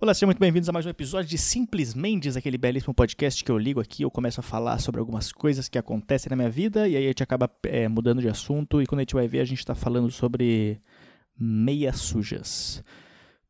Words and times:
Olá, 0.00 0.14
sejam 0.14 0.28
muito 0.28 0.38
bem-vindos 0.38 0.68
a 0.68 0.72
mais 0.72 0.86
um 0.86 0.90
episódio 0.90 1.28
de 1.28 1.36
Simples 1.36 1.92
Mendes, 1.92 2.36
aquele 2.36 2.56
belíssimo 2.56 2.94
podcast 2.94 3.42
que 3.42 3.50
eu 3.50 3.58
ligo 3.58 3.80
aqui, 3.80 4.04
eu 4.04 4.10
começo 4.12 4.38
a 4.38 4.44
falar 4.44 4.78
sobre 4.78 5.00
algumas 5.00 5.32
coisas 5.32 5.68
que 5.68 5.76
acontecem 5.76 6.30
na 6.30 6.36
minha 6.36 6.48
vida 6.48 6.86
e 6.86 6.96
aí 6.96 7.04
a 7.04 7.08
gente 7.08 7.24
acaba 7.24 7.50
é, 7.64 7.88
mudando 7.88 8.20
de 8.20 8.28
assunto 8.28 8.80
e 8.80 8.86
quando 8.86 9.00
a 9.00 9.02
gente 9.02 9.16
vai 9.16 9.26
ver 9.26 9.40
a 9.40 9.44
gente 9.44 9.58
está 9.58 9.74
falando 9.74 10.08
sobre 10.12 10.80
meias 11.36 11.96
sujas. 11.96 12.80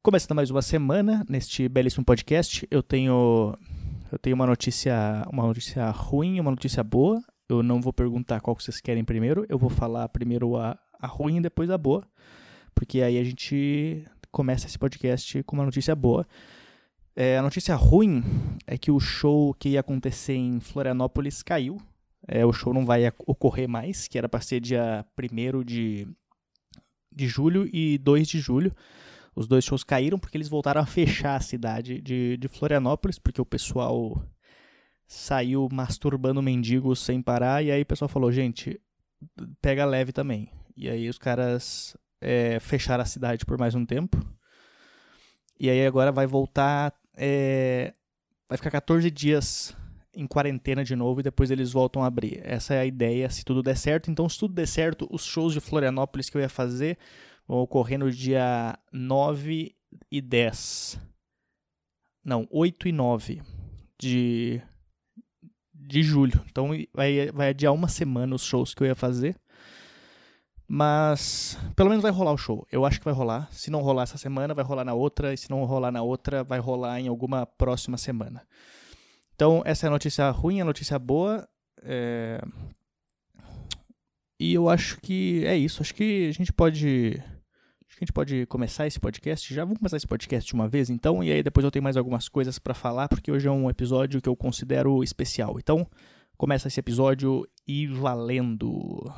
Começando 0.02 0.36
mais 0.36 0.50
uma 0.50 0.62
semana 0.62 1.22
neste 1.28 1.68
belíssimo 1.68 2.02
podcast, 2.02 2.66
eu 2.70 2.82
tenho 2.82 3.54
eu 4.10 4.18
tenho 4.18 4.34
uma 4.34 4.46
notícia, 4.46 5.26
uma 5.30 5.46
notícia 5.46 5.90
ruim 5.90 6.36
e 6.36 6.40
uma 6.40 6.50
notícia 6.50 6.82
boa. 6.82 7.22
Eu 7.46 7.62
não 7.62 7.78
vou 7.78 7.92
perguntar 7.92 8.40
qual 8.40 8.56
que 8.56 8.64
vocês 8.64 8.80
querem 8.80 9.04
primeiro, 9.04 9.44
eu 9.50 9.58
vou 9.58 9.68
falar 9.68 10.08
primeiro 10.08 10.56
a, 10.56 10.78
a 10.98 11.06
ruim 11.06 11.36
e 11.36 11.42
depois 11.42 11.68
a 11.68 11.76
boa, 11.76 12.08
porque 12.74 13.02
aí 13.02 13.18
a 13.18 13.24
gente 13.24 14.02
começa 14.30 14.66
esse 14.66 14.78
podcast 14.78 15.42
com 15.44 15.56
uma 15.56 15.64
notícia 15.64 15.94
boa. 15.94 16.26
É, 17.14 17.36
a 17.36 17.42
notícia 17.42 17.74
ruim 17.74 18.22
é 18.66 18.78
que 18.78 18.90
o 18.90 19.00
show 19.00 19.52
que 19.54 19.70
ia 19.70 19.80
acontecer 19.80 20.34
em 20.34 20.60
Florianópolis 20.60 21.42
caiu. 21.42 21.76
É, 22.26 22.44
o 22.44 22.52
show 22.52 22.72
não 22.72 22.86
vai 22.86 23.10
ocorrer 23.26 23.68
mais, 23.68 24.06
que 24.06 24.18
era 24.18 24.28
para 24.28 24.40
ser 24.40 24.60
dia 24.60 25.04
1 25.18 25.64
de, 25.64 26.06
de 27.12 27.26
julho 27.26 27.68
e 27.72 27.98
2 27.98 28.28
de 28.28 28.38
julho. 28.38 28.74
Os 29.34 29.46
dois 29.46 29.64
shows 29.64 29.84
caíram 29.84 30.18
porque 30.18 30.36
eles 30.36 30.48
voltaram 30.48 30.80
a 30.80 30.86
fechar 30.86 31.36
a 31.36 31.40
cidade 31.40 32.00
de, 32.00 32.36
de 32.36 32.48
Florianópolis, 32.48 33.18
porque 33.18 33.40
o 33.40 33.46
pessoal 33.46 34.20
saiu 35.06 35.68
masturbando 35.72 36.42
mendigos 36.42 37.00
sem 37.00 37.22
parar. 37.22 37.64
E 37.64 37.70
aí 37.70 37.82
o 37.82 37.86
pessoal 37.86 38.08
falou: 38.08 38.30
gente, 38.32 38.80
pega 39.62 39.84
leve 39.84 40.12
também. 40.12 40.50
E 40.76 40.88
aí 40.88 41.08
os 41.08 41.18
caras 41.18 41.96
é, 42.20 42.58
fechar 42.60 43.00
a 43.00 43.04
cidade 43.04 43.44
por 43.44 43.58
mais 43.58 43.74
um 43.74 43.84
tempo. 43.84 44.18
E 45.58 45.68
aí 45.68 45.84
agora 45.86 46.12
vai 46.12 46.26
voltar. 46.26 46.94
É, 47.16 47.92
vai 48.48 48.56
ficar 48.56 48.70
14 48.70 49.10
dias 49.10 49.76
em 50.14 50.26
quarentena 50.26 50.84
de 50.84 50.96
novo 50.96 51.20
e 51.20 51.22
depois 51.22 51.50
eles 51.50 51.72
voltam 51.72 52.02
a 52.02 52.06
abrir. 52.06 52.40
Essa 52.44 52.74
é 52.74 52.80
a 52.80 52.86
ideia, 52.86 53.30
se 53.30 53.44
tudo 53.44 53.62
der 53.62 53.76
certo. 53.76 54.10
Então, 54.10 54.28
se 54.28 54.38
tudo 54.38 54.54
der 54.54 54.66
certo, 54.66 55.08
os 55.10 55.24
shows 55.24 55.52
de 55.52 55.60
Florianópolis 55.60 56.28
que 56.28 56.36
eu 56.36 56.40
ia 56.40 56.48
fazer 56.48 56.98
vão 57.46 57.58
ocorrer 57.58 57.98
no 57.98 58.10
dia 58.10 58.78
9 58.92 59.74
e 60.10 60.20
10. 60.20 61.00
Não, 62.24 62.46
8 62.50 62.88
e 62.88 62.92
9 62.92 63.42
de, 63.98 64.60
de 65.72 66.02
julho. 66.02 66.44
Então, 66.50 66.70
vai, 66.92 67.30
vai 67.30 67.50
adiar 67.50 67.72
uma 67.72 67.88
semana 67.88 68.34
os 68.34 68.42
shows 68.42 68.74
que 68.74 68.82
eu 68.82 68.86
ia 68.86 68.94
fazer. 68.94 69.36
Mas 70.70 71.58
pelo 71.74 71.88
menos 71.88 72.02
vai 72.02 72.12
rolar 72.12 72.32
o 72.32 72.36
show. 72.36 72.66
Eu 72.70 72.84
acho 72.84 72.98
que 72.98 73.04
vai 73.06 73.14
rolar. 73.14 73.48
Se 73.50 73.70
não 73.70 73.80
rolar 73.80 74.02
essa 74.02 74.18
semana, 74.18 74.52
vai 74.52 74.64
rolar 74.64 74.84
na 74.84 74.92
outra. 74.92 75.32
E 75.32 75.38
se 75.38 75.50
não 75.50 75.64
rolar 75.64 75.90
na 75.90 76.02
outra, 76.02 76.44
vai 76.44 76.58
rolar 76.58 77.00
em 77.00 77.08
alguma 77.08 77.46
próxima 77.46 77.96
semana. 77.96 78.46
Então, 79.34 79.62
essa 79.64 79.86
é 79.86 79.88
a 79.88 79.90
notícia 79.90 80.28
ruim, 80.30 80.60
a 80.60 80.64
notícia 80.66 80.98
boa. 80.98 81.48
É... 81.82 82.38
E 84.38 84.52
eu 84.52 84.68
acho 84.68 85.00
que 85.00 85.42
é 85.46 85.56
isso. 85.56 85.80
Acho 85.80 85.94
que 85.94 86.28
a 86.28 86.32
gente 86.32 86.52
pode. 86.52 87.14
Acho 87.16 87.96
que 87.96 88.04
a 88.04 88.06
gente 88.06 88.12
pode 88.12 88.44
começar 88.46 88.86
esse 88.86 89.00
podcast. 89.00 89.52
Já 89.54 89.64
vamos 89.64 89.78
começar 89.78 89.96
esse 89.96 90.06
podcast 90.06 90.52
uma 90.52 90.68
vez, 90.68 90.90
então. 90.90 91.24
E 91.24 91.32
aí 91.32 91.42
depois 91.42 91.64
eu 91.64 91.70
tenho 91.70 91.82
mais 91.82 91.96
algumas 91.96 92.28
coisas 92.28 92.58
para 92.58 92.74
falar, 92.74 93.08
porque 93.08 93.32
hoje 93.32 93.48
é 93.48 93.50
um 93.50 93.70
episódio 93.70 94.20
que 94.20 94.28
eu 94.28 94.36
considero 94.36 95.02
especial. 95.02 95.56
Então, 95.58 95.88
começa 96.36 96.68
esse 96.68 96.78
episódio 96.78 97.48
e 97.66 97.86
valendo. 97.86 99.10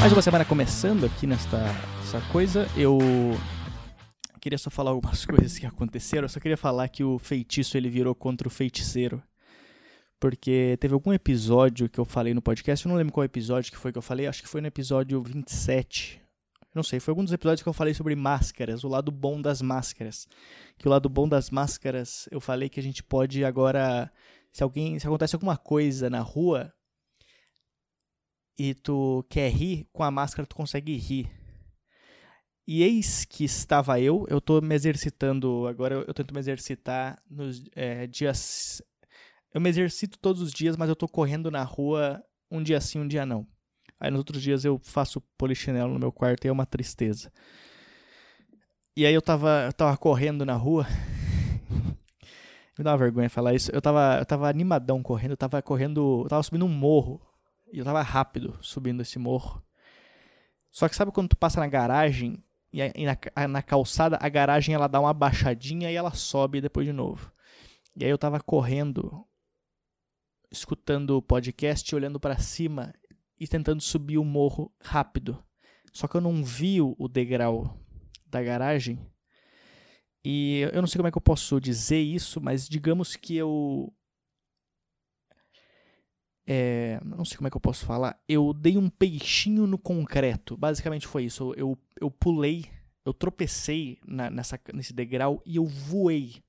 Mais 0.00 0.14
uma 0.14 0.22
semana 0.22 0.46
começando 0.46 1.04
aqui 1.04 1.26
nesta 1.26 1.58
essa 2.02 2.22
coisa. 2.32 2.66
Eu 2.74 2.98
queria 4.40 4.56
só 4.56 4.70
falar 4.70 4.92
algumas 4.92 5.24
coisas 5.26 5.58
que 5.58 5.66
aconteceram. 5.66 6.24
Eu 6.24 6.28
só 6.30 6.40
queria 6.40 6.56
falar 6.56 6.88
que 6.88 7.04
o 7.04 7.18
feitiço 7.18 7.76
ele 7.76 7.90
virou 7.90 8.14
contra 8.14 8.48
o 8.48 8.50
feiticeiro. 8.50 9.22
Porque 10.18 10.78
teve 10.80 10.94
algum 10.94 11.12
episódio 11.12 11.86
que 11.86 12.00
eu 12.00 12.06
falei 12.06 12.32
no 12.32 12.40
podcast, 12.40 12.84
eu 12.84 12.88
não 12.88 12.96
lembro 12.96 13.12
qual 13.12 13.24
episódio 13.24 13.70
que 13.70 13.76
foi 13.76 13.92
que 13.92 13.98
eu 13.98 14.02
falei, 14.02 14.26
acho 14.26 14.42
que 14.42 14.48
foi 14.48 14.62
no 14.62 14.66
episódio 14.68 15.22
27. 15.22 16.18
Não 16.74 16.82
sei, 16.82 16.98
foi 16.98 17.12
algum 17.12 17.24
dos 17.24 17.32
episódios 17.32 17.62
que 17.62 17.68
eu 17.68 17.72
falei 17.74 17.92
sobre 17.92 18.16
máscaras, 18.16 18.84
o 18.84 18.88
lado 18.88 19.10
bom 19.10 19.40
das 19.40 19.60
máscaras. 19.60 20.26
Que 20.78 20.88
o 20.88 20.90
lado 20.90 21.10
bom 21.10 21.28
das 21.28 21.50
máscaras, 21.50 22.26
eu 22.30 22.40
falei 22.40 22.70
que 22.70 22.80
a 22.80 22.82
gente 22.82 23.02
pode 23.02 23.44
agora, 23.44 24.10
se 24.50 24.62
alguém, 24.62 24.98
se 24.98 25.06
acontece 25.06 25.36
alguma 25.36 25.58
coisa 25.58 26.08
na 26.08 26.20
rua, 26.20 26.72
e 28.58 28.74
tu 28.74 29.24
quer 29.28 29.50
rir, 29.50 29.86
com 29.92 30.02
a 30.02 30.10
máscara 30.10 30.46
tu 30.46 30.56
consegue 30.56 30.96
rir. 30.96 31.30
E 32.66 32.82
eis 32.82 33.24
que 33.24 33.44
estava 33.44 34.00
eu, 34.00 34.26
eu 34.28 34.40
tô 34.40 34.60
me 34.60 34.74
exercitando, 34.74 35.66
agora 35.66 35.96
eu, 35.96 36.04
eu 36.06 36.14
tento 36.14 36.32
me 36.32 36.38
exercitar 36.38 37.20
nos 37.28 37.64
é, 37.74 38.06
dias. 38.06 38.80
Eu 39.52 39.60
me 39.60 39.68
exercito 39.68 40.18
todos 40.18 40.40
os 40.40 40.52
dias, 40.52 40.76
mas 40.76 40.88
eu 40.88 40.94
tô 40.94 41.08
correndo 41.08 41.50
na 41.50 41.64
rua 41.64 42.22
um 42.50 42.62
dia 42.62 42.80
sim, 42.80 43.00
um 43.00 43.08
dia 43.08 43.26
não. 43.26 43.46
Aí 43.98 44.10
nos 44.10 44.18
outros 44.18 44.40
dias 44.40 44.64
eu 44.64 44.78
faço 44.78 45.20
polichinelo 45.36 45.92
no 45.92 45.98
meu 45.98 46.12
quarto 46.12 46.44
e 46.44 46.48
é 46.48 46.52
uma 46.52 46.64
tristeza. 46.64 47.32
E 48.96 49.04
aí 49.04 49.14
eu 49.14 49.22
tava, 49.22 49.64
eu 49.66 49.72
tava 49.72 49.96
correndo 49.96 50.44
na 50.44 50.54
rua. 50.54 50.86
Me 52.78 52.84
dá 52.84 52.92
uma 52.92 52.98
vergonha 52.98 53.28
falar 53.28 53.54
isso. 53.54 53.70
Eu 53.72 53.82
tava, 53.82 54.18
eu 54.18 54.26
tava 54.26 54.48
animadão 54.48 55.02
correndo, 55.02 55.32
eu 55.32 55.36
tava 55.36 55.60
correndo, 55.60 56.22
eu 56.24 56.28
tava 56.28 56.42
subindo 56.42 56.64
um 56.64 56.68
morro. 56.68 57.20
E 57.72 57.78
eu 57.78 57.84
tava 57.84 58.02
rápido 58.02 58.58
subindo 58.60 59.02
esse 59.02 59.18
morro. 59.18 59.62
Só 60.70 60.88
que 60.88 60.96
sabe 60.96 61.12
quando 61.12 61.30
tu 61.30 61.36
passa 61.36 61.60
na 61.60 61.66
garagem 61.66 62.42
e, 62.72 62.80
na, 63.04 63.48
na 63.48 63.62
calçada 63.62 64.18
a 64.20 64.28
garagem 64.28 64.74
ela 64.74 64.88
dá 64.88 65.00
uma 65.00 65.12
baixadinha 65.12 65.90
e 65.90 65.94
ela 65.94 66.12
sobe 66.12 66.60
depois 66.60 66.86
de 66.86 66.92
novo. 66.92 67.32
E 67.96 68.04
aí 68.04 68.10
eu 68.10 68.18
tava 68.18 68.40
correndo, 68.40 69.26
escutando 70.50 71.16
o 71.16 71.22
podcast, 71.22 71.94
olhando 71.94 72.20
para 72.20 72.38
cima 72.38 72.94
e 73.38 73.48
tentando 73.48 73.80
subir 73.80 74.18
o 74.18 74.24
morro 74.24 74.72
rápido. 74.80 75.42
Só 75.92 76.06
que 76.06 76.16
eu 76.16 76.20
não 76.20 76.44
vi 76.44 76.80
o 76.80 77.08
degrau 77.08 77.76
da 78.26 78.42
garagem. 78.42 78.98
E 80.24 80.68
eu 80.72 80.80
não 80.80 80.86
sei 80.86 80.98
como 80.98 81.08
é 81.08 81.10
que 81.10 81.18
eu 81.18 81.22
posso 81.22 81.60
dizer 81.60 82.00
isso, 82.00 82.40
mas 82.40 82.68
digamos 82.68 83.16
que 83.16 83.36
eu 83.36 83.92
é, 86.52 87.00
não 87.04 87.24
sei 87.24 87.36
como 87.36 87.46
é 87.46 87.50
que 87.50 87.56
eu 87.56 87.60
posso 87.60 87.86
falar. 87.86 88.20
Eu 88.28 88.52
dei 88.52 88.76
um 88.76 88.90
peixinho 88.90 89.68
no 89.68 89.78
concreto. 89.78 90.56
Basicamente 90.56 91.06
foi 91.06 91.22
isso. 91.26 91.54
Eu, 91.56 91.78
eu 92.00 92.10
pulei, 92.10 92.64
eu 93.06 93.14
tropecei 93.14 93.98
na, 94.04 94.28
nessa, 94.28 94.58
nesse 94.74 94.92
degrau 94.92 95.40
e 95.46 95.54
eu 95.54 95.64
voei. 95.64 96.42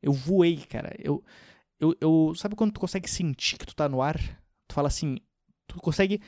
Eu 0.00 0.12
voei, 0.12 0.58
cara. 0.58 0.94
Eu, 1.00 1.24
eu, 1.80 1.96
eu, 2.00 2.32
sabe 2.36 2.54
quando 2.54 2.74
tu 2.74 2.78
consegue 2.78 3.10
sentir 3.10 3.58
que 3.58 3.66
tu 3.66 3.74
tá 3.74 3.88
no 3.88 4.00
ar? 4.00 4.16
Tu 4.68 4.72
fala 4.72 4.86
assim, 4.86 5.18
tu 5.66 5.80
consegue, 5.80 6.20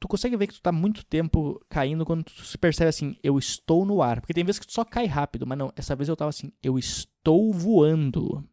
tu 0.00 0.08
consegue 0.08 0.36
ver 0.36 0.48
que 0.48 0.54
tu 0.54 0.60
tá 0.60 0.72
muito 0.72 1.06
tempo 1.06 1.64
caindo 1.68 2.04
quando 2.04 2.24
tu 2.24 2.44
se 2.44 2.58
percebe 2.58 2.88
assim, 2.88 3.16
eu 3.22 3.38
estou 3.38 3.86
no 3.86 4.02
ar. 4.02 4.20
Porque 4.20 4.34
tem 4.34 4.42
vezes 4.42 4.58
que 4.58 4.66
tu 4.66 4.72
só 4.72 4.84
cai 4.84 5.06
rápido, 5.06 5.46
mas 5.46 5.56
não, 5.56 5.72
essa 5.76 5.94
vez 5.94 6.08
eu 6.08 6.16
tava 6.16 6.30
assim, 6.30 6.50
eu 6.60 6.76
estou 6.76 7.52
voando. 7.52 8.44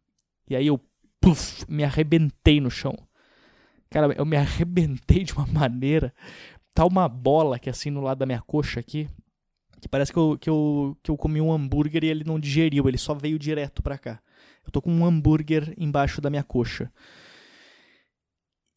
E 0.48 0.54
aí 0.54 0.68
eu, 0.68 0.78
puff, 1.20 1.64
me 1.68 1.82
arrebentei 1.82 2.60
no 2.60 2.70
chão. 2.70 2.96
Cara, 3.94 4.12
eu 4.18 4.26
me 4.26 4.36
arrebentei 4.36 5.22
de 5.22 5.32
uma 5.34 5.46
maneira. 5.46 6.12
Tá 6.74 6.84
uma 6.84 7.08
bola 7.08 7.60
que 7.60 7.70
assim 7.70 7.90
no 7.90 8.00
lado 8.00 8.18
da 8.18 8.26
minha 8.26 8.42
coxa 8.42 8.80
aqui. 8.80 9.08
Que 9.80 9.88
parece 9.88 10.12
que 10.12 10.18
eu, 10.18 10.36
que 10.36 10.50
eu, 10.50 10.98
que 11.00 11.12
eu 11.12 11.16
comi 11.16 11.40
um 11.40 11.52
hambúrguer 11.52 12.02
e 12.02 12.08
ele 12.08 12.24
não 12.24 12.40
digeriu, 12.40 12.88
ele 12.88 12.98
só 12.98 13.14
veio 13.14 13.38
direto 13.38 13.84
pra 13.84 13.96
cá. 13.96 14.20
Eu 14.66 14.72
tô 14.72 14.82
com 14.82 14.90
um 14.90 15.06
hambúrguer 15.06 15.72
embaixo 15.78 16.20
da 16.20 16.28
minha 16.28 16.42
coxa. 16.42 16.90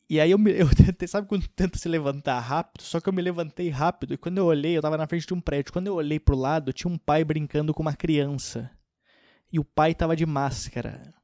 E 0.07 0.19
aí 0.19 0.29
eu, 0.29 0.37
me, 0.37 0.51
eu 0.59 0.69
tentei, 0.69 1.07
sabe 1.07 1.27
quando 1.27 1.47
tenta 1.47 1.79
se 1.79 1.89
levantar 1.89 2.39
rápido? 2.39 2.83
Só 2.83 2.99
que 2.99 3.09
eu 3.09 3.13
me 3.13 3.21
levantei 3.23 3.69
rápido 3.69 4.13
e 4.13 4.17
quando 4.17 4.37
eu 4.37 4.45
olhei, 4.45 4.77
eu 4.77 4.83
tava 4.83 4.97
na 4.97 5.07
frente 5.07 5.25
de 5.25 5.33
um 5.33 5.41
prédio. 5.41 5.73
Quando 5.73 5.87
eu 5.87 5.95
olhei 5.95 6.19
pro 6.19 6.35
lado, 6.35 6.71
tinha 6.71 6.93
um 6.93 6.97
pai 6.97 7.23
brincando 7.23 7.73
com 7.73 7.81
uma 7.81 7.95
criança. 7.95 8.69
E 9.51 9.57
o 9.57 9.63
pai 9.63 9.95
tava 9.95 10.15
de 10.15 10.27
máscara. 10.27 11.16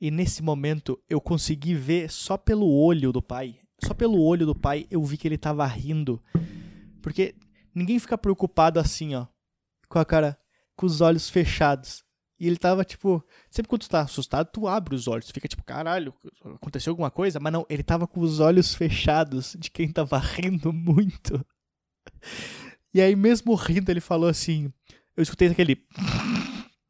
E 0.00 0.10
nesse 0.10 0.42
momento 0.42 0.98
eu 1.08 1.20
consegui 1.20 1.74
ver 1.74 2.10
só 2.10 2.36
pelo 2.36 2.68
olho 2.68 3.12
do 3.12 3.22
pai. 3.22 3.58
Só 3.84 3.94
pelo 3.94 4.20
olho 4.20 4.46
do 4.46 4.54
pai 4.54 4.86
eu 4.90 5.02
vi 5.02 5.16
que 5.16 5.26
ele 5.26 5.38
tava 5.38 5.66
rindo. 5.66 6.22
Porque 7.02 7.34
ninguém 7.74 7.98
fica 7.98 8.18
preocupado 8.18 8.78
assim, 8.78 9.14
ó. 9.14 9.26
Com 9.88 9.98
a 9.98 10.04
cara, 10.04 10.38
com 10.74 10.86
os 10.86 11.00
olhos 11.00 11.30
fechados. 11.30 12.04
E 12.38 12.46
ele 12.46 12.56
tava 12.56 12.84
tipo. 12.84 13.24
Sempre 13.50 13.68
quando 13.68 13.82
tu 13.82 13.88
tá 13.88 14.00
assustado, 14.00 14.50
tu 14.52 14.68
abre 14.68 14.94
os 14.94 15.08
olhos. 15.08 15.26
Tu 15.26 15.32
fica 15.32 15.48
tipo, 15.48 15.64
caralho, 15.64 16.12
aconteceu 16.44 16.90
alguma 16.90 17.10
coisa? 17.10 17.40
Mas 17.40 17.52
não, 17.52 17.64
ele 17.68 17.82
tava 17.82 18.06
com 18.06 18.20
os 18.20 18.40
olhos 18.40 18.74
fechados 18.74 19.56
de 19.58 19.70
quem 19.70 19.90
tava 19.90 20.18
rindo 20.18 20.72
muito. 20.72 21.44
E 22.92 23.00
aí, 23.00 23.16
mesmo 23.16 23.54
rindo, 23.54 23.90
ele 23.90 24.00
falou 24.00 24.28
assim. 24.28 24.72
Eu 25.16 25.22
escutei 25.22 25.48
aquele. 25.48 25.86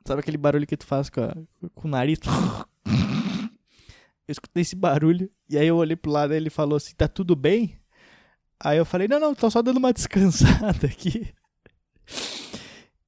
Sabe 0.06 0.20
aquele 0.20 0.36
barulho 0.38 0.66
que 0.66 0.76
tu 0.76 0.86
faz 0.86 1.10
com, 1.10 1.20
a, 1.20 1.34
com 1.74 1.88
o 1.88 1.90
nariz? 1.90 2.20
eu 2.86 4.32
escutei 4.32 4.62
esse 4.62 4.76
barulho, 4.76 5.28
e 5.50 5.58
aí 5.58 5.66
eu 5.66 5.76
olhei 5.76 5.96
pro 5.96 6.12
lado 6.12 6.32
e 6.32 6.36
ele 6.36 6.48
falou 6.48 6.76
assim: 6.76 6.94
tá 6.94 7.08
tudo 7.08 7.34
bem? 7.34 7.76
Aí 8.60 8.78
eu 8.78 8.84
falei: 8.84 9.08
não, 9.08 9.18
não, 9.18 9.34
tô 9.34 9.50
só 9.50 9.60
dando 9.60 9.78
uma 9.78 9.90
descansada 9.92 10.86
aqui. 10.86 11.34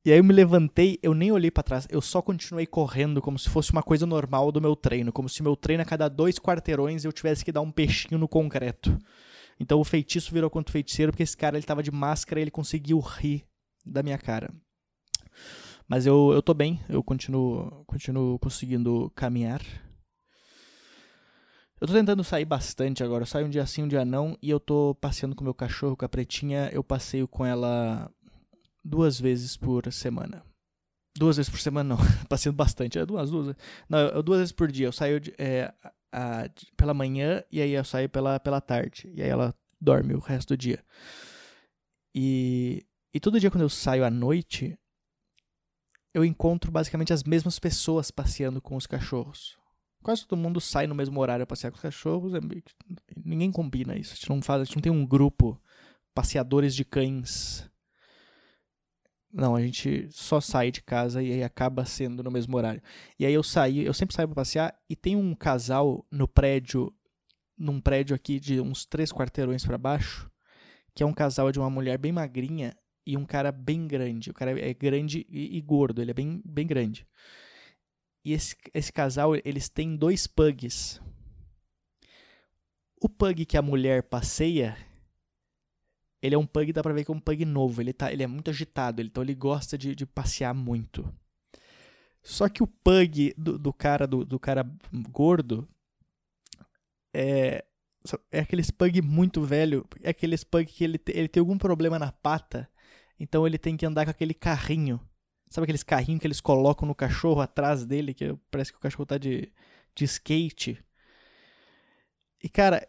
E 0.05 0.11
aí 0.11 0.19
eu 0.19 0.25
me 0.25 0.33
levantei, 0.33 0.99
eu 1.01 1.15
nem 1.15 1.31
olhei 1.31 1.53
para 1.53 1.63
trás, 1.63 1.87
eu 1.89 2.01
só 2.01 2.21
continuei 2.21 2.67
correndo 2.67 3.23
como 3.23 3.39
se 3.39 3.49
fosse 3.49 3.71
uma 3.71 3.83
coisa 3.83 4.05
normal 4.05 4.51
do 4.51 4.61
meu 4.61 4.75
treino, 4.75 5.13
como 5.13 5.29
se 5.29 5.41
meu 5.43 5.55
treino 5.55 5.83
a 5.83 5.87
cada 5.87 6.09
dois 6.09 6.37
quarteirões 6.39 7.05
eu 7.05 7.13
tivesse 7.13 7.45
que 7.45 7.53
dar 7.53 7.61
um 7.61 7.71
peixinho 7.71 8.19
no 8.19 8.27
concreto. 8.27 8.99
Então 9.61 9.79
o 9.79 9.85
feitiço 9.85 10.33
virou 10.33 10.51
contra 10.51 10.71
o 10.71 10.73
feiticeiro 10.73 11.13
porque 11.13 11.23
esse 11.23 11.37
cara 11.37 11.57
ele 11.57 11.67
tava 11.67 11.83
de 11.83 11.93
máscara 11.93 12.41
e 12.41 12.43
ele 12.43 12.51
conseguiu 12.51 12.99
rir 12.99 13.45
da 13.87 14.03
minha 14.03 14.19
cara. 14.19 14.53
Mas 15.89 16.05
eu, 16.05 16.33
eu 16.35 16.43
tô 16.43 16.53
bem, 16.53 16.79
eu 16.87 17.03
continuo, 17.03 17.83
continuo 17.87 18.39
conseguindo 18.39 19.11
caminhar. 19.17 19.63
Eu 21.81 21.87
tô 21.87 21.95
tentando 21.95 22.23
sair 22.23 22.45
bastante 22.45 23.03
agora. 23.03 23.23
Eu 23.23 23.27
saio 23.27 23.47
um 23.47 23.51
dia 23.51 23.65
sim, 23.65 23.85
um 23.85 23.89
dia 23.89 24.05
não. 24.05 24.37
E 24.43 24.51
eu 24.51 24.61
tô 24.61 24.95
passeando 25.01 25.35
com 25.35 25.43
meu 25.43 25.55
cachorro, 25.55 25.97
com 25.97 26.05
a 26.05 26.09
pretinha. 26.09 26.69
Eu 26.73 26.85
passeio 26.85 27.27
com 27.27 27.47
ela 27.47 28.11
duas 28.85 29.19
vezes 29.19 29.57
por 29.57 29.91
semana. 29.91 30.45
Duas 31.17 31.37
vezes 31.39 31.49
por 31.49 31.61
semana 31.61 31.97
não. 31.97 32.27
passeando 32.29 32.57
bastante. 32.57 32.99
É 32.99 33.07
duas, 33.07 33.31
duas. 33.31 33.57
Não, 33.89 34.23
duas 34.23 34.41
vezes 34.41 34.53
por 34.53 34.71
dia. 34.71 34.89
Eu 34.89 34.93
saio 34.93 35.19
de, 35.19 35.33
é, 35.39 35.73
a, 36.13 36.43
a, 36.43 36.51
pela 36.77 36.93
manhã 36.93 37.43
e 37.51 37.63
aí 37.63 37.71
eu 37.71 37.85
saio 37.85 38.11
pela, 38.11 38.39
pela 38.39 38.61
tarde. 38.61 39.11
E 39.15 39.23
aí 39.23 39.29
ela 39.29 39.55
dorme 39.81 40.15
o 40.15 40.21
resto 40.21 40.49
do 40.49 40.57
dia. 40.59 40.85
E, 42.15 42.85
e 43.15 43.21
todo 43.21 43.41
dia 43.41 43.51
quando 43.51 43.63
eu 43.63 43.69
saio 43.71 44.05
à 44.05 44.11
noite, 44.11 44.77
eu 46.19 46.25
encontro 46.25 46.73
basicamente 46.73 47.13
as 47.13 47.23
mesmas 47.23 47.59
pessoas 47.59 48.11
passeando 48.11 48.61
com 48.61 48.77
os 48.77 48.87
cachorros. 48.87 49.57
Quase 50.03 50.27
todo 50.27 50.39
mundo 50.39 50.61
sai 50.61 50.87
no 50.87 50.95
mesmo 50.95 51.21
horário 51.21 51.45
a 51.45 51.47
passear 51.47 51.71
com 51.71 51.77
os 51.77 51.83
cachorros. 51.83 52.35
É 52.35 52.41
ninguém 53.25 53.53
combina 53.53 53.97
isso. 53.97 54.13
A 54.13 54.17
gente 54.17 54.29
não 54.29 54.43
faz, 54.43 54.63
a 54.63 54.65
gente 54.65 54.77
não 54.77 54.83
tem 54.83 54.93
um 54.93 55.07
grupo 55.07 55.61
passeadores 56.13 56.75
de 56.75 56.85
cães. 56.85 57.69
Não, 59.33 59.55
a 59.55 59.61
gente 59.61 60.09
só 60.11 60.41
sai 60.41 60.73
de 60.73 60.83
casa 60.83 61.23
e 61.23 61.33
aí 61.33 61.45
acaba 61.45 61.85
sendo 61.85 62.23
no 62.23 62.31
mesmo 62.31 62.57
horário. 62.57 62.83
E 63.19 63.25
aí 63.25 63.33
eu 63.33 63.43
saí, 63.43 63.85
eu 63.85 63.95
sempre 63.95 64.17
saio 64.17 64.27
para 64.27 64.37
passear 64.37 64.77
e 64.89 64.97
tem 64.97 65.15
um 65.15 65.35
casal 65.35 66.05
no 66.11 66.27
prédio, 66.27 66.93
num 67.57 67.81
prédio 67.81 68.17
aqui 68.17 68.41
de 68.41 68.61
uns 68.61 68.85
três 68.87 69.13
quarteirões 69.13 69.65
para 69.65 69.79
baixo, 69.79 70.29
que 70.95 71.03
é 71.03 71.07
um 71.07 71.13
casal 71.13 71.53
de 71.53 71.61
uma 71.61 71.71
mulher 71.71 71.99
bem 71.99 72.11
magrinha 72.11 72.75
e 73.09 73.17
um 73.17 73.25
cara 73.25 73.51
bem 73.51 73.89
grande. 73.89 74.31
O 74.31 74.35
cara 74.35 74.61
é 74.61 74.75
grande 74.75 75.27
e, 75.31 75.57
e 75.57 75.61
gordo, 75.63 76.03
ele 76.03 76.11
é 76.11 76.15
bem, 76.15 76.43
bem 76.45 76.67
grande. 76.67 77.07
E 78.23 78.35
esse, 78.35 78.55
esse 78.75 78.93
casal, 78.93 79.35
eles 79.35 79.71
têm 79.71 79.97
dois 79.97 80.27
pugs. 80.27 81.01
O 83.01 83.09
pug 83.09 83.47
que 83.47 83.57
a 83.57 83.63
mulher 83.63 84.03
passeia, 84.03 84.77
ele 86.21 86.35
é 86.35 86.39
um 86.39 86.45
pug, 86.45 86.71
dá 86.71 86.83
pra 86.83 86.93
ver 86.93 87.03
que 87.03 87.11
é 87.11 87.15
um 87.15 87.19
pug 87.19 87.47
novo. 87.47 87.81
Ele, 87.81 87.95
tá, 87.95 88.13
ele 88.13 88.23
é 88.23 88.27
muito 88.27 88.51
agitado, 88.51 89.01
então 89.01 89.23
ele 89.23 89.35
gosta 89.35 89.79
de, 89.79 89.95
de 89.95 90.05
passear 90.05 90.53
muito. 90.53 91.11
Só 92.23 92.47
que 92.47 92.63
o 92.63 92.67
pug 92.67 93.33
do, 93.39 93.59
do 93.59 93.73
cara 93.73 94.07
do, 94.07 94.23
do 94.23 94.39
cara 94.39 94.71
gordo 95.11 95.67
é, 97.15 97.65
é 98.31 98.41
aqueles 98.41 98.71
pug 98.71 99.01
muito 99.01 99.41
velho, 99.41 99.87
é 100.03 100.11
aqueles 100.11 100.45
pug 100.45 100.67
que 100.67 100.85
ele, 100.85 101.01
ele 101.07 101.29
tem 101.29 101.41
algum 101.41 101.57
problema 101.57 101.99
na 101.99 102.13
pata 102.13 102.69
então 103.19 103.47
ele 103.47 103.59
tem 103.59 103.77
que 103.77 103.87
andar 103.87 104.05
com 104.05 104.11
aquele 104.11 104.35
carrinho. 104.35 105.01
Sabe 105.51 105.65
aqueles 105.65 105.83
carrinhos 105.83 106.21
que 106.21 106.27
eles 106.27 106.41
colocam 106.41 106.87
no 106.87 106.95
cachorro 106.95 107.41
atrás 107.41 107.87
dele, 107.87 108.13
que 108.13 108.37
parece 108.51 108.71
que 108.71 108.79
o 108.79 108.81
cachorro 108.81 109.07
tá 109.07 109.17
de, 109.17 109.51
de 109.95 110.05
skate. 110.05 110.79
E 112.43 112.49
cara, 112.49 112.87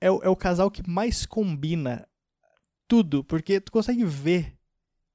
é 0.00 0.06
é 0.06 0.28
o 0.28 0.36
casal 0.36 0.70
que 0.70 0.88
mais 0.88 1.26
combina 1.26 2.08
tudo, 2.86 3.22
porque 3.22 3.60
tu 3.60 3.70
consegue 3.70 4.04
ver 4.04 4.58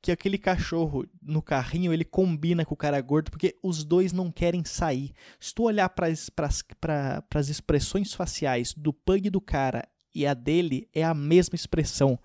que 0.04 0.12
aquele 0.12 0.38
cachorro 0.38 1.08
no 1.22 1.42
carrinho 1.42 1.94
ele 1.94 2.04
combina 2.04 2.66
com 2.66 2.74
o 2.74 2.78
cara 2.78 3.00
gordo, 3.00 3.32
porque 3.32 3.58
os 3.64 3.86
dois 3.86 4.12
não 4.12 4.30
querem 4.30 4.64
sair. 4.66 5.14
Se 5.40 5.56
tu 5.56 5.64
olhar 5.64 5.88
para 5.90 6.08
as 6.10 7.50
expressões 7.50 8.14
faciais 8.14 8.74
do 8.74 8.94
pug 8.94 9.30
do 9.30 9.40
cara 9.40 9.88
e 10.14 10.28
a 10.28 10.34
dele, 10.34 10.90
é 10.94 11.04
a 11.04 11.14
mesma 11.14 11.56
expressão. 11.56 12.20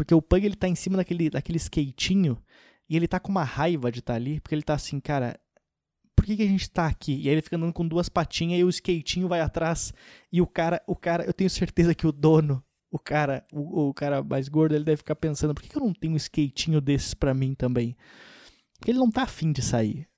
Porque 0.00 0.14
o 0.14 0.22
Pug 0.22 0.46
ele 0.46 0.56
tá 0.56 0.66
em 0.66 0.74
cima 0.74 0.96
daquele, 0.96 1.28
daquele 1.28 1.58
skatinho 1.58 2.42
e 2.88 2.96
ele 2.96 3.06
tá 3.06 3.20
com 3.20 3.30
uma 3.30 3.44
raiva 3.44 3.92
de 3.92 3.98
estar 3.98 4.14
tá 4.14 4.16
ali, 4.16 4.40
porque 4.40 4.54
ele 4.54 4.62
tá 4.62 4.72
assim, 4.72 4.98
cara, 4.98 5.38
por 6.16 6.24
que, 6.24 6.36
que 6.36 6.42
a 6.42 6.46
gente 6.46 6.70
tá 6.70 6.86
aqui? 6.86 7.20
E 7.20 7.28
aí 7.28 7.34
ele 7.34 7.42
fica 7.42 7.56
andando 7.56 7.74
com 7.74 7.86
duas 7.86 8.08
patinhas 8.08 8.58
e 8.58 8.64
o 8.64 8.70
skatinho 8.70 9.28
vai 9.28 9.42
atrás 9.42 9.92
e 10.32 10.40
o 10.40 10.46
cara, 10.46 10.82
o 10.86 10.96
cara, 10.96 11.24
eu 11.24 11.34
tenho 11.34 11.50
certeza 11.50 11.94
que 11.94 12.06
o 12.06 12.12
dono, 12.12 12.64
o 12.90 12.98
cara, 12.98 13.44
o, 13.52 13.88
o 13.88 13.92
cara 13.92 14.22
mais 14.22 14.48
gordo, 14.48 14.74
ele 14.74 14.84
deve 14.84 14.96
ficar 14.96 15.16
pensando, 15.16 15.52
por 15.52 15.62
que, 15.62 15.68
que 15.68 15.76
eu 15.76 15.84
não 15.84 15.92
tenho 15.92 16.14
um 16.14 16.16
skatinho 16.16 16.80
desses 16.80 17.12
para 17.12 17.34
mim 17.34 17.54
também? 17.54 17.94
Porque 18.78 18.92
ele 18.92 18.98
não 18.98 19.10
tá 19.10 19.24
afim 19.24 19.52
de 19.52 19.60
sair. 19.60 20.08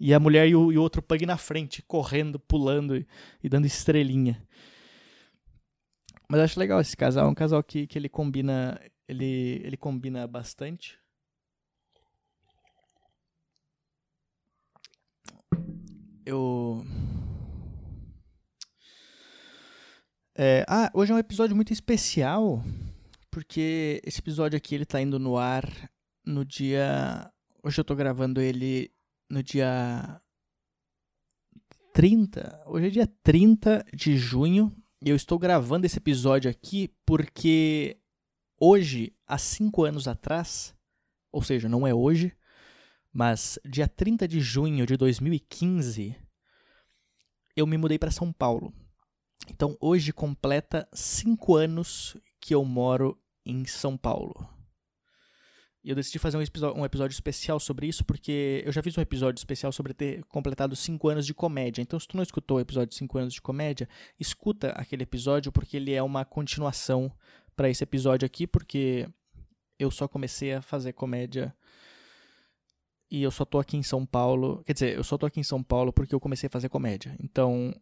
E 0.00 0.14
a 0.14 0.18
mulher 0.18 0.48
e 0.48 0.56
o, 0.56 0.72
e 0.72 0.78
o 0.78 0.80
outro 0.80 1.02
pug 1.02 1.26
na 1.26 1.36
frente, 1.36 1.82
correndo, 1.82 2.38
pulando 2.38 2.96
e, 2.96 3.06
e 3.44 3.48
dando 3.50 3.66
estrelinha. 3.66 4.42
Mas 6.30 6.38
eu 6.38 6.44
acho 6.44 6.58
legal 6.58 6.80
esse 6.80 6.96
casal, 6.96 7.26
é 7.26 7.30
um 7.30 7.34
casal 7.34 7.62
que, 7.62 7.86
que 7.86 7.98
ele 7.98 8.08
combina 8.08 8.80
ele, 9.08 9.62
ele 9.64 9.76
combina 9.76 10.26
bastante. 10.26 10.98
Eu. 16.26 16.84
É, 20.36 20.64
ah, 20.68 20.90
hoje 20.92 21.10
é 21.10 21.14
um 21.14 21.18
episódio 21.18 21.56
muito 21.56 21.72
especial, 21.72 22.62
porque 23.30 24.00
esse 24.04 24.20
episódio 24.20 24.56
aqui 24.56 24.74
ele 24.74 24.84
tá 24.84 25.00
indo 25.00 25.18
no 25.18 25.38
ar 25.38 25.64
no 26.24 26.44
dia. 26.44 27.32
Hoje 27.62 27.80
eu 27.80 27.84
tô 27.84 27.96
gravando 27.96 28.40
ele 28.42 28.92
no 29.30 29.42
dia 29.42 30.20
30. 31.94 32.62
Hoje 32.66 32.86
é 32.86 32.90
dia 32.90 33.06
30 33.22 33.86
de 33.94 34.18
junho. 34.18 34.70
E 35.02 35.08
eu 35.08 35.16
estou 35.16 35.38
gravando 35.38 35.86
esse 35.86 35.96
episódio 35.96 36.50
aqui 36.50 36.92
porque 37.06 37.96
Hoje, 38.60 39.14
há 39.26 39.38
cinco 39.38 39.84
anos 39.84 40.08
atrás, 40.08 40.74
ou 41.30 41.42
seja, 41.42 41.68
não 41.68 41.86
é 41.86 41.94
hoje, 41.94 42.36
mas 43.12 43.58
dia 43.64 43.86
30 43.86 44.26
de 44.26 44.40
junho 44.40 44.84
de 44.84 44.96
2015, 44.96 46.16
eu 47.54 47.66
me 47.66 47.76
mudei 47.76 47.98
para 47.98 48.10
São 48.10 48.32
Paulo. 48.32 48.72
Então 49.48 49.76
hoje 49.80 50.12
completa 50.12 50.88
cinco 50.92 51.54
anos 51.54 52.16
que 52.40 52.54
eu 52.54 52.64
moro 52.64 53.16
em 53.46 53.64
São 53.64 53.96
Paulo. 53.96 54.58
E 55.82 55.90
eu 55.90 55.96
decidi 55.96 56.18
fazer 56.18 56.36
um 56.36 56.42
episódio, 56.42 56.80
um 56.80 56.84
episódio, 56.84 57.14
especial 57.14 57.60
sobre 57.60 57.86
isso, 57.86 58.04
porque 58.04 58.62
eu 58.66 58.72
já 58.72 58.82
fiz 58.82 58.98
um 58.98 59.00
episódio 59.00 59.38
especial 59.38 59.70
sobre 59.70 59.94
ter 59.94 60.24
completado 60.24 60.74
5 60.74 61.08
anos 61.08 61.24
de 61.24 61.32
comédia. 61.32 61.80
Então, 61.80 61.98
se 61.98 62.06
tu 62.06 62.16
não 62.16 62.22
escutou 62.22 62.56
o 62.56 62.60
episódio 62.60 62.94
5 62.94 63.16
anos 63.16 63.32
de 63.32 63.40
comédia, 63.40 63.88
escuta 64.18 64.70
aquele 64.72 65.04
episódio, 65.04 65.52
porque 65.52 65.76
ele 65.76 65.94
é 65.94 66.02
uma 66.02 66.24
continuação 66.24 67.10
para 67.58 67.68
esse 67.68 67.82
episódio 67.82 68.24
aqui, 68.24 68.46
porque 68.46 69.08
eu 69.80 69.90
só 69.90 70.06
comecei 70.06 70.54
a 70.54 70.62
fazer 70.62 70.92
comédia 70.92 71.52
e 73.10 73.20
eu 73.20 73.32
só 73.32 73.44
tô 73.44 73.58
aqui 73.58 73.76
em 73.76 73.82
São 73.82 74.06
Paulo. 74.06 74.62
Quer 74.64 74.74
dizer, 74.74 74.96
eu 74.96 75.02
só 75.02 75.18
tô 75.18 75.26
aqui 75.26 75.40
em 75.40 75.42
São 75.42 75.60
Paulo 75.60 75.92
porque 75.92 76.14
eu 76.14 76.20
comecei 76.20 76.46
a 76.46 76.50
fazer 76.50 76.68
comédia. 76.68 77.16
Então, 77.20 77.74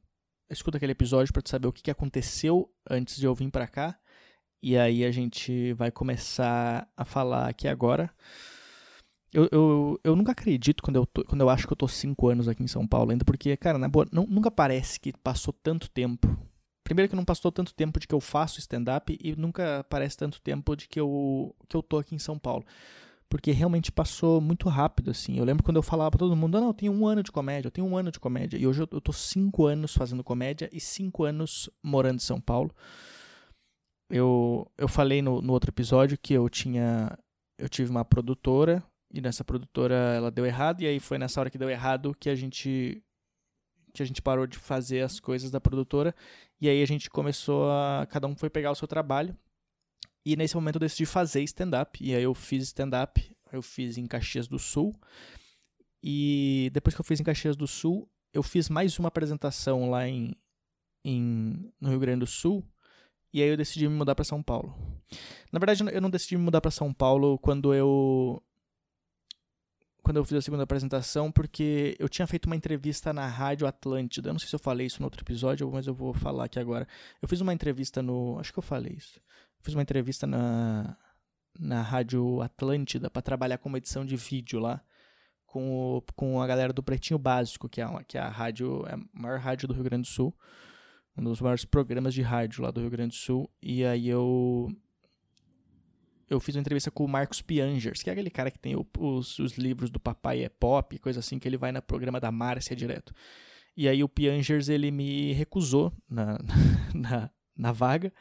escuta 0.48 0.78
aquele 0.78 0.92
episódio 0.92 1.30
para 1.30 1.42
saber 1.44 1.68
o 1.68 1.72
que, 1.72 1.82
que 1.82 1.90
aconteceu 1.90 2.72
antes 2.88 3.18
de 3.18 3.26
eu 3.26 3.34
vir 3.34 3.50
para 3.50 3.66
cá. 3.66 3.98
E 4.62 4.78
aí 4.78 5.04
a 5.04 5.10
gente 5.10 5.74
vai 5.74 5.90
começar 5.90 6.88
a 6.96 7.04
falar 7.04 7.46
aqui 7.46 7.68
agora. 7.68 8.10
Eu, 9.30 9.46
eu, 9.52 10.00
eu 10.02 10.16
nunca 10.16 10.32
acredito 10.32 10.82
quando 10.82 10.96
eu, 10.96 11.04
tô, 11.04 11.22
quando 11.22 11.42
eu 11.42 11.50
acho 11.50 11.66
que 11.66 11.72
eu 11.74 11.76
tô 11.76 11.86
cinco 11.86 12.28
anos 12.28 12.48
aqui 12.48 12.62
em 12.62 12.68
São 12.68 12.86
Paulo 12.88 13.10
ainda, 13.10 13.26
porque, 13.26 13.54
cara, 13.58 13.76
na 13.76 13.88
boa, 13.88 14.08
não, 14.10 14.24
nunca 14.26 14.50
parece 14.50 14.98
que 14.98 15.12
passou 15.12 15.52
tanto 15.52 15.90
tempo 15.90 16.34
Primeiro 16.86 17.10
que 17.10 17.16
não 17.16 17.24
passou 17.24 17.50
tanto 17.50 17.74
tempo 17.74 17.98
de 17.98 18.06
que 18.06 18.14
eu 18.14 18.20
faço 18.20 18.60
stand-up 18.60 19.18
e 19.20 19.34
nunca 19.34 19.84
parece 19.90 20.16
tanto 20.16 20.40
tempo 20.40 20.76
de 20.76 20.86
que 20.86 21.00
eu, 21.00 21.52
que 21.68 21.76
eu 21.76 21.82
tô 21.82 21.98
aqui 21.98 22.14
em 22.14 22.18
São 22.20 22.38
Paulo. 22.38 22.64
Porque 23.28 23.50
realmente 23.50 23.90
passou 23.90 24.40
muito 24.40 24.68
rápido, 24.68 25.10
assim. 25.10 25.36
Eu 25.36 25.44
lembro 25.44 25.64
quando 25.64 25.78
eu 25.78 25.82
falava 25.82 26.12
pra 26.12 26.18
todo 26.20 26.36
mundo, 26.36 26.60
não, 26.60 26.68
eu 26.68 26.74
tenho 26.74 26.92
um 26.92 27.04
ano 27.04 27.24
de 27.24 27.32
comédia, 27.32 27.66
eu 27.66 27.72
tenho 27.72 27.88
um 27.88 27.96
ano 27.96 28.12
de 28.12 28.20
comédia. 28.20 28.56
E 28.56 28.68
hoje 28.68 28.82
eu, 28.82 28.88
eu 28.92 29.00
tô 29.00 29.12
cinco 29.12 29.66
anos 29.66 29.94
fazendo 29.94 30.22
comédia 30.22 30.70
e 30.72 30.78
cinco 30.78 31.24
anos 31.24 31.68
morando 31.82 32.18
em 32.18 32.20
São 32.20 32.40
Paulo. 32.40 32.70
Eu, 34.08 34.70
eu 34.78 34.86
falei 34.86 35.20
no, 35.20 35.42
no 35.42 35.52
outro 35.52 35.72
episódio 35.72 36.16
que 36.16 36.34
eu 36.34 36.48
tinha. 36.48 37.18
Eu 37.58 37.68
tive 37.68 37.90
uma 37.90 38.04
produtora, 38.04 38.80
e 39.12 39.20
nessa 39.20 39.42
produtora 39.42 39.96
ela 40.14 40.30
deu 40.30 40.46
errado, 40.46 40.82
e 40.82 40.86
aí 40.86 41.00
foi 41.00 41.18
nessa 41.18 41.40
hora 41.40 41.50
que 41.50 41.58
deu 41.58 41.68
errado 41.68 42.14
que 42.14 42.30
a 42.30 42.36
gente 42.36 43.02
a 44.02 44.06
gente 44.06 44.22
parou 44.22 44.46
de 44.46 44.58
fazer 44.58 45.00
as 45.02 45.20
coisas 45.20 45.50
da 45.50 45.60
produtora 45.60 46.14
e 46.60 46.68
aí 46.68 46.82
a 46.82 46.86
gente 46.86 47.10
começou 47.10 47.70
a 47.70 48.06
cada 48.08 48.26
um 48.26 48.36
foi 48.36 48.50
pegar 48.50 48.70
o 48.70 48.74
seu 48.74 48.88
trabalho. 48.88 49.36
E 50.24 50.36
nesse 50.36 50.54
momento 50.56 50.76
eu 50.76 50.80
decidi 50.80 51.06
fazer 51.06 51.42
stand-up 51.42 51.98
e 52.02 52.14
aí 52.14 52.22
eu 52.22 52.34
fiz 52.34 52.64
stand-up, 52.64 53.36
eu 53.52 53.62
fiz 53.62 53.96
em 53.96 54.06
Caxias 54.06 54.48
do 54.48 54.58
Sul. 54.58 54.94
E 56.02 56.70
depois 56.72 56.94
que 56.94 57.00
eu 57.00 57.04
fiz 57.04 57.20
em 57.20 57.24
Caxias 57.24 57.56
do 57.56 57.66
Sul, 57.66 58.08
eu 58.32 58.42
fiz 58.42 58.68
mais 58.68 58.98
uma 58.98 59.08
apresentação 59.08 59.88
lá 59.90 60.08
em 60.08 60.34
em, 61.06 61.72
no 61.80 61.90
Rio 61.90 62.00
Grande 62.00 62.20
do 62.20 62.26
Sul. 62.26 62.64
E 63.32 63.42
aí 63.42 63.48
eu 63.48 63.56
decidi 63.56 63.88
me 63.88 63.94
mudar 63.94 64.14
para 64.14 64.24
São 64.24 64.42
Paulo. 64.42 64.74
Na 65.52 65.58
verdade, 65.58 65.84
eu 65.92 66.00
não 66.00 66.10
decidi 66.10 66.36
me 66.36 66.42
mudar 66.42 66.60
para 66.60 66.70
São 66.70 66.92
Paulo 66.92 67.38
quando 67.38 67.72
eu 67.72 68.42
quando 70.06 70.18
eu 70.18 70.24
fiz 70.24 70.34
a 70.34 70.40
segunda 70.40 70.62
apresentação, 70.62 71.32
porque 71.32 71.96
eu 71.98 72.08
tinha 72.08 72.28
feito 72.28 72.46
uma 72.46 72.54
entrevista 72.54 73.12
na 73.12 73.26
Rádio 73.26 73.66
Atlântida. 73.66 74.28
Eu 74.28 74.34
não 74.34 74.38
sei 74.38 74.48
se 74.48 74.54
eu 74.54 74.60
falei 74.60 74.86
isso 74.86 75.00
no 75.00 75.06
outro 75.06 75.20
episódio, 75.20 75.68
mas 75.68 75.88
eu 75.88 75.94
vou 75.94 76.14
falar 76.14 76.44
aqui 76.44 76.60
agora. 76.60 76.86
Eu 77.20 77.26
fiz 77.26 77.40
uma 77.40 77.52
entrevista 77.52 78.00
no. 78.00 78.38
Acho 78.38 78.52
que 78.52 78.58
eu 78.60 78.62
falei 78.62 78.92
isso. 78.92 79.18
Eu 79.18 79.64
fiz 79.64 79.74
uma 79.74 79.82
entrevista 79.82 80.24
na, 80.24 80.96
na 81.58 81.82
Rádio 81.82 82.40
Atlântida 82.40 83.10
para 83.10 83.20
trabalhar 83.20 83.58
com 83.58 83.68
uma 83.68 83.78
edição 83.78 84.06
de 84.06 84.14
vídeo 84.14 84.60
lá. 84.60 84.80
Com, 85.44 85.96
o, 85.96 86.02
com 86.14 86.40
a 86.40 86.46
galera 86.46 86.72
do 86.72 86.84
Pretinho 86.84 87.18
Básico, 87.18 87.68
que 87.68 87.80
é, 87.80 87.86
uma, 87.88 88.04
que 88.04 88.16
é 88.16 88.20
a 88.20 88.28
rádio, 88.28 88.86
é 88.86 88.94
a 88.94 89.00
maior 89.12 89.40
rádio 89.40 89.66
do 89.66 89.74
Rio 89.74 89.82
Grande 89.82 90.02
do 90.02 90.12
Sul. 90.12 90.32
Um 91.18 91.24
dos 91.24 91.40
maiores 91.40 91.64
programas 91.64 92.14
de 92.14 92.22
rádio 92.22 92.62
lá 92.62 92.70
do 92.70 92.80
Rio 92.80 92.90
Grande 92.90 93.16
do 93.16 93.20
Sul. 93.20 93.50
E 93.60 93.84
aí 93.84 94.06
eu 94.06 94.68
eu 96.28 96.40
fiz 96.40 96.56
uma 96.56 96.60
entrevista 96.60 96.90
com 96.90 97.04
o 97.04 97.08
Marcos 97.08 97.40
Piangers, 97.40 98.02
que 98.02 98.10
é 98.10 98.12
aquele 98.12 98.30
cara 98.30 98.50
que 98.50 98.58
tem 98.58 98.74
os, 98.76 99.38
os 99.38 99.52
livros 99.56 99.90
do 99.90 100.00
Papai 100.00 100.42
é 100.42 100.48
Pop, 100.48 100.98
coisa 100.98 101.20
assim, 101.20 101.38
que 101.38 101.48
ele 101.48 101.56
vai 101.56 101.70
no 101.70 101.80
programa 101.80 102.20
da 102.20 102.32
Márcia 102.32 102.74
direto. 102.74 103.12
E 103.76 103.88
aí 103.88 104.02
o 104.02 104.08
Piangers, 104.08 104.68
ele 104.68 104.90
me 104.90 105.32
recusou 105.32 105.92
na, 106.08 106.38
na, 106.94 107.30
na 107.56 107.72
vaga. 107.72 108.12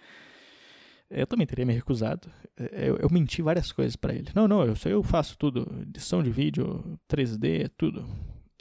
Eu 1.09 1.25
também 1.25 1.47
teria 1.47 1.65
me 1.65 1.73
recusado. 1.73 2.29
Eu, 2.57 2.97
eu 2.97 3.09
menti 3.09 3.41
várias 3.41 3.71
coisas 3.71 3.95
para 3.95 4.13
ele. 4.13 4.29
Não, 4.35 4.47
não, 4.47 4.63
eu, 4.63 4.75
eu 4.85 5.03
faço 5.03 5.37
tudo. 5.37 5.65
Edição 5.83 6.21
de 6.21 6.29
vídeo, 6.29 6.99
3D, 7.09 7.69
tudo. 7.77 8.05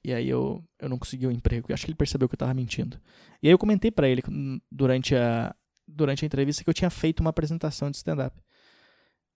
E 0.04 0.12
aí 0.12 0.28
eu, 0.28 0.62
eu 0.78 0.88
não 0.88 0.98
consegui 0.98 1.26
o 1.26 1.30
um 1.30 1.32
emprego. 1.32 1.72
Acho 1.72 1.84
que 1.84 1.90
ele 1.90 1.96
percebeu 1.96 2.28
que 2.28 2.34
eu 2.34 2.38
tava 2.38 2.54
mentindo. 2.54 3.00
E 3.42 3.48
aí 3.48 3.52
eu 3.52 3.58
comentei 3.58 3.90
para 3.90 4.08
ele 4.08 4.22
durante 4.70 5.16
a, 5.16 5.54
durante 5.88 6.24
a 6.24 6.26
entrevista 6.26 6.62
que 6.62 6.70
eu 6.70 6.74
tinha 6.74 6.90
feito 6.90 7.20
uma 7.20 7.30
apresentação 7.30 7.90
de 7.90 7.96
stand-up. 7.96 8.38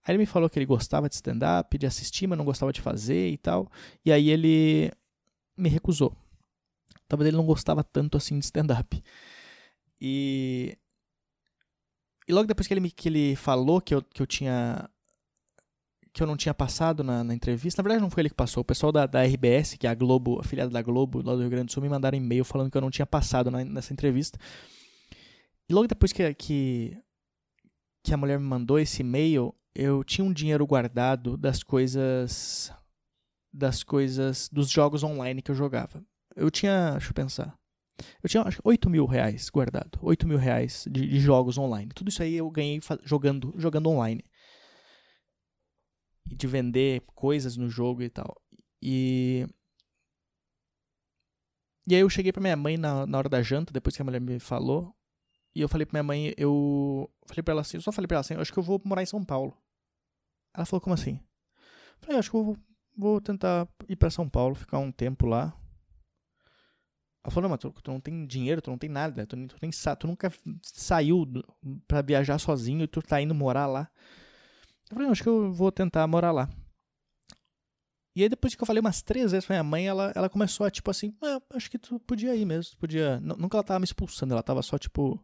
Aí 0.09 0.13
ele 0.13 0.17
me 0.23 0.25
falou 0.25 0.49
que 0.49 0.57
ele 0.57 0.65
gostava 0.65 1.07
de 1.07 1.13
stand-up, 1.13 1.77
de 1.77 1.85
assistir, 1.85 2.25
mas 2.25 2.35
não 2.35 2.43
gostava 2.43 2.73
de 2.73 2.81
fazer 2.81 3.29
e 3.29 3.37
tal. 3.37 3.71
E 4.03 4.11
aí 4.11 4.31
ele 4.31 4.91
me 5.55 5.69
recusou. 5.69 6.17
Talvez 7.07 7.27
ele 7.27 7.37
não 7.37 7.45
gostava 7.45 7.83
tanto 7.83 8.17
assim 8.17 8.39
de 8.39 8.45
stand-up. 8.45 9.03
E. 10.01 10.75
E 12.27 12.33
logo 12.33 12.47
depois 12.47 12.65
que 12.65 12.73
ele, 12.73 12.81
me, 12.81 12.89
que 12.89 13.07
ele 13.07 13.35
falou 13.35 13.79
que 13.79 13.93
eu, 13.93 14.01
que 14.01 14.19
eu 14.19 14.25
tinha. 14.25 14.89
Que 16.11 16.23
eu 16.23 16.27
não 16.27 16.35
tinha 16.35 16.55
passado 16.55 17.03
na, 17.03 17.23
na 17.23 17.35
entrevista. 17.35 17.79
Na 17.79 17.83
verdade, 17.83 18.01
não 18.01 18.09
foi 18.09 18.23
ele 18.23 18.29
que 18.29 18.35
passou. 18.35 18.61
O 18.61 18.65
pessoal 18.65 18.91
da, 18.91 19.05
da 19.05 19.23
RBS, 19.23 19.75
que 19.77 19.85
é 19.85 19.91
a 19.91 19.93
Globo, 19.93 20.39
afiliada 20.39 20.71
da 20.71 20.81
Globo, 20.81 21.21
lá 21.21 21.35
do 21.35 21.41
Rio 21.41 21.51
Grande 21.51 21.67
do 21.67 21.71
Sul, 21.71 21.83
me 21.83 21.89
mandaram 21.89 22.17
e-mail 22.17 22.43
falando 22.43 22.71
que 22.71 22.77
eu 22.77 22.81
não 22.81 22.89
tinha 22.89 23.05
passado 23.05 23.51
na, 23.51 23.63
nessa 23.63 23.93
entrevista. 23.93 24.39
E 25.69 25.71
logo 25.71 25.87
depois 25.87 26.11
que, 26.11 26.33
que, 26.33 26.97
que 28.03 28.11
a 28.11 28.17
mulher 28.17 28.39
me 28.39 28.45
mandou 28.47 28.79
esse 28.79 29.03
e-mail, 29.03 29.53
eu 29.79 30.03
tinha 30.03 30.25
um 30.25 30.33
dinheiro 30.33 30.65
guardado 30.67 31.37
das 31.37 31.63
coisas 31.63 32.71
das 33.51 33.83
coisas 33.83 34.49
dos 34.51 34.69
jogos 34.69 35.03
online 35.03 35.41
que 35.41 35.49
eu 35.49 35.55
jogava. 35.55 36.03
Eu 36.35 36.51
tinha, 36.51 36.91
deixa 36.91 37.09
eu 37.09 37.13
pensar, 37.13 37.57
eu 38.21 38.29
tinha 38.29 38.43
acho, 38.43 38.61
8 38.63 38.89
mil 38.89 39.05
reais 39.05 39.49
guardado, 39.49 39.97
8 40.01 40.27
mil 40.27 40.37
reais 40.37 40.85
de, 40.89 41.07
de 41.07 41.19
jogos 41.19 41.57
online. 41.57 41.91
Tudo 41.95 42.09
isso 42.09 42.21
aí 42.21 42.35
eu 42.35 42.49
ganhei 42.51 42.79
jogando, 43.03 43.53
jogando 43.57 43.89
online. 43.89 44.23
E 46.29 46.35
de 46.35 46.45
vender 46.45 47.01
coisas 47.15 47.57
no 47.57 47.69
jogo 47.69 48.03
e 48.03 48.09
tal. 48.09 48.35
E 48.81 49.47
e 51.87 51.95
aí 51.95 52.01
eu 52.01 52.09
cheguei 52.09 52.31
pra 52.31 52.41
minha 52.41 52.55
mãe 52.55 52.77
na, 52.77 53.07
na 53.07 53.17
hora 53.17 53.29
da 53.29 53.41
janta, 53.41 53.73
depois 53.73 53.95
que 53.95 54.01
a 54.01 54.05
mulher 54.05 54.21
me 54.21 54.39
falou, 54.39 54.93
e 55.55 55.61
eu 55.61 55.67
falei 55.67 55.85
pra 55.87 55.95
minha 55.95 56.03
mãe, 56.03 56.33
eu 56.37 57.09
falei 57.25 57.41
pra 57.41 57.53
ela 57.53 57.61
assim, 57.61 57.77
eu 57.77 57.81
só 57.81 57.91
falei 57.91 58.07
pra 58.07 58.15
ela 58.15 58.21
assim, 58.21 58.35
eu 58.35 58.41
acho 58.41 58.53
que 58.53 58.59
eu 58.59 58.63
vou 58.63 58.79
morar 58.85 59.01
em 59.01 59.07
São 59.07 59.23
Paulo. 59.25 59.57
Ela 60.53 60.65
falou, 60.65 60.81
como 60.81 60.93
assim? 60.93 61.15
Eu 61.15 61.99
falei, 62.01 62.19
acho 62.19 62.31
que 62.31 62.37
eu 62.37 62.43
vou, 62.43 62.57
vou 62.97 63.21
tentar 63.21 63.67
ir 63.87 63.95
pra 63.95 64.09
São 64.09 64.27
Paulo, 64.27 64.55
ficar 64.55 64.79
um 64.79 64.91
tempo 64.91 65.25
lá. 65.25 65.53
Ela 67.23 67.31
falou, 67.31 67.43
não, 67.43 67.49
mas 67.49 67.59
tu, 67.59 67.71
tu 67.71 67.91
não 67.91 67.99
tem 67.99 68.25
dinheiro, 68.25 68.61
tu 68.61 68.71
não 68.71 68.77
tem 68.77 68.89
nada, 68.89 69.25
tu, 69.25 69.35
tu, 69.47 69.57
nem, 69.61 69.71
tu 69.71 70.07
nunca 70.07 70.31
saiu 70.63 71.25
pra 71.87 72.01
viajar 72.01 72.39
sozinho 72.39 72.83
e 72.83 72.87
tu 72.87 73.01
tá 73.01 73.21
indo 73.21 73.35
morar 73.35 73.67
lá. 73.67 73.89
Eu 74.89 74.95
falei, 74.95 75.05
não, 75.05 75.11
acho 75.11 75.23
que 75.23 75.29
eu 75.29 75.51
vou 75.51 75.71
tentar 75.71 76.07
morar 76.07 76.31
lá. 76.31 76.49
E 78.15 78.23
aí 78.23 78.29
depois 78.29 78.55
que 78.55 78.61
eu 78.61 78.65
falei 78.65 78.81
umas 78.81 79.01
três 79.01 79.31
vezes 79.31 79.45
pra 79.45 79.55
minha 79.55 79.63
mãe, 79.63 79.87
ela, 79.87 80.11
ela 80.15 80.29
começou 80.29 80.65
a, 80.65 80.71
tipo 80.71 80.89
assim, 80.89 81.15
ah, 81.21 81.41
acho 81.51 81.69
que 81.69 81.77
tu 81.77 81.99
podia 81.99 82.35
ir 82.35 82.45
mesmo, 82.45 82.71
tu 82.71 82.77
podia... 82.77 83.19
Nunca 83.19 83.57
ela 83.57 83.63
tava 83.63 83.79
me 83.79 83.85
expulsando, 83.85 84.33
ela 84.33 84.43
tava 84.43 84.61
só, 84.61 84.77
tipo, 84.77 85.23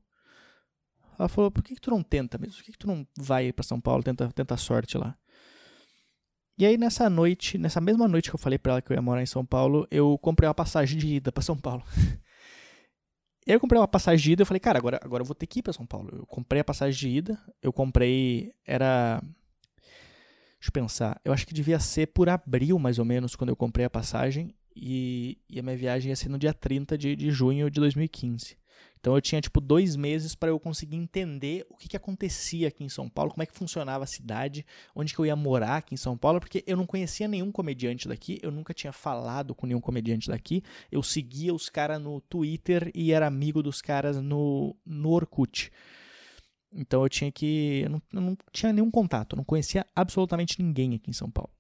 ela 1.18 1.30
falou, 1.30 1.52
por 1.52 1.64
que, 1.64 1.76
que 1.76 1.82
tu 1.82 1.92
não 1.92 2.04
tenta 2.04 2.38
mesmo? 2.38 2.56
Por 2.56 2.64
que, 2.64 2.72
que 2.72 2.78
tu 2.78 2.88
não 2.88 3.06
vai 3.18 3.52
para 3.52 3.64
São 3.64 3.80
Paulo, 3.80 4.04
tenta, 4.04 4.30
tenta 4.32 4.54
a 4.54 4.58
sorte 4.58 4.98
lá? 4.98 5.18
E 6.58 6.66
aí 6.66 6.78
nessa 6.78 7.10
noite, 7.10 7.58
nessa 7.58 7.82
mesma 7.82 8.08
noite 8.08 8.30
que 8.30 8.36
eu 8.36 8.40
falei 8.40 8.58
para 8.58 8.74
ela 8.74 8.82
que 8.82 8.92
eu 8.92 8.96
ia 8.96 9.02
morar 9.02 9.22
em 9.22 9.26
São 9.26 9.46
Paulo, 9.46 9.88
eu 9.92 10.18
comprei 10.18 10.48
uma 10.48 10.54
passagem 10.54 10.98
de 10.98 11.08
ida 11.16 11.32
para 11.32 11.44
São 11.44 11.58
Paulo. 11.58 11.84
e 13.46 13.52
aí 13.52 13.56
eu 13.56 13.60
comprei 13.60 13.80
uma 13.80 13.88
passagem 13.88 14.24
de 14.24 14.32
ida, 14.34 14.42
eu 14.44 14.46
falei, 14.46 14.60
cara, 14.60 14.78
agora, 14.80 15.00
agora 15.04 15.22
eu 15.22 15.26
vou 15.26 15.36
ter 15.36 15.48
que 15.48 15.60
ir 15.60 15.64
para 15.64 15.74
São 15.74 15.86
Paulo. 15.86 16.10
Eu 16.14 16.26
comprei 16.26 16.62
a 16.62 16.64
passagem 16.64 16.98
de 16.98 17.18
ida, 17.18 17.40
eu 17.62 17.74
comprei, 17.74 18.54
era 18.66 19.22
Deixa 20.66 20.70
eu 20.70 20.82
pensar, 20.82 21.22
eu 21.24 21.32
acho 21.32 21.46
que 21.46 21.54
devia 21.54 21.80
ser 21.80 22.08
por 22.08 22.28
abril 22.28 22.80
mais 22.80 22.98
ou 22.98 23.06
menos 23.06 23.36
quando 23.36 23.52
eu 23.52 23.56
comprei 23.56 23.86
a 23.86 23.90
passagem 23.90 24.52
e, 24.76 25.38
e 25.48 25.60
a 25.60 25.62
minha 25.62 25.78
viagem 25.78 26.10
ia 26.10 26.16
ser 26.16 26.28
no 26.28 26.40
dia 26.40 26.56
30 26.56 26.98
de, 26.98 27.16
de 27.16 27.30
junho 27.30 27.70
de 27.70 27.80
2015. 27.80 28.58
Então 29.06 29.14
eu 29.14 29.22
tinha 29.22 29.40
tipo 29.40 29.62
dois 29.62 29.96
meses 29.96 30.34
para 30.34 30.50
eu 30.50 30.60
conseguir 30.60 30.96
entender 30.96 31.64
o 31.70 31.78
que, 31.78 31.88
que 31.88 31.96
acontecia 31.96 32.70
aqui 32.70 32.84
em 32.84 32.90
São 32.90 33.08
Paulo, 33.08 33.30
como 33.30 33.44
é 33.44 33.46
que 33.46 33.56
funcionava 33.56 34.04
a 34.04 34.08
cidade, 34.08 34.66
onde 34.96 35.14
que 35.14 35.20
eu 35.20 35.28
ia 35.28 35.36
morar 35.36 35.78
aqui 35.78 35.94
em 35.94 35.98
São 35.98 36.18
Paulo, 36.18 36.40
porque 36.40 36.64
eu 36.66 36.76
não 36.76 36.88
conhecia 36.88 37.28
nenhum 37.28 37.52
comediante 37.52 38.08
daqui, 38.08 38.40
eu 38.42 38.50
nunca 38.50 38.74
tinha 38.74 38.92
falado 38.92 39.54
com 39.54 39.68
nenhum 39.68 39.80
comediante 39.80 40.28
daqui, 40.28 40.64
eu 40.92 41.04
seguia 41.04 41.54
os 41.54 41.70
caras 41.70 42.02
no 42.02 42.20
Twitter 42.20 42.92
e 42.96 43.12
era 43.12 43.28
amigo 43.28 43.62
dos 43.62 43.80
caras 43.80 44.20
no, 44.20 44.76
no 44.84 45.12
Orkut. 45.12 45.72
Então 46.74 47.04
eu 47.04 47.10
tinha 47.10 47.32
que. 47.32 47.82
Eu 47.84 47.92
não, 47.92 48.02
eu 48.12 48.22
não 48.22 48.38
tinha 48.52 48.74
nenhum 48.74 48.90
contato, 48.90 49.36
eu 49.36 49.38
não 49.38 49.46
conhecia 49.46 49.86
absolutamente 49.96 50.60
ninguém 50.60 50.96
aqui 50.96 51.12
em 51.12 51.14
São 51.14 51.30
Paulo. 51.30 51.52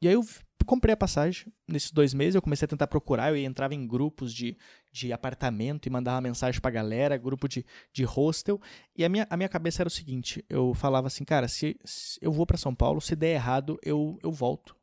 E 0.00 0.06
aí 0.06 0.14
eu 0.14 0.24
comprei 0.64 0.92
a 0.94 0.96
passagem. 0.96 1.52
Nesses 1.68 1.90
dois 1.90 2.14
meses, 2.14 2.34
eu 2.34 2.42
comecei 2.42 2.66
a 2.66 2.68
tentar 2.68 2.86
procurar, 2.86 3.30
eu 3.30 3.36
entrava 3.36 3.74
em 3.74 3.86
grupos 3.86 4.32
de, 4.32 4.56
de 4.92 5.12
apartamento 5.12 5.86
e 5.86 5.90
mandava 5.90 6.20
mensagem 6.20 6.60
pra 6.60 6.70
galera, 6.70 7.16
grupo 7.16 7.48
de, 7.48 7.64
de 7.92 8.04
hostel, 8.04 8.60
e 8.96 9.04
a 9.04 9.08
minha, 9.08 9.26
a 9.28 9.36
minha 9.36 9.48
cabeça 9.48 9.82
era 9.82 9.88
o 9.88 9.90
seguinte, 9.90 10.44
eu 10.48 10.74
falava 10.74 11.06
assim, 11.06 11.24
cara, 11.24 11.48
se, 11.48 11.78
se 11.84 12.18
eu 12.22 12.32
vou 12.32 12.46
para 12.46 12.56
São 12.56 12.74
Paulo, 12.74 13.00
se 13.00 13.14
der 13.14 13.34
errado, 13.34 13.78
eu, 13.82 14.18
eu 14.22 14.32
volto. 14.32 14.76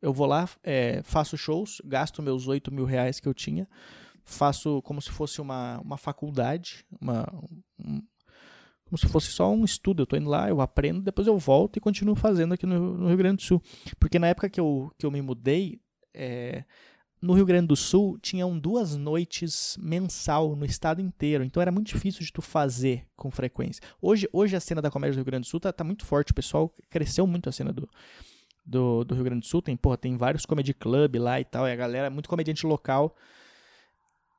Eu 0.00 0.12
vou 0.12 0.26
lá, 0.26 0.48
é, 0.62 1.02
faço 1.02 1.36
shows, 1.36 1.80
gasto 1.84 2.22
meus 2.22 2.46
8 2.46 2.72
mil 2.72 2.84
reais 2.84 3.18
que 3.18 3.26
eu 3.26 3.34
tinha, 3.34 3.66
faço 4.24 4.82
como 4.82 5.00
se 5.00 5.10
fosse 5.10 5.40
uma, 5.40 5.78
uma 5.78 5.96
faculdade, 5.96 6.84
uma, 7.00 7.26
um, 7.78 8.02
como 8.86 8.96
se 8.96 9.06
fosse 9.08 9.28
só 9.28 9.52
um 9.52 9.64
estudo. 9.64 10.00
Eu 10.00 10.04
estou 10.04 10.18
indo 10.18 10.30
lá, 10.30 10.48
eu 10.48 10.60
aprendo, 10.60 11.02
depois 11.02 11.26
eu 11.26 11.36
volto 11.36 11.76
e 11.76 11.80
continuo 11.80 12.14
fazendo 12.14 12.54
aqui 12.54 12.64
no, 12.64 12.96
no, 12.96 13.08
Rio 13.08 13.16
Grande 13.16 13.36
do 13.36 13.42
Sul. 13.42 13.62
Porque 13.98 14.18
na 14.18 14.28
época 14.28 14.48
que 14.48 14.60
eu, 14.60 14.90
que 14.96 15.04
eu 15.04 15.10
me 15.10 15.20
mudei, 15.20 15.80
é, 16.14 16.64
no 17.20 17.34
Rio 17.34 17.44
Grande 17.44 17.66
do 17.66 17.76
Sul 17.76 18.16
tinham 18.18 18.56
duas 18.58 18.96
noites 18.96 19.76
mensal 19.80 20.54
no 20.54 20.64
estado 20.64 21.00
inteiro. 21.00 21.42
Então 21.42 21.60
era 21.60 21.72
muito 21.72 21.88
difícil 21.88 22.24
de 22.24 22.32
tu 22.32 22.40
fazer 22.40 23.06
com 23.16 23.30
frequência. 23.30 23.82
Hoje, 24.00 24.28
hoje 24.32 24.54
a 24.54 24.60
cena 24.60 24.80
da 24.80 24.90
comédia 24.90 25.14
do 25.14 25.16
Rio 25.16 25.24
Grande 25.24 25.46
do 25.46 25.50
Sul 25.50 25.58
tá, 25.58 25.72
tá 25.72 25.82
muito 25.82 26.04
forte. 26.04 26.30
O 26.30 26.34
pessoal 26.34 26.72
cresceu 26.88 27.26
muito 27.26 27.48
a 27.48 27.52
cena 27.52 27.72
do, 27.72 27.88
do, 28.64 29.04
do 29.04 29.14
Rio 29.16 29.24
Grande 29.24 29.40
do 29.40 29.46
Sul. 29.46 29.60
Tem, 29.60 29.76
porra, 29.76 29.96
tem 29.96 30.16
vários 30.16 30.46
comedy 30.46 30.72
club 30.72 31.16
lá 31.16 31.40
e 31.40 31.44
tal. 31.44 31.66
E 31.66 31.72
a 31.72 31.76
galera, 31.76 32.08
muito 32.08 32.28
comediante 32.28 32.64
local. 32.64 33.16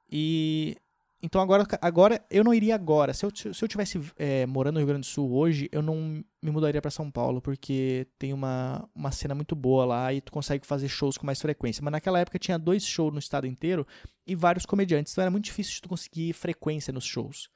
E 0.09 0.77
então 1.21 1.41
agora, 1.41 1.65
agora 1.81 2.25
eu 2.29 2.43
não 2.43 2.53
iria 2.53 2.75
agora. 2.75 3.13
Se 3.13 3.25
eu, 3.25 3.31
se 3.35 3.63
eu 3.63 3.67
tivesse 3.67 3.99
é, 4.17 4.45
morando 4.45 4.75
no 4.75 4.79
Rio 4.79 4.87
Grande 4.87 5.01
do 5.01 5.11
Sul 5.11 5.33
hoje, 5.33 5.67
eu 5.71 5.81
não 5.81 6.23
me 6.41 6.51
mudaria 6.51 6.81
para 6.81 6.91
São 6.91 7.09
Paulo, 7.09 7.41
porque 7.41 8.07
tem 8.19 8.33
uma, 8.33 8.87
uma 8.93 9.11
cena 9.11 9.33
muito 9.33 9.55
boa 9.55 9.83
lá 9.83 10.13
e 10.13 10.21
tu 10.21 10.31
consegue 10.31 10.65
fazer 10.65 10.87
shows 10.87 11.17
com 11.17 11.25
mais 11.25 11.41
frequência. 11.41 11.83
Mas 11.83 11.91
naquela 11.91 12.19
época 12.19 12.37
tinha 12.37 12.57
dois 12.59 12.85
shows 12.85 13.11
no 13.11 13.19
estado 13.19 13.47
inteiro 13.47 13.85
e 14.27 14.35
vários 14.35 14.65
comediantes, 14.65 15.11
então 15.11 15.23
era 15.23 15.31
muito 15.31 15.45
difícil 15.45 15.73
de 15.73 15.81
tu 15.81 15.89
conseguir 15.89 16.33
frequência 16.33 16.93
nos 16.93 17.05
shows. 17.05 17.49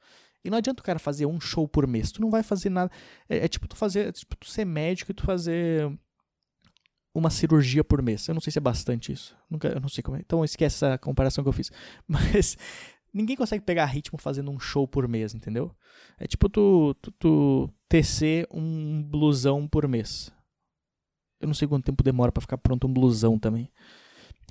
E 0.44 0.50
não 0.50 0.58
adianta 0.58 0.80
o 0.80 0.84
cara 0.84 0.98
fazer 0.98 1.26
um 1.26 1.40
show 1.40 1.68
por 1.68 1.86
mês, 1.86 2.10
tu 2.10 2.20
não 2.20 2.30
vai 2.30 2.42
fazer 2.42 2.68
nada. 2.68 2.90
É, 3.28 3.44
é 3.44 3.48
tipo 3.48 3.68
tu 3.68 3.76
fazer, 3.76 4.08
é 4.08 4.12
tipo 4.12 4.34
tu 4.36 4.48
ser 4.48 4.64
médico 4.64 5.12
e 5.12 5.14
tu 5.14 5.22
fazer 5.22 5.88
uma 7.14 7.30
cirurgia 7.30 7.84
por 7.84 8.02
mês. 8.02 8.26
Eu 8.26 8.34
não 8.34 8.40
sei 8.40 8.50
se 8.50 8.58
é 8.58 8.60
bastante 8.60 9.12
isso. 9.12 9.36
Nunca, 9.48 9.68
eu 9.68 9.80
não 9.80 9.88
sei 9.88 10.02
como 10.02 10.16
é. 10.16 10.20
Então 10.20 10.44
esquece 10.44 10.76
essa 10.76 10.98
comparação 10.98 11.44
que 11.44 11.48
eu 11.48 11.52
fiz. 11.52 11.70
Mas 12.08 12.56
ninguém 13.12 13.36
consegue 13.36 13.64
pegar 13.64 13.86
ritmo 13.86 14.18
fazendo 14.18 14.50
um 14.50 14.58
show 14.58 14.86
por 14.86 15.06
mês, 15.08 15.34
entendeu? 15.34 15.74
É 16.18 16.26
tipo 16.26 16.48
tu, 16.48 16.94
tu, 17.00 17.10
tu 17.12 17.70
tecer 17.88 18.46
um 18.50 19.02
blusão 19.02 19.68
por 19.68 19.86
mês. 19.86 20.32
Eu 21.40 21.46
não 21.48 21.54
sei 21.54 21.66
quanto 21.66 21.84
tempo 21.84 22.02
demora 22.02 22.30
para 22.30 22.40
ficar 22.40 22.58
pronto 22.58 22.86
um 22.86 22.92
blusão 22.92 23.38
também. 23.38 23.70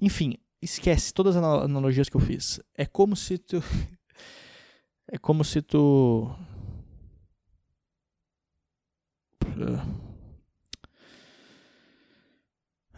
Enfim, 0.02 0.38
esquece 0.62 1.14
todas 1.14 1.36
as 1.36 1.44
analogias 1.44 2.10
que 2.10 2.18
eu 2.18 2.22
fiz. 2.22 2.60
É 2.78 2.86
como 2.86 3.16
se 3.16 3.38
tu 3.38 3.64
É 5.14 5.18
como 5.18 5.44
se 5.44 5.62
tu. 5.62 6.34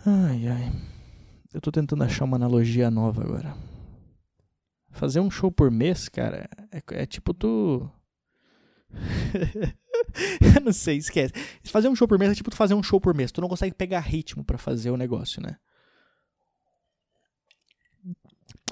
Ai, 0.05 0.47
ai. 0.47 0.71
Eu 1.51 1.59
tô 1.59 1.71
tentando 1.71 2.03
achar 2.03 2.25
uma 2.25 2.37
analogia 2.37 2.91
nova 2.91 3.23
agora. 3.23 3.55
Fazer 4.93 5.19
um 5.19 5.29
show 5.29 5.51
por 5.51 5.71
mês, 5.71 6.07
cara, 6.07 6.47
é, 6.71 7.01
é 7.01 7.05
tipo 7.05 7.33
tu. 7.33 7.89
eu 10.55 10.61
não 10.63 10.71
sei, 10.71 10.97
esquece. 10.97 11.33
Fazer 11.63 11.89
um 11.89 11.95
show 11.95 12.07
por 12.07 12.19
mês 12.19 12.31
é 12.31 12.35
tipo 12.35 12.51
tu 12.51 12.55
fazer 12.55 12.75
um 12.75 12.83
show 12.83 13.01
por 13.01 13.13
mês. 13.15 13.31
Tu 13.31 13.41
não 13.41 13.49
consegue 13.49 13.75
pegar 13.75 14.01
ritmo 14.01 14.45
para 14.45 14.57
fazer 14.57 14.91
o 14.91 14.97
negócio, 14.97 15.41
né? 15.41 15.57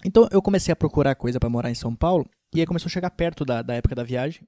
Então 0.06 0.28
eu 0.32 0.42
comecei 0.42 0.72
a 0.72 0.76
procurar 0.76 1.16
coisa 1.16 1.40
para 1.40 1.50
morar 1.50 1.72
em 1.72 1.76
São 1.76 1.96
Paulo 1.96 2.30
e 2.54 2.60
aí 2.60 2.68
começou 2.68 2.88
a 2.88 2.92
chegar 2.92 3.10
perto 3.10 3.44
da, 3.44 3.64
da 3.64 3.74
época 3.74 3.96
da 3.96 4.04
viagem. 4.04 4.48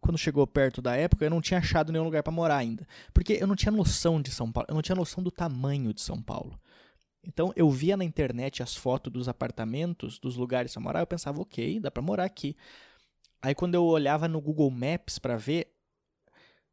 Quando 0.00 0.18
chegou 0.18 0.46
perto 0.46 0.80
da 0.80 0.96
época, 0.96 1.24
eu 1.24 1.30
não 1.30 1.40
tinha 1.40 1.58
achado 1.58 1.92
nenhum 1.92 2.04
lugar 2.04 2.22
para 2.22 2.32
morar 2.32 2.56
ainda. 2.56 2.86
Porque 3.12 3.38
eu 3.40 3.46
não 3.46 3.56
tinha 3.56 3.72
noção 3.72 4.22
de 4.22 4.30
São 4.30 4.50
Paulo, 4.50 4.66
eu 4.70 4.74
não 4.74 4.82
tinha 4.82 4.96
noção 4.96 5.22
do 5.22 5.32
tamanho 5.32 5.92
de 5.92 6.00
São 6.00 6.22
Paulo. 6.22 6.58
Então 7.22 7.52
eu 7.54 7.70
via 7.70 7.96
na 7.96 8.04
internet 8.04 8.62
as 8.62 8.74
fotos 8.74 9.12
dos 9.12 9.28
apartamentos, 9.28 10.18
dos 10.18 10.36
lugares 10.36 10.72
para 10.72 10.82
morar, 10.82 11.00
eu 11.00 11.06
pensava, 11.06 11.40
ok, 11.40 11.80
dá 11.80 11.90
para 11.90 12.02
morar 12.02 12.24
aqui. 12.24 12.56
Aí 13.42 13.54
quando 13.54 13.74
eu 13.74 13.84
olhava 13.84 14.28
no 14.28 14.40
Google 14.40 14.70
Maps 14.70 15.18
para 15.18 15.36
ver, 15.36 15.72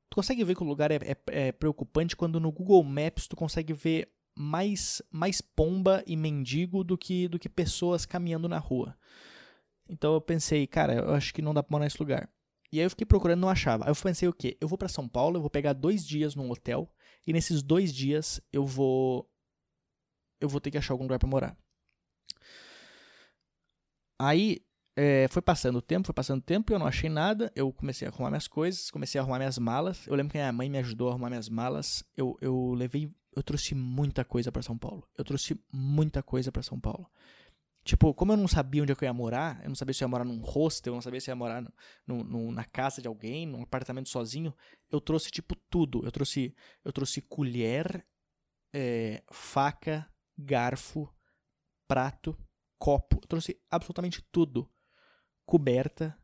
tu 0.09 0.15
consegue 0.15 0.43
ver 0.43 0.55
que 0.55 0.63
o 0.63 0.67
lugar 0.67 0.91
é, 0.91 0.95
é, 0.95 1.17
é, 1.27 1.51
preocupante 1.51 2.15
quando 2.15 2.39
no 2.39 2.51
Google 2.51 2.83
Maps 2.83 3.27
tu 3.27 3.35
consegue 3.35 3.73
ver 3.73 4.09
mais, 4.35 5.01
mais 5.11 5.41
pomba 5.41 6.03
e 6.05 6.15
mendigo 6.15 6.83
do 6.83 6.97
que, 6.97 7.27
do 7.27 7.39
que 7.39 7.49
pessoas 7.49 8.05
caminhando 8.05 8.47
na 8.47 8.59
rua. 8.59 8.95
Então 9.89 10.13
eu 10.13 10.21
pensei, 10.21 10.67
cara, 10.67 10.95
eu 10.95 11.13
acho 11.13 11.33
que 11.33 11.41
não 11.41 11.53
dá 11.53 11.63
pra 11.63 11.73
morar 11.73 11.85
nesse 11.85 11.99
lugar. 11.99 12.29
E 12.71 12.79
aí 12.79 12.85
eu 12.85 12.89
fiquei 12.89 13.05
procurando 13.05 13.39
não 13.39 13.49
achava. 13.49 13.85
Aí 13.85 13.91
eu 13.91 13.95
pensei 13.95 14.27
o 14.27 14.33
quê? 14.33 14.57
Eu 14.59 14.67
vou 14.67 14.77
para 14.77 14.89
São 14.89 15.07
Paulo, 15.07 15.37
eu 15.37 15.41
vou 15.41 15.49
pegar 15.49 15.73
dois 15.73 16.05
dias 16.05 16.35
num 16.35 16.51
hotel, 16.51 16.91
e 17.25 17.31
nesses 17.31 17.63
dois 17.63 17.93
dias 17.93 18.41
eu 18.51 18.65
vou. 18.65 19.29
Eu 20.39 20.50
vou 20.50 20.62
ter 20.62 20.72
que 20.72 20.77
achar 20.77 20.94
algum 20.94 21.03
lugar 21.03 21.20
para 21.20 21.29
morar. 21.29 21.58
Aí 24.20 24.65
é, 24.96 25.27
foi 25.29 25.41
passando 25.41 25.77
o 25.77 25.82
tempo, 25.82 26.08
foi 26.08 26.13
passando 26.13 26.39
o 26.39 26.44
tempo, 26.44 26.74
eu 26.74 26.79
não 26.79 26.88
achei 26.88 27.10
nada. 27.10 27.51
Eu 27.56 27.72
comecei 27.72 28.08
a 28.08 28.12
arrumar 28.12 28.29
minhas 28.29 28.48
coisas, 28.48 28.89
comecei 28.89 29.20
a 29.20 29.24
arrumar 29.24 29.38
minhas 29.38 29.58
malas. 29.58 30.06
Eu 30.08 30.15
lembro 30.15 30.32
que 30.32 30.38
minha 30.38 30.51
mãe 30.51 30.70
me 30.70 30.79
ajudou 30.79 31.10
a 31.10 31.12
arrumar 31.12 31.29
minhas 31.29 31.50
malas. 31.50 32.03
Eu, 32.15 32.38
eu 32.41 32.74
levei 32.74 33.12
eu 33.38 33.44
trouxe 33.44 33.75
muita 33.75 34.25
coisa 34.25 34.51
para 34.51 34.63
São 34.63 34.75
Paulo. 34.75 35.08
Eu 35.15 35.24
trouxe 35.24 35.60
muita 35.72 36.24
coisa 36.24 36.51
para 36.51 36.63
São 36.63 36.79
Paulo. 36.79 37.08
Tipo, 37.84 38.12
como 38.12 38.34
eu 38.34 38.38
não 38.38 38.48
sabia 38.48 38.82
onde 38.82 38.91
é 38.91 38.96
eu 39.00 39.06
ia 39.06 39.13
morar, 39.13 39.62
eu 39.63 39.70
não 39.70 39.75
sabia 39.75 39.94
se 39.94 40.03
eu 40.03 40.08
ia 40.08 40.10
morar 40.10 40.25
num 40.25 40.41
hostel, 40.41 40.91
eu 40.91 40.96
não 40.96 41.01
sabia 41.03 41.22
se 41.22 41.29
eu 41.29 41.34
ia 41.34 41.36
morar 41.36 41.62
no, 42.06 42.24
no, 42.24 42.51
na 42.51 42.65
casa 42.65 43.00
de 43.00 43.08
alguém, 43.08 43.46
num 43.46 43.62
apartamento 43.62 44.10
sozinho, 44.10 44.53
eu 44.91 45.00
trouxe, 45.00 45.29
tipo, 45.29 45.56
tudo. 45.70 46.03
Eu 46.03 46.12
trouxe, 46.12 46.53
eu 46.84 46.91
trouxe 46.91 47.22
colher, 47.22 48.03
é, 48.74 49.24
faca, 49.32 50.12
garfo, 50.38 51.12
prato, 51.88 52.38
copo. 52.77 53.17
Eu 53.17 53.27
trouxe 53.27 53.60
absolutamente 53.70 54.22
tudo. 54.32 54.70
Coberta, 55.46 56.17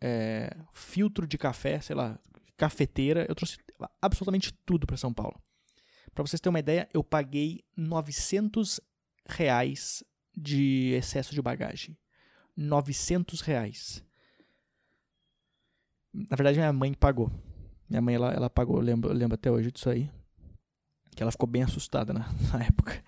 é, 0.00 0.54
filtro 0.72 1.26
de 1.26 1.38
café, 1.38 1.80
sei 1.80 1.96
lá, 1.96 2.20
cafeteira. 2.56 3.26
Eu 3.28 3.34
trouxe 3.34 3.58
absolutamente 4.00 4.52
tudo 4.64 4.86
para 4.86 4.96
São 4.96 5.12
Paulo. 5.12 5.42
Para 6.14 6.24
vocês 6.26 6.40
terem 6.40 6.52
uma 6.52 6.60
ideia, 6.60 6.88
eu 6.94 7.04
paguei 7.04 7.64
900 7.76 8.80
reais 9.28 10.02
de 10.34 10.92
excesso 10.92 11.34
de 11.34 11.42
bagagem. 11.42 11.96
900 12.56 13.40
reais. 13.40 14.02
Na 16.12 16.36
verdade, 16.36 16.58
minha 16.58 16.72
mãe 16.72 16.94
pagou. 16.94 17.30
Minha 17.88 18.00
mãe, 18.00 18.14
ela, 18.14 18.32
ela 18.32 18.50
pagou, 18.50 18.76
eu 18.76 18.82
lembro, 18.82 19.10
eu 19.10 19.14
lembro 19.14 19.34
até 19.34 19.50
hoje 19.50 19.70
disso 19.70 19.90
aí. 19.90 20.10
Que 21.16 21.22
ela 21.22 21.32
ficou 21.32 21.48
bem 21.48 21.64
assustada 21.64 22.12
na, 22.12 22.32
na 22.52 22.64
época. 22.64 23.02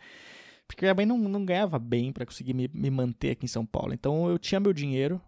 Porque 0.66 0.84
minha 0.84 0.94
mãe 0.94 1.06
não, 1.06 1.16
não 1.16 1.44
ganhava 1.44 1.78
bem 1.78 2.12
para 2.12 2.26
conseguir 2.26 2.54
me, 2.54 2.68
me 2.74 2.90
manter 2.90 3.30
aqui 3.30 3.44
em 3.44 3.48
São 3.48 3.64
Paulo. 3.64 3.94
Então 3.94 4.28
eu 4.28 4.38
tinha 4.38 4.58
meu 4.58 4.72
dinheiro, 4.72 5.22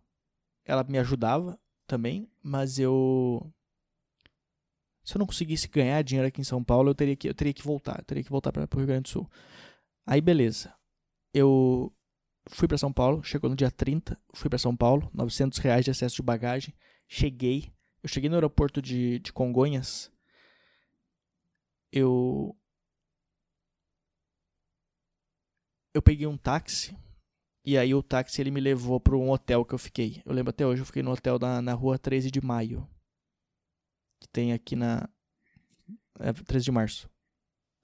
ela 0.64 0.82
me 0.82 0.98
ajudava 0.98 1.56
também, 1.86 2.28
mas 2.42 2.78
eu 2.78 3.48
se 5.10 5.16
eu 5.16 5.18
não 5.18 5.26
conseguisse 5.26 5.66
ganhar 5.68 6.02
dinheiro 6.02 6.28
aqui 6.28 6.40
em 6.40 6.44
São 6.44 6.62
Paulo, 6.62 6.90
eu 6.90 6.94
teria 6.94 7.16
que, 7.16 7.28
eu 7.28 7.34
teria 7.34 7.52
que 7.52 7.62
voltar. 7.62 7.98
Eu 7.98 8.04
teria 8.04 8.22
que 8.22 8.30
voltar 8.30 8.52
para 8.52 8.62
o 8.62 8.76
Rio 8.76 8.86
Grande 8.86 9.02
do 9.02 9.08
Sul. 9.08 9.30
Aí, 10.06 10.20
beleza. 10.20 10.72
Eu 11.32 11.92
fui 12.48 12.68
para 12.68 12.78
São 12.78 12.92
Paulo, 12.92 13.22
chegou 13.22 13.50
no 13.50 13.56
dia 13.56 13.70
30, 13.70 14.16
fui 14.34 14.48
para 14.48 14.58
São 14.58 14.76
Paulo, 14.76 15.10
900 15.12 15.58
reais 15.58 15.84
de 15.84 15.90
excesso 15.90 16.16
de 16.16 16.22
bagagem. 16.22 16.74
Cheguei, 17.08 17.72
eu 18.02 18.08
cheguei 18.08 18.28
no 18.28 18.36
aeroporto 18.36 18.80
de, 18.80 19.18
de 19.18 19.32
Congonhas. 19.32 20.12
Eu. 21.92 22.56
Eu 25.94 26.02
peguei 26.02 26.26
um 26.26 26.36
táxi. 26.36 26.96
E 27.64 27.76
aí 27.76 27.94
o 27.94 28.02
táxi 28.02 28.40
ele 28.40 28.50
me 28.50 28.60
levou 28.60 28.98
para 28.98 29.16
um 29.16 29.30
hotel 29.30 29.64
que 29.64 29.74
eu 29.74 29.78
fiquei. 29.78 30.22
Eu 30.24 30.32
lembro 30.32 30.50
até 30.50 30.66
hoje, 30.66 30.80
eu 30.82 30.86
fiquei 30.86 31.02
no 31.02 31.12
hotel 31.12 31.38
na, 31.38 31.60
na 31.60 31.74
rua 31.74 31.98
13 31.98 32.30
de 32.30 32.40
maio 32.40 32.88
que 34.20 34.28
tem 34.28 34.52
aqui 34.52 34.76
na. 34.76 35.08
É 36.20 36.32
13 36.32 36.66
de 36.66 36.70
março. 36.70 37.10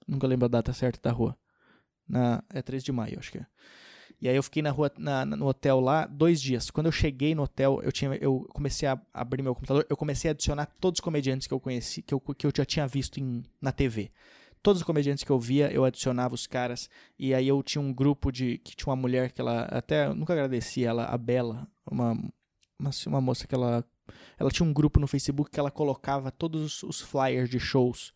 Nunca 0.07 0.27
lembro 0.27 0.45
a 0.45 0.49
data 0.49 0.71
certa 0.71 0.99
da 1.01 1.11
rua. 1.11 1.37
Na, 2.07 2.43
é 2.53 2.61
13 2.61 2.85
de 2.85 2.91
maio, 2.91 3.19
acho 3.19 3.31
que 3.31 3.39
é. 3.39 3.45
E 4.21 4.29
aí 4.29 4.35
eu 4.35 4.43
fiquei 4.43 4.63
na 4.63 4.71
rua, 4.71 4.91
na, 4.97 5.25
no 5.25 5.47
hotel 5.47 5.79
lá 5.79 6.05
dois 6.05 6.41
dias. 6.41 6.71
Quando 6.71 6.85
eu 6.85 6.91
cheguei 6.91 7.35
no 7.35 7.43
hotel, 7.43 7.81
eu, 7.83 7.91
tinha, 7.91 8.15
eu 8.15 8.47
comecei 8.53 8.87
a 8.87 8.99
abrir 9.13 9.43
meu 9.43 9.53
computador, 9.53 9.85
eu 9.89 9.97
comecei 9.97 10.29
a 10.29 10.31
adicionar 10.31 10.65
todos 10.79 10.99
os 10.99 11.03
comediantes 11.03 11.45
que 11.45 11.53
eu 11.53 11.59
conheci, 11.59 12.01
que 12.01 12.13
eu, 12.13 12.19
que 12.19 12.47
eu 12.47 12.51
já 12.55 12.65
tinha 12.65 12.87
visto 12.87 13.19
em, 13.19 13.43
na 13.61 13.71
TV. 13.71 14.11
Todos 14.61 14.81
os 14.81 14.85
comediantes 14.85 15.23
que 15.23 15.31
eu 15.31 15.39
via, 15.39 15.71
eu 15.71 15.85
adicionava 15.85 16.35
os 16.35 16.47
caras. 16.47 16.89
E 17.17 17.33
aí 17.33 17.47
eu 17.47 17.61
tinha 17.63 17.81
um 17.81 17.93
grupo 17.93 18.31
de. 18.31 18.57
que 18.59 18.75
tinha 18.75 18.89
uma 18.89 18.95
mulher 18.95 19.31
que 19.31 19.41
ela. 19.41 19.63
Até 19.63 20.13
nunca 20.13 20.33
agradeci 20.33 20.83
ela, 20.83 21.05
a 21.05 21.17
Bela, 21.17 21.67
uma, 21.89 22.13
uma, 22.79 22.91
uma 23.07 23.21
moça 23.21 23.47
que 23.47 23.55
ela 23.55 23.85
ela 24.37 24.51
tinha 24.51 24.67
um 24.67 24.73
grupo 24.73 24.99
no 24.99 25.07
Facebook 25.07 25.51
que 25.51 25.59
ela 25.59 25.71
colocava 25.71 26.31
todos 26.31 26.83
os 26.83 27.01
flyers 27.01 27.49
de 27.49 27.59
shows 27.59 28.13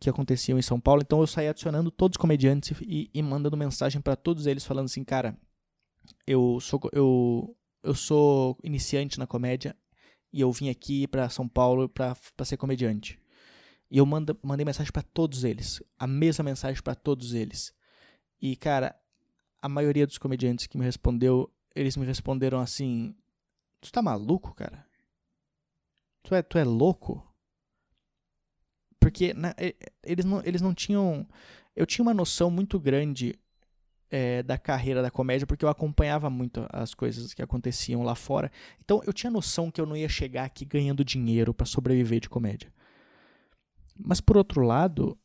que 0.00 0.08
aconteciam 0.08 0.58
em 0.58 0.62
São 0.62 0.80
Paulo. 0.80 1.02
Então 1.02 1.20
eu 1.20 1.26
saía 1.26 1.50
adicionando 1.50 1.90
todos 1.90 2.16
os 2.16 2.20
comediantes 2.20 2.78
e, 2.82 3.10
e 3.12 3.22
mandando 3.22 3.56
mensagem 3.56 4.00
para 4.00 4.16
todos 4.16 4.46
eles 4.46 4.64
falando 4.64 4.86
assim, 4.86 5.04
cara, 5.04 5.36
eu 6.26 6.58
sou 6.60 6.80
eu 6.92 7.54
eu 7.82 7.94
sou 7.94 8.58
iniciante 8.62 9.18
na 9.18 9.26
comédia 9.26 9.76
e 10.32 10.40
eu 10.40 10.50
vim 10.52 10.68
aqui 10.68 11.06
para 11.06 11.28
São 11.28 11.48
Paulo 11.48 11.88
para 11.88 12.16
ser 12.44 12.56
comediante. 12.56 13.18
E 13.90 13.98
eu 13.98 14.06
manda, 14.06 14.36
mandei 14.42 14.64
mensagem 14.64 14.92
para 14.92 15.02
todos 15.02 15.44
eles, 15.44 15.82
a 15.98 16.06
mesma 16.06 16.44
mensagem 16.44 16.82
para 16.82 16.94
todos 16.94 17.32
eles. 17.32 17.72
E 18.40 18.54
cara, 18.54 18.94
a 19.60 19.68
maioria 19.68 20.06
dos 20.06 20.18
comediantes 20.18 20.66
que 20.66 20.78
me 20.78 20.84
respondeu, 20.84 21.50
eles 21.74 21.96
me 21.96 22.04
responderam 22.04 22.60
assim: 22.60 23.14
Tu 23.80 23.90
tá 23.90 24.02
maluco, 24.02 24.54
cara? 24.54 24.84
Tu 26.22 26.34
é, 26.34 26.42
tu 26.42 26.58
é 26.58 26.64
louco? 26.64 27.24
Porque 29.00 29.32
na, 29.32 29.54
eles, 30.02 30.24
não, 30.24 30.42
eles 30.44 30.60
não 30.60 30.74
tinham. 30.74 31.26
Eu 31.74 31.86
tinha 31.86 32.02
uma 32.02 32.12
noção 32.12 32.50
muito 32.50 32.78
grande 32.78 33.38
é, 34.10 34.42
da 34.42 34.58
carreira 34.58 35.00
da 35.00 35.10
comédia, 35.10 35.46
porque 35.46 35.64
eu 35.64 35.68
acompanhava 35.68 36.28
muito 36.28 36.66
as 36.72 36.94
coisas 36.94 37.32
que 37.32 37.42
aconteciam 37.42 38.02
lá 38.02 38.14
fora. 38.14 38.50
Então 38.84 39.00
eu 39.06 39.12
tinha 39.12 39.30
noção 39.30 39.70
que 39.70 39.80
eu 39.80 39.86
não 39.86 39.96
ia 39.96 40.08
chegar 40.08 40.44
aqui 40.44 40.64
ganhando 40.64 41.04
dinheiro 41.04 41.54
para 41.54 41.66
sobreviver 41.66 42.20
de 42.20 42.28
comédia. 42.28 42.72
Mas 43.98 44.20
por 44.20 44.36
outro 44.36 44.62
lado, 44.62 45.18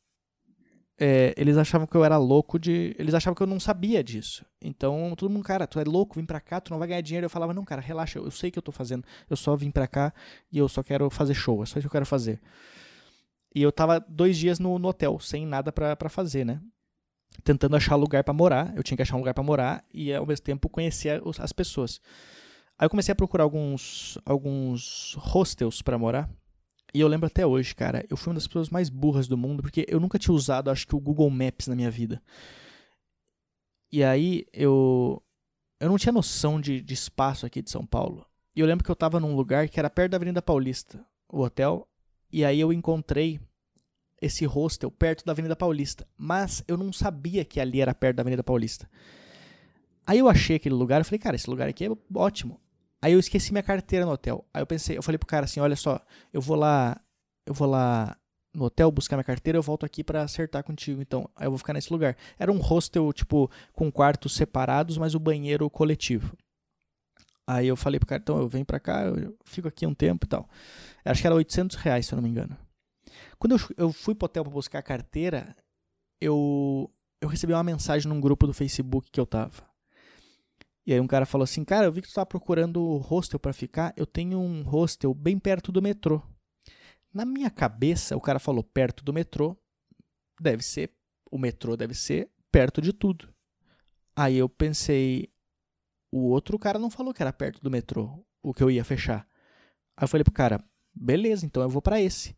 é, 0.99 1.33
eles 1.38 1.57
achavam 1.57 1.88
que 1.88 1.95
eu 1.95 2.05
era 2.05 2.17
louco 2.17 2.59
de. 2.59 2.95
Eles 2.97 3.13
achavam 3.13 3.36
que 3.36 3.43
eu 3.43 3.47
não 3.47 3.59
sabia 3.59 4.03
disso. 4.03 4.45
Então, 4.62 5.13
todo 5.17 5.29
mundo, 5.29 5.43
cara, 5.43 5.67
tu 5.67 5.79
é 5.79 5.83
louco, 5.83 6.19
vim 6.19 6.25
pra 6.25 6.39
cá, 6.39 6.62
tu 6.62 6.71
não 6.71 6.79
vai 6.79 6.88
ganhar 6.88 7.01
dinheiro. 7.01 7.25
Eu 7.25 7.29
falava, 7.29 7.53
não, 7.53 7.65
cara, 7.65 7.81
relaxa, 7.81 8.19
eu 8.19 8.31
sei 8.31 8.51
que 8.51 8.57
eu 8.57 8.63
tô 8.63 8.71
fazendo. 8.71 9.03
Eu 9.29 9.36
só 9.36 9.55
vim 9.55 9.71
pra 9.71 9.88
cá 9.88 10.13
e 10.51 10.57
eu 10.57 10.67
só 10.69 10.83
quero 10.83 11.09
fazer 11.09 11.33
show, 11.33 11.62
é 11.63 11.65
só 11.65 11.79
isso 11.79 11.81
que 11.81 11.88
eu 11.88 11.91
quero 11.91 12.05
fazer. 12.05 12.39
E 13.55 13.62
eu 13.62 13.71
tava 13.71 13.99
dois 13.99 14.38
dias 14.38 14.59
no, 14.59 14.79
no 14.79 14.88
hotel, 14.88 15.19
sem 15.19 15.45
nada 15.45 15.71
pra 15.71 16.09
fazer, 16.09 16.45
né? 16.45 16.59
Tentando 17.43 17.75
achar 17.75 17.95
lugar 17.95 18.23
para 18.23 18.33
morar. 18.33 18.73
Eu 18.75 18.83
tinha 18.83 18.95
que 18.95 19.01
achar 19.01 19.15
um 19.15 19.19
lugar 19.19 19.33
para 19.33 19.43
morar 19.43 19.83
e 19.93 20.13
ao 20.13 20.25
mesmo 20.25 20.43
tempo 20.43 20.69
conhecer 20.69 21.21
as 21.39 21.51
pessoas. 21.51 21.99
Aí 22.77 22.86
eu 22.86 22.89
comecei 22.89 23.12
a 23.12 23.15
procurar 23.15 23.43
alguns, 23.43 24.17
alguns 24.25 25.15
hostels 25.19 25.81
para 25.81 25.97
morar. 25.97 26.29
E 26.93 26.99
eu 26.99 27.08
lembro 27.08 27.25
até 27.25 27.45
hoje, 27.45 27.73
cara, 27.73 28.06
eu 28.08 28.15
fui 28.15 28.29
uma 28.29 28.36
das 28.36 28.45
pessoas 28.45 28.69
mais 28.69 28.88
burras 28.88 29.27
do 29.27 29.36
mundo, 29.36 29.63
porque 29.63 29.86
eu 29.89 29.99
nunca 29.99 30.19
tinha 30.19 30.34
usado, 30.34 30.69
acho 30.69 30.88
que, 30.88 30.95
o 30.95 30.99
Google 30.99 31.29
Maps 31.29 31.67
na 31.67 31.75
minha 31.75 31.89
vida. 31.89 32.21
E 33.91 34.03
aí 34.03 34.45
eu. 34.53 35.21
Eu 35.79 35.89
não 35.89 35.97
tinha 35.97 36.13
noção 36.13 36.62
de, 36.62 36.82
de 36.82 36.93
espaço 36.93 37.45
aqui 37.45 37.62
de 37.62 37.69
São 37.69 37.86
Paulo. 37.86 38.25
E 38.56 38.60
eu 38.60 38.67
lembro 38.67 38.84
que 38.86 38.91
eu 38.91 38.95
tava 38.95 39.19
num 39.19 39.36
lugar 39.36 39.67
que 39.67 39.79
era 39.79 39.89
perto 39.89 40.12
da 40.12 40.17
Avenida 40.17 40.41
Paulista, 40.41 41.03
o 41.27 41.41
hotel. 41.41 41.88
E 42.32 42.45
aí 42.45 42.60
eu 42.60 42.71
encontrei 42.71 43.39
esse 44.21 44.45
hostel 44.45 44.89
perto 44.89 45.25
da 45.25 45.34
Avenida 45.34 45.56
Paulista. 45.56 46.08
Mas 46.15 46.63
eu 46.67 46.77
não 46.77 46.93
sabia 46.93 47.43
que 47.43 47.60
ali 47.60 47.82
era 47.82 47.93
perto 47.93 48.17
da 48.17 48.21
Avenida 48.21 48.43
Paulista. 48.43 48.89
Aí 50.06 50.19
eu 50.19 50.29
achei 50.29 50.56
aquele 50.56 50.75
lugar 50.75 51.01
e 51.01 51.03
falei, 51.03 51.19
cara, 51.19 51.36
esse 51.36 51.49
lugar 51.49 51.67
aqui 51.67 51.86
é 51.86 51.89
ótimo. 52.15 52.60
Aí 53.03 53.11
eu 53.11 53.19
esqueci 53.19 53.51
minha 53.51 53.61
carteira 53.61 54.05
no 54.05 54.13
hotel. 54.13 54.45
Aí 54.53 54.61
eu 54.61 54.65
pensei, 54.65 54.97
eu 54.97 55.03
falei 55.03 55.17
pro 55.17 55.27
cara 55.27 55.43
assim, 55.43 55.59
olha 55.59 55.75
só, 55.75 55.99
eu 56.31 56.39
vou 56.39 56.55
lá, 56.55 56.97
eu 57.45 57.53
vou 57.53 57.67
lá 57.67 58.17
no 58.55 58.63
hotel 58.63 58.89
buscar 58.89 59.17
minha 59.17 59.25
carteira, 59.25 59.57
eu 59.57 59.61
volto 59.61 59.85
aqui 59.85 60.05
para 60.05 60.21
acertar 60.21 60.63
contigo. 60.63 61.01
Então, 61.01 61.29
aí 61.35 61.45
eu 61.45 61.51
vou 61.51 61.57
ficar 61.57 61.73
nesse 61.73 61.91
lugar. 61.91 62.15
Era 62.39 62.49
um 62.49 62.59
hostel, 62.59 63.11
tipo, 63.11 63.51
com 63.73 63.91
quartos 63.91 64.33
separados, 64.35 64.97
mas 64.97 65.15
o 65.15 65.19
banheiro 65.19 65.69
coletivo. 65.69 66.33
Aí 67.45 67.67
eu 67.67 67.75
falei 67.75 67.99
pro 67.99 68.07
cara, 68.07 68.21
então 68.21 68.37
eu 68.37 68.47
venho 68.47 68.65
pra 68.65 68.79
cá, 68.79 69.03
eu 69.03 69.37
fico 69.43 69.67
aqui 69.67 69.85
um 69.85 69.93
tempo 69.93 70.25
e 70.25 70.29
tal. 70.29 70.47
Acho 71.03 71.19
que 71.19 71.27
era 71.27 71.35
800 71.35 71.75
reais, 71.75 72.05
se 72.05 72.13
eu 72.13 72.15
não 72.15 72.23
me 72.23 72.29
engano. 72.29 72.57
Quando 73.37 73.59
eu, 73.77 73.91
fui 73.91 74.15
pro 74.15 74.27
hotel 74.27 74.45
pra 74.45 74.53
buscar 74.53 74.79
a 74.79 74.81
carteira, 74.81 75.53
eu, 76.21 76.89
eu 77.21 77.27
recebi 77.27 77.51
uma 77.51 77.63
mensagem 77.65 78.07
num 78.07 78.21
grupo 78.21 78.47
do 78.47 78.53
Facebook 78.53 79.11
que 79.11 79.19
eu 79.19 79.25
tava. 79.25 79.72
E 80.86 80.93
aí 80.93 81.00
um 81.00 81.08
cara 81.08 81.26
falou 81.26 81.43
assim, 81.43 81.63
cara, 81.63 81.86
eu 81.86 81.91
vi 81.91 82.02
que 82.02 82.08
tu 82.10 82.13
tá 82.13 82.26
procurando 82.26 82.98
hostel 82.98 83.39
para 83.39 83.54
ficar, 83.54 83.93
eu 83.96 84.06
tenho 84.06 84.39
um 84.39 84.63
hostel 84.63 85.13
bem 85.13 85.39
perto 85.39 85.72
do 85.72 85.82
metrô. 85.82 86.22
Na 87.13 87.26
minha 87.26 87.50
cabeça, 87.50 88.17
o 88.17 88.22
cara 88.22 88.39
falou 88.39 88.63
perto 88.63 89.04
do 89.04 89.13
metrô, 89.13 89.56
deve 90.39 90.63
ser, 90.63 90.91
o 91.32 91.38
metrô 91.38 91.78
deve 91.78 91.93
ser 91.93 92.30
perto 92.52 92.82
de 92.82 92.91
tudo. 92.91 93.34
Aí 94.15 94.36
eu 94.36 94.50
pensei, 94.50 95.32
o 96.12 96.30
outro 96.30 96.60
cara 96.60 96.78
não 96.78 96.89
falou 96.89 97.13
que 97.13 97.22
era 97.22 97.32
perto 97.32 97.62
do 97.62 97.72
metrô, 97.72 98.24
o 98.41 98.54
que 98.54 98.62
eu 98.62 98.69
ia 98.69 98.84
fechar. 98.84 99.28
Aí 99.96 100.04
eu 100.04 100.08
falei 100.08 100.24
pro 100.24 100.34
cara, 100.34 100.63
beleza, 100.93 101.46
então 101.46 101.63
eu 101.63 101.69
vou 101.69 101.82
para 101.82 102.02
esse. 102.02 102.36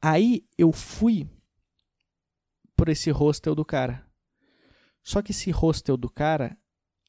Aí 0.00 0.46
eu 0.56 0.72
fui 0.72 1.28
por 2.74 2.88
esse 2.88 3.10
hostel 3.10 3.54
do 3.54 3.64
cara. 3.64 4.04
Só 5.02 5.20
que 5.20 5.32
esse 5.32 5.50
hostel 5.50 5.96
do 5.96 6.08
cara 6.08 6.56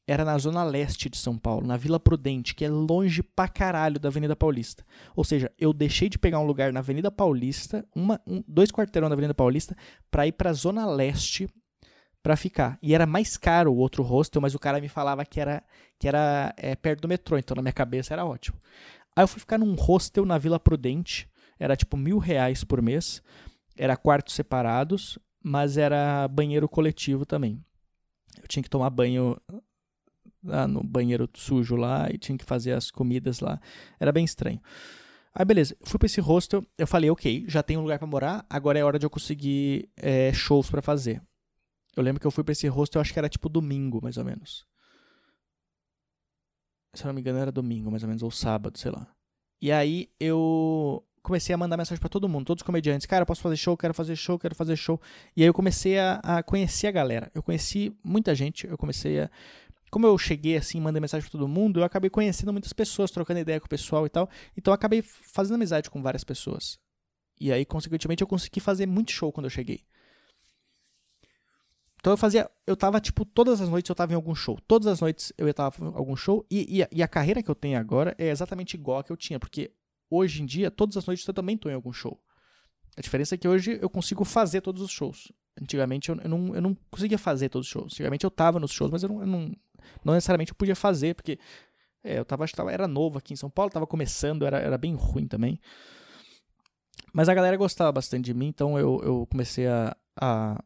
era 0.06 0.24
na 0.24 0.36
zona 0.36 0.62
leste 0.62 1.08
de 1.08 1.16
São 1.16 1.38
Paulo, 1.38 1.66
na 1.66 1.76
Vila 1.76 1.98
Prudente, 1.98 2.54
que 2.54 2.64
é 2.64 2.68
longe 2.68 3.22
pra 3.22 3.48
caralho 3.48 3.98
da 3.98 4.08
Avenida 4.08 4.36
Paulista. 4.36 4.84
Ou 5.16 5.24
seja, 5.24 5.50
eu 5.58 5.72
deixei 5.72 6.08
de 6.08 6.18
pegar 6.18 6.38
um 6.38 6.46
lugar 6.46 6.72
na 6.72 6.80
Avenida 6.80 7.10
Paulista, 7.10 7.86
uma, 7.94 8.20
um, 8.26 8.42
dois 8.46 8.70
quarteirão 8.70 9.08
da 9.08 9.14
Avenida 9.14 9.34
Paulista, 9.34 9.74
para 10.10 10.26
ir 10.26 10.32
pra 10.32 10.52
zona 10.52 10.86
leste 10.86 11.48
para 12.22 12.36
ficar. 12.36 12.78
E 12.82 12.94
era 12.94 13.06
mais 13.06 13.36
caro 13.36 13.72
o 13.72 13.76
outro 13.76 14.02
hostel, 14.02 14.42
mas 14.42 14.54
o 14.54 14.58
cara 14.58 14.80
me 14.80 14.88
falava 14.88 15.24
que 15.24 15.40
era, 15.40 15.62
que 15.98 16.06
era 16.06 16.54
é, 16.56 16.74
perto 16.76 17.02
do 17.02 17.08
metrô, 17.08 17.38
então 17.38 17.54
na 17.54 17.62
minha 17.62 17.72
cabeça 17.72 18.12
era 18.12 18.24
ótimo. 18.24 18.58
Aí 19.16 19.22
eu 19.22 19.28
fui 19.28 19.40
ficar 19.40 19.58
num 19.58 19.74
hostel 19.74 20.26
na 20.26 20.36
Vila 20.36 20.60
Prudente, 20.60 21.28
era 21.58 21.76
tipo 21.76 21.96
mil 21.96 22.18
reais 22.18 22.64
por 22.64 22.82
mês, 22.82 23.22
era 23.76 23.96
quartos 23.96 24.34
separados, 24.34 25.18
mas 25.42 25.76
era 25.76 26.26
banheiro 26.28 26.68
coletivo 26.68 27.24
também. 27.24 27.62
Eu 28.40 28.48
tinha 28.48 28.62
que 28.62 28.70
tomar 28.70 28.90
banho 28.90 29.36
lá 30.44 30.68
no 30.68 30.82
banheiro 30.82 31.28
sujo 31.34 31.76
lá 31.76 32.08
e 32.10 32.18
tinha 32.18 32.36
que 32.36 32.44
fazer 32.44 32.72
as 32.72 32.90
comidas 32.90 33.40
lá. 33.40 33.60
Era 33.98 34.12
bem 34.12 34.24
estranho. 34.24 34.60
Aí 35.34 35.44
beleza, 35.44 35.76
fui 35.82 35.98
para 35.98 36.06
esse 36.06 36.20
hostel, 36.20 36.64
eu 36.78 36.86
falei, 36.86 37.10
ok, 37.10 37.44
já 37.48 37.62
tenho 37.62 37.80
um 37.80 37.82
lugar 37.82 37.98
para 37.98 38.06
morar, 38.06 38.46
agora 38.48 38.78
é 38.78 38.84
hora 38.84 39.00
de 39.00 39.06
eu 39.06 39.10
conseguir 39.10 39.88
é, 39.96 40.32
shows 40.32 40.70
para 40.70 40.80
fazer. 40.80 41.20
Eu 41.96 42.02
lembro 42.02 42.20
que 42.20 42.26
eu 42.26 42.30
fui 42.30 42.44
para 42.44 42.52
esse 42.52 42.68
hostel, 42.68 43.00
acho 43.00 43.12
que 43.12 43.18
era 43.18 43.28
tipo 43.28 43.48
domingo, 43.48 44.00
mais 44.00 44.16
ou 44.16 44.24
menos. 44.24 44.64
Se 46.92 47.02
eu 47.02 47.08
não 47.08 47.14
me 47.14 47.20
engano, 47.20 47.38
era 47.38 47.50
domingo, 47.50 47.90
mais 47.90 48.02
ou 48.04 48.08
menos, 48.08 48.22
ou 48.22 48.30
sábado, 48.30 48.78
sei 48.78 48.92
lá. 48.92 49.08
E 49.60 49.72
aí 49.72 50.08
eu 50.20 51.04
comecei 51.24 51.54
a 51.54 51.58
mandar 51.58 51.76
mensagem 51.76 51.98
para 51.98 52.08
todo 52.08 52.28
mundo, 52.28 52.44
todos 52.44 52.60
os 52.60 52.66
comediantes. 52.66 53.06
Cara, 53.06 53.22
eu 53.22 53.26
posso 53.26 53.40
fazer 53.40 53.56
show, 53.56 53.76
quero 53.76 53.94
fazer 53.94 54.14
show, 54.14 54.38
quero 54.38 54.54
fazer 54.54 54.76
show. 54.76 55.00
E 55.36 55.42
aí 55.42 55.48
eu 55.48 55.54
comecei 55.54 55.98
a, 55.98 56.20
a 56.22 56.42
conhecer 56.42 56.86
a 56.86 56.90
galera. 56.92 57.30
Eu 57.34 57.42
conheci 57.42 57.96
muita 58.04 58.34
gente, 58.34 58.66
eu 58.66 58.76
comecei 58.76 59.20
a 59.20 59.30
como 59.94 60.08
eu 60.08 60.18
cheguei 60.18 60.56
assim, 60.56 60.80
mandei 60.80 61.00
mensagem 61.00 61.22
para 61.22 61.38
todo 61.38 61.46
mundo, 61.46 61.78
eu 61.78 61.84
acabei 61.84 62.10
conhecendo 62.10 62.50
muitas 62.50 62.72
pessoas, 62.72 63.12
trocando 63.12 63.38
ideia 63.38 63.60
com 63.60 63.66
o 63.66 63.68
pessoal 63.68 64.04
e 64.04 64.08
tal. 64.08 64.28
Então 64.56 64.72
eu 64.72 64.74
acabei 64.74 65.00
fazendo 65.02 65.54
amizade 65.54 65.88
com 65.88 66.02
várias 66.02 66.24
pessoas. 66.24 66.80
E 67.40 67.52
aí, 67.52 67.64
consequentemente, 67.64 68.20
eu 68.20 68.26
consegui 68.26 68.58
fazer 68.58 68.86
muito 68.86 69.12
show 69.12 69.30
quando 69.30 69.44
eu 69.44 69.50
cheguei. 69.50 69.84
Então 72.00 72.12
eu 72.12 72.16
fazia, 72.16 72.50
eu 72.66 72.76
tava, 72.76 73.00
tipo, 73.00 73.24
todas 73.24 73.60
as 73.60 73.68
noites 73.68 73.88
eu 73.88 73.94
tava 73.94 74.10
em 74.10 74.16
algum 74.16 74.34
show. 74.34 74.58
Todas 74.66 74.88
as 74.88 75.00
noites 75.00 75.32
eu 75.38 75.54
tava 75.54 75.76
em 75.84 75.94
algum 75.94 76.16
show. 76.16 76.44
E, 76.50 76.80
e, 76.80 76.88
e 76.90 77.00
a 77.00 77.06
carreira 77.06 77.40
que 77.40 77.48
eu 77.48 77.54
tenho 77.54 77.78
agora 77.78 78.16
é 78.18 78.30
exatamente 78.30 78.74
igual 78.74 78.98
a 78.98 79.04
que 79.04 79.12
eu 79.12 79.16
tinha. 79.16 79.38
Porque 79.38 79.70
hoje 80.10 80.42
em 80.42 80.46
dia, 80.46 80.72
todas 80.72 80.96
as 80.96 81.06
noites 81.06 81.24
eu 81.24 81.32
também 81.32 81.56
tô 81.56 81.70
em 81.70 81.74
algum 81.74 81.92
show. 81.92 82.20
A 82.96 83.00
diferença 83.00 83.36
é 83.36 83.38
que 83.38 83.46
hoje 83.46 83.78
eu 83.80 83.88
consigo 83.88 84.24
fazer 84.24 84.60
todos 84.60 84.82
os 84.82 84.90
shows. 84.90 85.30
Antigamente 85.62 86.08
eu, 86.08 86.16
eu, 86.16 86.28
não, 86.28 86.52
eu 86.56 86.60
não 86.60 86.76
conseguia 86.90 87.16
fazer 87.16 87.48
todos 87.48 87.68
os 87.68 87.72
shows. 87.72 87.92
Antigamente 87.92 88.24
eu 88.24 88.30
tava 88.30 88.58
nos 88.58 88.72
shows, 88.72 88.90
mas 88.90 89.04
eu 89.04 89.08
não, 89.08 89.20
eu 89.20 89.26
não, 89.26 89.52
não 90.04 90.14
necessariamente 90.14 90.52
eu 90.52 90.56
podia 90.56 90.76
fazer, 90.76 91.14
porque 91.14 91.38
é, 92.02 92.18
eu 92.18 92.24
tava, 92.24 92.46
tava, 92.48 92.70
era 92.70 92.86
novo 92.86 93.18
aqui 93.18 93.32
em 93.32 93.36
São 93.36 93.48
Paulo, 93.48 93.70
tava 93.70 93.86
começando, 93.86 94.44
era, 94.44 94.58
era 94.58 94.76
bem 94.76 94.94
ruim 94.94 95.26
também. 95.26 95.58
Mas 97.12 97.28
a 97.28 97.34
galera 97.34 97.56
gostava 97.56 97.90
bastante 97.92 98.24
de 98.26 98.34
mim, 98.34 98.48
então 98.48 98.78
eu, 98.78 99.00
eu 99.04 99.26
comecei 99.30 99.66
a, 99.66 99.96
a, 100.20 100.62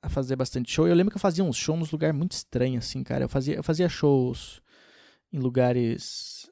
a 0.00 0.08
fazer 0.08 0.36
bastante 0.36 0.70
show. 0.70 0.86
Eu 0.86 0.94
lembro 0.94 1.10
que 1.10 1.16
eu 1.16 1.20
fazia 1.20 1.44
uns 1.44 1.56
shows 1.56 1.78
nos 1.78 1.90
lugares 1.90 2.16
muito 2.16 2.32
estranhos, 2.32 2.86
assim, 2.86 3.02
cara. 3.02 3.24
Eu 3.24 3.28
fazia, 3.28 3.56
eu 3.56 3.62
fazia 3.62 3.88
shows 3.88 4.62
em 5.32 5.38
lugares. 5.38 6.50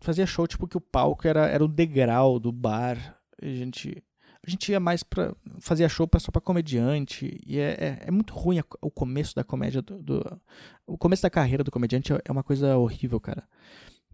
Fazia 0.00 0.26
show 0.26 0.46
tipo 0.46 0.68
que 0.68 0.76
o 0.76 0.80
palco 0.80 1.26
era, 1.26 1.46
era 1.46 1.64
o 1.64 1.68
degrau 1.68 2.38
do 2.38 2.52
bar. 2.52 3.18
A 3.40 3.46
gente 3.46 4.02
a 4.48 4.50
gente 4.50 4.72
ia 4.72 4.80
mais 4.80 5.02
pra. 5.02 5.34
fazia 5.60 5.88
show 5.88 6.08
pra, 6.08 6.18
só 6.18 6.32
pra 6.32 6.40
comediante. 6.40 7.38
E 7.46 7.58
é, 7.58 7.70
é, 7.78 7.98
é 8.06 8.10
muito 8.10 8.34
ruim 8.34 8.58
a, 8.58 8.64
o 8.80 8.90
começo 8.90 9.34
da 9.34 9.44
comédia. 9.44 9.82
Do, 9.82 10.02
do, 10.02 10.40
o 10.86 10.96
começo 10.96 11.22
da 11.22 11.30
carreira 11.30 11.62
do 11.62 11.70
comediante 11.70 12.12
é, 12.12 12.20
é 12.24 12.32
uma 12.32 12.42
coisa 12.42 12.76
horrível, 12.76 13.20
cara. 13.20 13.46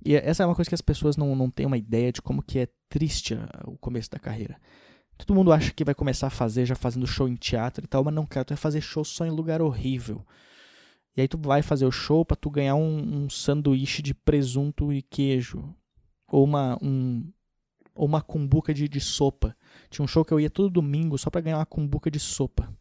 E 0.04 0.14
essa 0.14 0.42
é 0.42 0.46
uma 0.46 0.54
coisa 0.54 0.68
que 0.68 0.74
as 0.74 0.82
pessoas 0.82 1.16
não, 1.16 1.34
não 1.34 1.48
têm 1.48 1.66
uma 1.66 1.78
ideia 1.78 2.12
de 2.12 2.20
como 2.20 2.42
que 2.42 2.58
é 2.58 2.68
triste 2.88 3.38
o 3.64 3.78
começo 3.78 4.10
da 4.10 4.18
carreira. 4.18 4.60
Todo 5.16 5.34
mundo 5.34 5.52
acha 5.52 5.72
que 5.72 5.84
vai 5.84 5.94
começar 5.94 6.26
a 6.26 6.30
fazer 6.30 6.66
já 6.66 6.74
fazendo 6.74 7.06
show 7.06 7.28
em 7.28 7.36
teatro 7.36 7.84
e 7.84 7.88
tal, 7.88 8.02
mas 8.04 8.12
não, 8.12 8.26
cara, 8.26 8.44
tu 8.44 8.50
vai 8.50 8.58
fazer 8.58 8.80
show 8.80 9.04
só 9.04 9.24
em 9.24 9.30
lugar 9.30 9.62
horrível. 9.62 10.26
E 11.16 11.20
aí 11.20 11.28
tu 11.28 11.38
vai 11.38 11.62
fazer 11.62 11.86
o 11.86 11.92
show 11.92 12.24
pra 12.24 12.36
tu 12.36 12.50
ganhar 12.50 12.74
um, 12.74 13.24
um 13.24 13.30
sanduíche 13.30 14.02
de 14.02 14.12
presunto 14.12 14.92
e 14.92 15.00
queijo. 15.00 15.74
Ou 16.28 16.44
uma, 16.44 16.76
um, 16.82 17.32
ou 17.94 18.07
uma 18.07 18.20
cumbuca 18.20 18.74
de, 18.74 18.88
de 18.88 19.00
sopa. 19.00 19.57
Tinha 19.90 20.04
um 20.04 20.09
show 20.09 20.24
que 20.24 20.33
eu 20.33 20.40
ia 20.40 20.50
todo 20.50 20.70
domingo 20.70 21.16
só 21.16 21.30
para 21.30 21.40
ganhar 21.40 21.59
uma 21.59 21.66
cumbuca 21.66 22.11
de 22.11 22.18
sopa. 22.18 22.72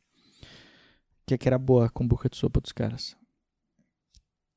Que, 1.26 1.38
que 1.38 1.47
era 1.47 1.58
boa 1.58 1.86
a 1.86 1.89
cumbuca 1.89 2.30
de 2.30 2.38
sopa 2.38 2.60
dos 2.60 2.71
caras. 2.71 3.15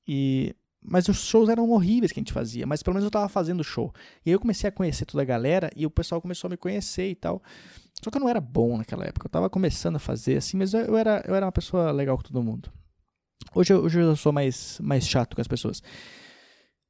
E 0.06 0.54
mas 0.88 1.08
os 1.08 1.24
shows 1.24 1.48
eram 1.48 1.68
horríveis 1.70 2.12
que 2.12 2.20
a 2.20 2.22
gente 2.22 2.32
fazia, 2.32 2.64
mas 2.64 2.80
pelo 2.80 2.94
menos 2.94 3.04
eu 3.04 3.10
tava 3.10 3.28
fazendo 3.28 3.64
show. 3.64 3.92
E 4.24 4.30
aí 4.30 4.34
eu 4.34 4.38
comecei 4.38 4.68
a 4.68 4.72
conhecer 4.72 5.04
toda 5.04 5.20
a 5.22 5.24
galera 5.26 5.68
e 5.74 5.84
o 5.84 5.90
pessoal 5.90 6.22
começou 6.22 6.46
a 6.46 6.50
me 6.50 6.56
conhecer 6.56 7.10
e 7.10 7.14
tal. 7.16 7.42
Só 8.02 8.08
que 8.08 8.16
eu 8.16 8.20
não 8.20 8.28
era 8.28 8.40
bom 8.40 8.78
naquela 8.78 9.04
época, 9.04 9.26
eu 9.26 9.30
tava 9.30 9.50
começando 9.50 9.96
a 9.96 9.98
fazer 9.98 10.36
assim, 10.36 10.56
mas 10.56 10.74
eu 10.74 10.96
era, 10.96 11.24
eu 11.26 11.34
era 11.34 11.44
uma 11.44 11.52
pessoa 11.52 11.90
legal 11.90 12.16
com 12.16 12.22
todo 12.22 12.42
mundo. 12.42 12.70
Hoje, 13.54 13.74
hoje 13.74 13.98
eu 13.98 14.14
sou 14.14 14.32
mais, 14.32 14.78
mais 14.80 15.08
chato 15.08 15.34
com 15.34 15.40
as 15.40 15.48
pessoas. 15.48 15.82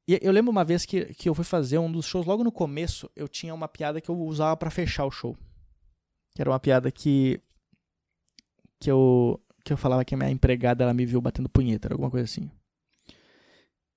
E 0.07 0.17
eu 0.21 0.31
lembro 0.31 0.51
uma 0.51 0.63
vez 0.63 0.85
que, 0.85 1.05
que 1.13 1.27
eu 1.27 1.35
fui 1.35 1.43
fazer 1.43 1.77
um 1.77 1.91
dos 1.91 2.05
shows, 2.05 2.25
logo 2.25 2.43
no 2.43 2.51
começo, 2.51 3.09
eu 3.13 3.27
tinha 3.27 3.53
uma 3.53 3.67
piada 3.67 3.99
que 3.99 4.09
eu 4.09 4.17
usava 4.17 4.55
para 4.55 4.69
fechar 4.69 5.05
o 5.05 5.11
show. 5.11 5.37
Que 6.33 6.41
era 6.41 6.49
uma 6.49 6.59
piada 6.59 6.89
que. 6.89 7.41
que 8.79 8.89
eu. 8.89 9.41
que 9.65 9.73
eu 9.73 9.77
falava 9.77 10.05
que 10.05 10.15
a 10.15 10.17
minha 10.17 10.31
empregada 10.31 10.83
ela 10.83 10.93
me 10.93 11.05
viu 11.05 11.19
batendo 11.19 11.49
punheta, 11.49 11.91
alguma 11.91 12.09
coisa 12.09 12.23
assim. 12.23 12.49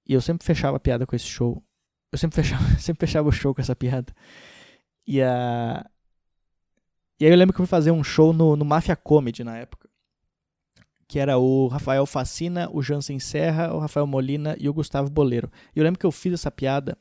E 0.05 0.13
eu 0.13 0.21
sempre 0.21 0.45
fechava 0.45 0.77
a 0.77 0.81
piada 0.81 1.07
com 1.07 1.15
esse 1.15 1.27
show. 1.27 1.63
Eu 2.11 2.19
sempre 2.19 2.35
fechava, 2.35 2.65
sempre 2.81 3.07
fechava 3.07 3.29
o 3.29 3.33
show 3.33 3.55
com 3.55 3.61
essa 3.61 3.77
piada. 3.77 4.13
E 5.07 5.23
a. 5.23 5.89
E 7.21 7.27
aí 7.27 7.31
eu 7.31 7.37
lembro 7.37 7.55
que 7.55 7.61
eu 7.61 7.67
fui 7.67 7.71
fazer 7.71 7.93
um 7.93 8.03
show 8.03 8.33
no, 8.33 8.57
no 8.57 8.65
Mafia 8.65 8.97
Comedy 8.97 9.45
na 9.45 9.59
época 9.59 9.90
que 11.11 11.19
era 11.19 11.37
o 11.37 11.67
Rafael 11.67 12.07
Facina, 12.07 12.71
o 12.73 12.81
Jansen 12.81 13.19
Serra, 13.19 13.75
o 13.75 13.81
Rafael 13.81 14.07
Molina 14.07 14.57
e 14.61 14.69
o 14.69 14.73
Gustavo 14.73 15.11
Boleiro. 15.11 15.51
E 15.75 15.81
eu 15.81 15.83
lembro 15.83 15.99
que 15.99 16.07
eu 16.07 16.13
fiz 16.13 16.35
essa 16.35 16.53
piada 16.53 16.97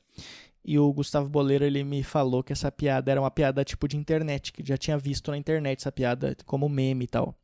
e 0.66 0.80
o 0.80 0.92
Gustavo 0.92 1.30
Boleiro 1.30 1.64
ele 1.64 1.84
me 1.84 2.02
falou 2.02 2.42
que 2.42 2.52
essa 2.52 2.72
piada 2.72 3.12
era 3.12 3.22
uma 3.22 3.30
piada 3.30 3.64
tipo 3.64 3.88
de 3.88 3.98
internet, 3.98 4.52
que 4.52 4.66
já 4.66 4.76
tinha 4.76 4.98
visto 4.98 5.30
na 5.30 5.38
internet 5.38 5.82
essa 5.82 5.92
piada 5.92 6.36
como 6.48 6.68
meme 6.68 7.06
e 7.06 7.08
tal. 7.08 7.36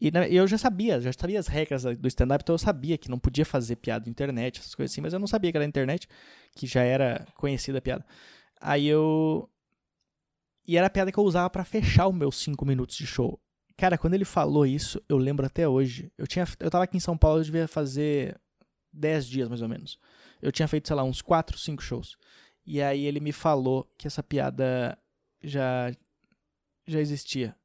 E 0.00 0.10
né, 0.10 0.32
eu 0.32 0.46
já 0.46 0.56
sabia, 0.56 0.98
já 0.98 1.12
sabia 1.12 1.38
as 1.38 1.46
regras 1.46 1.84
do 1.84 2.08
stand-up, 2.08 2.42
então 2.42 2.54
eu 2.54 2.58
sabia 2.58 2.96
que 2.96 3.10
não 3.10 3.18
podia 3.18 3.44
fazer 3.44 3.76
piada 3.76 4.06
na 4.06 4.10
internet, 4.10 4.60
essas 4.60 4.74
coisas 4.74 4.94
assim, 4.94 5.02
mas 5.02 5.12
eu 5.12 5.18
não 5.18 5.26
sabia 5.26 5.50
que 5.50 5.58
era 5.58 5.66
internet, 5.66 6.08
que 6.56 6.66
já 6.66 6.82
era 6.82 7.26
conhecida 7.34 7.76
a 7.76 7.82
piada. 7.82 8.06
Aí 8.58 8.86
eu. 8.86 9.46
E 10.66 10.78
era 10.78 10.86
a 10.86 10.90
piada 10.90 11.12
que 11.12 11.18
eu 11.18 11.24
usava 11.24 11.50
para 11.50 11.66
fechar 11.66 12.08
os 12.08 12.14
meus 12.14 12.42
5 12.42 12.64
minutos 12.64 12.96
de 12.96 13.06
show. 13.06 13.38
Cara, 13.80 13.96
quando 13.96 14.12
ele 14.12 14.26
falou 14.26 14.66
isso, 14.66 15.02
eu 15.08 15.16
lembro 15.16 15.46
até 15.46 15.66
hoje. 15.66 16.12
Eu 16.18 16.26
tinha, 16.26 16.44
eu 16.58 16.70
tava 16.70 16.84
aqui 16.84 16.98
em 16.98 17.00
São 17.00 17.16
Paulo, 17.16 17.40
eu 17.40 17.44
devia 17.44 17.66
fazer 17.66 18.38
10 18.92 19.26
dias 19.26 19.48
mais 19.48 19.62
ou 19.62 19.68
menos. 19.70 19.98
Eu 20.42 20.52
tinha 20.52 20.68
feito, 20.68 20.86
sei 20.86 20.94
lá, 20.94 21.02
uns 21.02 21.22
4, 21.22 21.56
5 21.56 21.82
shows. 21.82 22.18
E 22.66 22.82
aí 22.82 23.06
ele 23.06 23.20
me 23.20 23.32
falou 23.32 23.90
que 23.96 24.06
essa 24.06 24.22
piada 24.22 24.98
já 25.42 25.90
já 26.86 27.00
existia. 27.00 27.56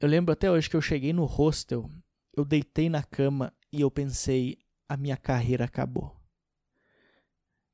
Eu 0.00 0.08
lembro 0.08 0.32
até 0.32 0.48
hoje 0.48 0.70
que 0.70 0.76
eu 0.76 0.80
cheguei 0.80 1.12
no 1.12 1.24
hostel, 1.24 1.90
eu 2.32 2.44
deitei 2.44 2.88
na 2.88 3.02
cama 3.02 3.52
e 3.72 3.80
eu 3.80 3.90
pensei, 3.90 4.56
a 4.88 4.96
minha 4.96 5.16
carreira 5.16 5.64
acabou. 5.64 6.16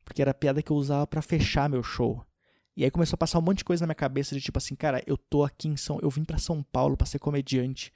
porque 0.03 0.23
era 0.23 0.31
a 0.31 0.35
piada 0.35 0.63
que 0.63 0.73
eu 0.73 0.77
usava 0.77 1.07
para 1.07 1.21
fechar 1.21 1.69
meu 1.69 1.83
show. 1.83 2.25
E 2.77 2.85
aí 2.85 2.91
começou 2.91 3.15
a 3.15 3.19
passar 3.19 3.39
um 3.39 3.43
monte 3.43 3.59
de 3.59 3.65
coisa 3.65 3.83
na 3.83 3.87
minha 3.87 3.95
cabeça 3.95 4.35
de 4.35 4.41
tipo 4.41 4.59
assim, 4.59 4.75
cara, 4.75 5.03
eu 5.07 5.17
tô 5.17 5.43
aqui 5.43 5.67
em 5.67 5.77
São, 5.77 5.99
eu 6.03 6.11
vim 6.11 6.25
para 6.25 6.37
São 6.37 6.63
Paulo 6.63 6.97
para 6.97 7.07
ser 7.07 7.19
comediante. 7.19 7.93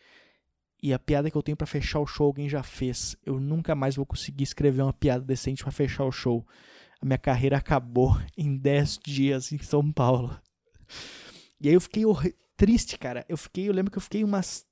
E 0.82 0.94
a 0.94 0.98
piada 0.98 1.30
que 1.30 1.36
eu 1.36 1.42
tenho 1.42 1.56
para 1.56 1.66
fechar 1.66 2.00
o 2.00 2.06
show 2.06 2.26
alguém 2.26 2.48
já 2.48 2.62
fez. 2.62 3.14
Eu 3.24 3.38
nunca 3.38 3.74
mais 3.74 3.96
vou 3.96 4.06
conseguir 4.06 4.44
escrever 4.44 4.80
uma 4.80 4.92
piada 4.92 5.22
decente 5.22 5.62
para 5.62 5.70
fechar 5.70 6.04
o 6.04 6.12
show. 6.12 6.46
A 7.00 7.04
minha 7.04 7.18
carreira 7.18 7.58
acabou 7.58 8.16
em 8.36 8.56
10 8.56 8.98
dias 9.04 9.52
em 9.52 9.58
São 9.58 9.92
Paulo. 9.92 10.34
E 11.60 11.68
aí 11.68 11.74
eu 11.74 11.80
fiquei 11.80 12.04
triste, 12.56 12.96
cara. 12.96 13.26
Eu 13.28 13.36
fiquei, 13.36 13.68
eu 13.68 13.74
lembro 13.74 13.92
que 13.92 13.98
eu 13.98 14.02
fiquei 14.02 14.24
umas 14.24 14.66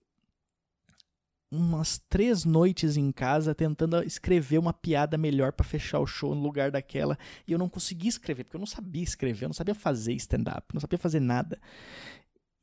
umas 1.50 1.98
três 2.08 2.44
noites 2.44 2.96
em 2.96 3.10
casa 3.10 3.54
tentando 3.54 4.02
escrever 4.02 4.58
uma 4.58 4.72
piada 4.72 5.16
melhor 5.16 5.52
para 5.52 5.64
fechar 5.64 5.98
o 5.98 6.06
show 6.06 6.34
no 6.34 6.42
lugar 6.42 6.70
daquela 6.70 7.18
e 7.46 7.52
eu 7.52 7.58
não 7.58 7.68
conseguia 7.68 8.08
escrever 8.08 8.44
porque 8.44 8.56
eu 8.56 8.60
não 8.60 8.66
sabia 8.66 9.02
escrever, 9.02 9.44
eu 9.44 9.48
não 9.48 9.54
sabia 9.54 9.74
fazer 9.74 10.12
stand-up, 10.14 10.66
não 10.74 10.80
sabia 10.80 10.98
fazer 10.98 11.20
nada. 11.20 11.58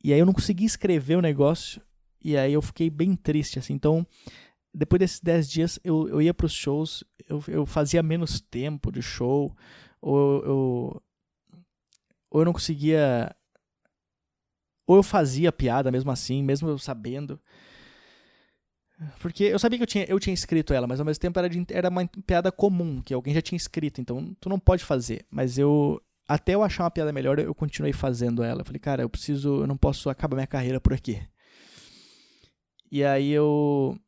E 0.02 0.12
aí 0.12 0.18
eu 0.18 0.26
não 0.26 0.32
conseguia 0.32 0.66
escrever 0.66 1.16
o 1.16 1.22
negócio 1.22 1.82
e 2.22 2.36
aí 2.36 2.52
eu 2.52 2.62
fiquei 2.62 2.88
bem 2.88 3.16
triste 3.16 3.58
assim. 3.58 3.72
Então, 3.72 4.06
depois 4.72 5.00
desses 5.00 5.20
dez 5.20 5.50
dias 5.50 5.80
eu, 5.82 6.08
eu 6.08 6.22
ia 6.22 6.32
para 6.32 6.46
os 6.46 6.52
shows, 6.52 7.02
eu, 7.28 7.42
eu 7.48 7.66
fazia 7.66 8.02
menos 8.02 8.40
tempo 8.40 8.92
de 8.92 9.02
show, 9.02 9.54
ou 10.00 10.44
eu, 10.44 11.02
ou 12.30 12.40
eu 12.40 12.44
não 12.44 12.52
conseguia 12.52 13.34
ou 14.86 14.96
eu 14.96 15.02
fazia 15.02 15.50
piada 15.50 15.90
mesmo 15.90 16.12
assim, 16.12 16.40
mesmo 16.42 16.68
eu 16.68 16.78
sabendo. 16.78 17.40
Porque 19.20 19.44
eu 19.44 19.58
sabia 19.58 19.78
que 19.78 19.82
eu 19.82 19.86
tinha, 19.86 20.04
eu 20.04 20.18
tinha 20.18 20.32
escrito 20.32 20.72
ela, 20.72 20.86
mas 20.86 21.00
ao 21.00 21.06
mesmo 21.06 21.20
tempo 21.20 21.38
era, 21.38 21.48
de, 21.48 21.66
era 21.70 21.88
uma 21.88 22.06
piada 22.26 22.50
comum, 22.50 23.02
que 23.02 23.12
alguém 23.12 23.34
já 23.34 23.42
tinha 23.42 23.56
escrito, 23.56 24.00
então 24.00 24.34
tu 24.40 24.48
não 24.48 24.58
pode 24.58 24.84
fazer. 24.84 25.26
Mas 25.30 25.58
eu, 25.58 26.00
até 26.26 26.54
eu 26.54 26.62
achar 26.62 26.84
uma 26.84 26.90
piada 26.90 27.12
melhor, 27.12 27.38
eu 27.38 27.54
continuei 27.54 27.92
fazendo 27.92 28.42
ela. 28.42 28.62
Eu 28.62 28.64
falei, 28.64 28.80
cara, 28.80 29.02
eu 29.02 29.08
preciso, 29.08 29.62
eu 29.62 29.66
não 29.66 29.76
posso 29.76 30.08
acabar 30.08 30.36
minha 30.36 30.46
carreira 30.46 30.80
por 30.80 30.94
aqui. 30.94 31.20
E 32.90 33.04
aí 33.04 33.30
eu, 33.30 33.98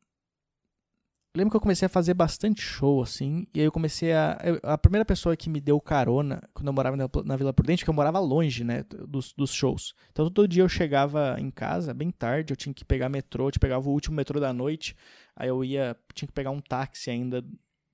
lembro 1.35 1.51
que 1.51 1.57
eu 1.57 1.61
comecei 1.61 1.85
a 1.85 1.89
fazer 1.89 2.13
bastante 2.13 2.61
show, 2.61 3.01
assim, 3.01 3.47
e 3.53 3.59
aí 3.59 3.65
eu 3.65 3.71
comecei 3.71 4.13
a. 4.13 4.37
a 4.63 4.77
primeira 4.77 5.05
pessoa 5.05 5.37
que 5.37 5.49
me 5.49 5.61
deu 5.61 5.79
carona 5.79 6.41
quando 6.53 6.67
eu 6.67 6.73
morava 6.73 6.97
na, 6.97 7.09
na 7.23 7.35
Vila 7.35 7.53
Prudente, 7.53 7.83
porque 7.83 7.89
eu 7.89 7.93
morava 7.93 8.19
longe, 8.19 8.63
né, 8.63 8.83
dos, 9.07 9.33
dos 9.33 9.53
shows. 9.53 9.93
Então 10.11 10.29
todo 10.29 10.47
dia 10.47 10.63
eu 10.63 10.69
chegava 10.69 11.35
em 11.39 11.51
casa, 11.51 11.93
bem 11.93 12.11
tarde, 12.11 12.51
eu 12.53 12.57
tinha 12.57 12.73
que 12.73 12.83
pegar 12.83 13.09
metrô, 13.09 13.47
eu 13.47 13.59
pegava 13.59 13.87
o 13.87 13.91
último 13.91 14.15
metrô 14.15 14.39
da 14.39 14.51
noite, 14.51 14.95
aí 15.35 15.47
eu 15.47 15.63
ia, 15.63 15.95
tinha 16.13 16.27
que 16.27 16.33
pegar 16.33 16.51
um 16.51 16.61
táxi 16.61 17.11
ainda 17.11 17.43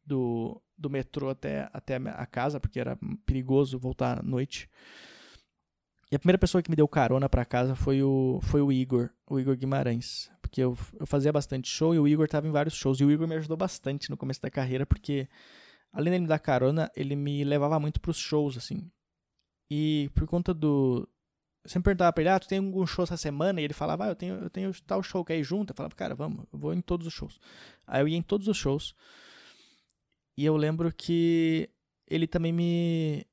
do, 0.05 0.61
do 0.77 0.89
metrô 0.89 1.29
até, 1.29 1.69
até 1.73 1.95
a 1.95 2.25
casa, 2.25 2.59
porque 2.59 2.79
era 2.79 2.97
perigoso 3.25 3.77
voltar 3.77 4.19
à 4.19 4.23
noite. 4.23 4.69
E 6.11 6.15
a 6.15 6.19
primeira 6.19 6.37
pessoa 6.37 6.61
que 6.61 6.69
me 6.69 6.75
deu 6.75 6.87
carona 6.87 7.27
para 7.27 7.43
casa 7.43 7.75
foi 7.75 8.01
o, 8.01 8.39
foi 8.43 8.61
o 8.61 8.71
Igor, 8.71 9.09
o 9.27 9.39
Igor 9.39 9.57
Guimarães 9.57 10.31
eu, 10.61 10.77
eu 10.99 11.05
fazia 11.05 11.31
bastante 11.31 11.69
show 11.69 11.93
e 11.93 11.99
o 11.99 12.07
Igor 12.07 12.25
estava 12.25 12.47
em 12.47 12.51
vários 12.51 12.75
shows. 12.75 12.99
E 12.99 13.05
o 13.05 13.11
Igor 13.11 13.27
me 13.27 13.35
ajudou 13.35 13.57
bastante 13.57 14.09
no 14.09 14.17
começo 14.17 14.41
da 14.41 14.49
carreira, 14.49 14.85
porque 14.85 15.27
além 15.91 16.13
de 16.13 16.19
me 16.19 16.27
dar 16.27 16.39
carona, 16.39 16.91
ele 16.95 17.15
me 17.15 17.43
levava 17.43 17.79
muito 17.79 17.99
para 17.99 18.11
os 18.11 18.17
shows, 18.17 18.57
assim. 18.57 18.89
E 19.69 20.09
por 20.13 20.27
conta 20.27 20.53
do. 20.53 21.07
Eu 21.63 21.69
sempre 21.69 21.85
perguntava 21.85 22.13
pra 22.13 22.21
ele, 22.21 22.29
ah, 22.29 22.39
tu 22.39 22.47
tem 22.47 22.59
algum 22.59 22.85
show 22.85 23.03
essa 23.03 23.17
semana? 23.17 23.59
E 23.59 23.63
ele 23.63 23.73
falava, 23.73 24.05
ah, 24.05 24.09
eu 24.09 24.15
tenho, 24.15 24.35
eu 24.35 24.49
tenho 24.49 24.71
tal 24.83 25.01
show, 25.01 25.25
quer 25.25 25.37
ir 25.37 25.43
junto? 25.43 25.71
Eu 25.71 25.75
falava, 25.75 25.95
cara, 25.95 26.13
vamos, 26.13 26.45
eu 26.53 26.59
vou 26.59 26.73
em 26.73 26.81
todos 26.81 27.07
os 27.07 27.13
shows. 27.13 27.39
Aí 27.87 28.01
eu 28.01 28.07
ia 28.07 28.17
em 28.17 28.21
todos 28.21 28.47
os 28.47 28.55
shows. 28.55 28.95
E 30.37 30.45
eu 30.45 30.55
lembro 30.57 30.93
que 30.93 31.69
ele 32.07 32.27
também 32.27 32.51
me, 32.53 33.25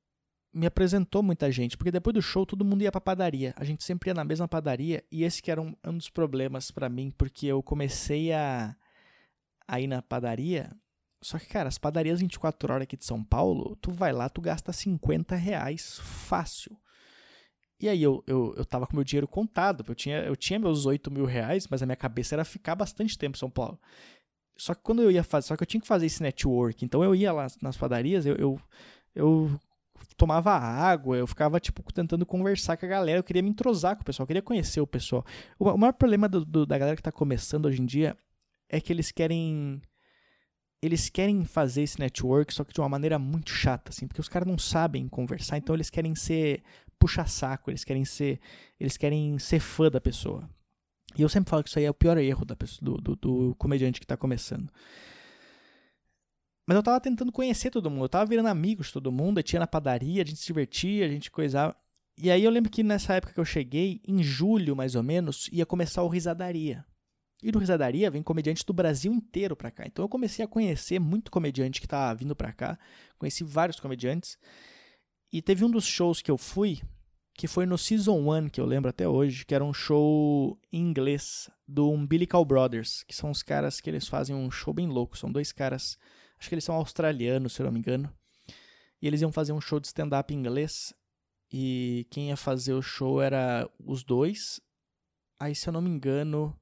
me 0.53 0.67
apresentou 0.67 1.23
muita 1.23 1.51
gente, 1.51 1.77
porque 1.77 1.91
depois 1.91 2.13
do 2.13 2.21
show 2.21 2.45
todo 2.45 2.65
mundo 2.65 2.83
ia 2.83 2.93
pra 2.93 3.01
padaria. 3.01 3.55
A 3.57 3.65
gente 3.65 3.83
sempre 3.83 4.11
ia 4.11 4.15
na 4.15 4.25
mesma 4.25 4.47
padaria 4.47 5.03
e 5.11 5.25
esse 5.25 5.43
que 5.43 5.51
era 5.51 5.61
um, 5.61 5.75
um 5.85 5.97
dos 5.97 6.11
problemas 6.11 6.71
para 6.71 6.89
mim, 6.89 7.11
porque 7.17 7.47
eu 7.47 7.63
comecei 7.63 8.33
a, 8.33 8.77
a 9.67 9.81
ir 9.81 9.87
na 9.87 10.03
padaria. 10.03 10.71
Só 11.23 11.39
que, 11.39 11.47
cara, 11.47 11.69
as 11.69 11.79
padarias 11.79 12.21
24 12.21 12.73
horas 12.73 12.83
aqui 12.83 12.97
de 12.97 13.05
São 13.05 13.23
Paulo, 13.25 13.77
tu 13.77 13.93
vai 13.93 14.13
lá, 14.13 14.29
tu 14.29 14.41
gasta 14.41 14.73
50 14.73 15.35
reais 15.37 15.99
fácil. 16.01 16.77
E 17.81 17.89
aí 17.89 18.03
eu, 18.03 18.23
eu, 18.27 18.55
eu 18.57 18.65
tava 18.65 18.87
com 18.87 18.95
meu 18.95 19.05
dinheiro 19.05 19.27
contado, 19.27 19.85
eu 19.89 19.95
tinha, 19.95 20.19
eu 20.19 20.37
tinha 20.37 20.59
meus 20.59 20.85
8 20.85 21.11
mil 21.11 21.25
reais, 21.25 21.67
mas 21.69 21.83
a 21.83 21.87
minha 21.87 21.97
cabeça 21.97 22.35
era 22.35 22.45
ficar 22.45 22.75
bastante 22.75 23.17
tempo 23.17 23.37
em 23.37 23.39
São 23.41 23.51
Paulo. 23.51 23.81
Só 24.57 24.75
que 24.75 24.83
quando 24.83 25.03
eu 25.03 25.11
ia 25.11 25.25
fazer, 25.25 25.49
só 25.49 25.57
que 25.57 25.63
eu 25.63 25.67
tinha 25.67 25.81
que 25.81 25.87
fazer 25.87 26.07
esse 26.07 26.23
network, 26.23 26.85
então 26.85 27.03
eu 27.03 27.15
ia 27.15 27.33
lá 27.33 27.47
nas 27.61 27.77
padarias, 27.77 28.27
eu, 28.27 28.37
eu, 28.37 28.61
eu 29.15 29.61
tomava 30.17 30.53
água, 30.53 31.17
eu 31.17 31.27
ficava, 31.27 31.59
tipo, 31.61 31.83
tentando 31.93 32.25
conversar 32.25 32.77
com 32.77 32.87
a 32.87 32.89
galera, 32.89 33.19
eu 33.19 33.25
queria 33.25 33.43
me 33.43 33.51
entrosar 33.51 33.97
com 33.97 34.03
o 34.03 34.05
pessoal, 34.05 34.25
eu 34.25 34.29
queria 34.29 34.43
conhecer 34.43 34.81
o 34.81 34.87
pessoal. 34.87 35.25
O 35.59 35.77
maior 35.77 35.93
problema 35.93 36.29
do, 36.29 36.45
do, 36.45 36.67
da 36.67 36.79
galera 36.79 36.97
que 36.97 37.03
tá 37.03 37.13
começando 37.13 37.67
hoje 37.67 37.81
em 37.81 37.87
dia 37.87 38.17
é 38.69 38.81
que 38.81 38.93
eles 38.93 39.11
querem. 39.11 39.81
Eles 40.81 41.09
querem 41.09 41.45
fazer 41.45 41.83
esse 41.83 42.01
network, 42.01 42.53
só 42.53 42.65
que 42.65 42.73
de 42.73 42.81
uma 42.81 42.89
maneira 42.89 43.17
muito 43.17 43.51
chata, 43.51 43.91
assim, 43.91 44.07
porque 44.09 44.21
os 44.21 44.29
caras 44.29 44.49
não 44.49 44.59
sabem 44.59 45.07
conversar, 45.07 45.57
então 45.57 45.77
eles 45.77 45.89
querem 45.89 46.13
ser 46.17 46.63
puxa-saco, 46.99 47.71
eles 47.71 47.85
querem 47.85 48.05
ser. 48.05 48.41
Eles 48.81 48.97
querem 48.97 49.39
ser 49.39 49.61
fã 49.61 49.91
da 49.91 50.01
pessoa. 50.01 50.49
E 51.17 51.23
eu 51.23 51.29
sempre 51.29 51.51
falo 51.51 51.63
que 51.63 51.69
isso 51.69 51.79
aí 51.79 51.85
é 51.85 51.91
o 51.91 51.95
pior 51.95 52.17
erro 52.19 52.45
da 52.45 52.57
pessoa, 52.57 52.81
do, 52.83 52.97
do, 52.97 53.17
do 53.17 53.55
comediante 53.57 54.01
que 54.01 54.05
está 54.05 54.17
começando. 54.17 54.71
Mas 56.67 56.77
eu 56.77 56.83
tava 56.83 57.01
tentando 57.01 57.33
conhecer 57.33 57.71
todo 57.71 57.91
mundo, 57.91 58.05
eu 58.05 58.09
tava 58.09 58.27
virando 58.27 58.49
amigos 58.49 58.87
de 58.87 58.93
todo 58.93 59.11
mundo, 59.11 59.39
eu 59.39 59.43
tinha 59.43 59.61
na 59.61 59.67
padaria, 59.67 60.23
a 60.23 60.27
gente 60.27 60.39
se 60.39 60.47
divertia, 60.47 61.05
a 61.05 61.09
gente 61.09 61.31
coisava. 61.31 61.77
E 62.17 62.31
aí 62.31 62.45
eu 62.45 62.51
lembro 62.51 62.71
que 62.71 62.83
nessa 62.83 63.15
época 63.15 63.33
que 63.33 63.41
eu 63.41 63.45
cheguei, 63.45 64.01
em 64.07 64.23
julho 64.23 64.77
mais 64.77 64.95
ou 64.95 65.03
menos, 65.03 65.49
ia 65.53 65.67
começar 65.67 66.03
o 66.03 66.09
Risadaria. 66.09 66.85
E 67.43 67.51
no 67.51 67.59
Risadaria 67.59 68.11
vem 68.11 68.23
comediantes 68.23 68.63
do 68.63 68.73
Brasil 68.73 69.13
inteiro 69.13 69.57
pra 69.57 69.71
cá. 69.71 69.85
Então 69.85 70.05
eu 70.05 70.09
comecei 70.09 70.45
a 70.45 70.49
conhecer 70.49 71.01
muito 71.01 71.31
comediante 71.31 71.81
que 71.81 71.89
tava 71.89 72.15
vindo 72.15 72.37
pra 72.37 72.53
cá, 72.53 72.79
conheci 73.19 73.43
vários 73.43 73.81
comediantes. 73.81 74.39
E 75.33 75.43
teve 75.43 75.65
um 75.65 75.71
dos 75.71 75.85
shows 75.85 76.23
que 76.23 76.31
eu 76.31 76.39
fui, 76.39 76.81
que 77.35 77.49
foi 77.49 77.67
no 77.67 77.77
Season 77.77 78.19
1, 78.31 78.51
que 78.51 78.61
eu 78.61 78.67
lembro 78.67 78.89
até 78.89 79.09
hoje, 79.09 79.45
que 79.45 79.55
era 79.55 79.65
um 79.65 79.75
show 79.75 80.57
em 80.71 80.81
inglês 80.81 81.51
do 81.67 81.91
Umbilical 81.91 82.45
Brothers, 82.45 83.03
que 83.03 83.17
são 83.17 83.31
os 83.31 83.43
caras 83.43 83.81
que 83.81 83.91
eles 83.91 84.07
fazem 84.07 84.37
um 84.37 84.51
show 84.51 84.73
bem 84.73 84.87
louco, 84.87 85.19
são 85.19 85.33
dois 85.33 85.51
caras 85.51 85.99
Acho 86.43 86.49
que 86.49 86.57
eles 86.57 86.65
são 86.65 86.75
australianos, 86.75 87.53
se 87.53 87.63
eu 87.63 87.67
não 87.67 87.73
me 87.73 87.79
engano. 87.79 88.13
E 89.01 89.07
eles 89.07 89.21
iam 89.21 89.31
fazer 89.31 89.53
um 89.53 89.61
show 89.61 89.79
de 89.79 89.87
stand-up 89.87 90.35
inglês. 90.35 90.93
E 91.53 92.05
quem 92.11 92.31
ia 92.31 92.37
fazer 92.37 92.73
o 92.73 92.83
show 92.83 93.23
era 93.23 93.71
os 93.79 94.03
dois. 94.03 94.61
Aí, 95.39 95.55
se 95.55 95.69
eu 95.69 95.73
não 95.73 95.81
me 95.81 95.89
engano, 95.89 96.53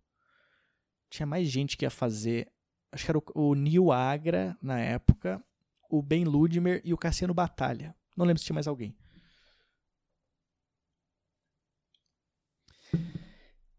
tinha 1.09 1.25
mais 1.25 1.49
gente 1.49 1.79
que 1.79 1.87
ia 1.87 1.91
fazer. 1.91 2.53
Acho 2.93 3.07
que 3.07 3.11
era 3.11 3.19
o, 3.19 3.25
o 3.35 3.55
Neil 3.55 3.91
Agra, 3.91 4.55
na 4.61 4.79
época, 4.79 5.43
o 5.89 6.03
Ben 6.03 6.25
Ludmer 6.25 6.83
e 6.85 6.93
o 6.93 6.99
Cassiano 6.99 7.33
Batalha. 7.33 7.97
Não 8.15 8.27
lembro 8.27 8.39
se 8.39 8.45
tinha 8.45 8.55
mais 8.55 8.69
alguém. 8.69 8.95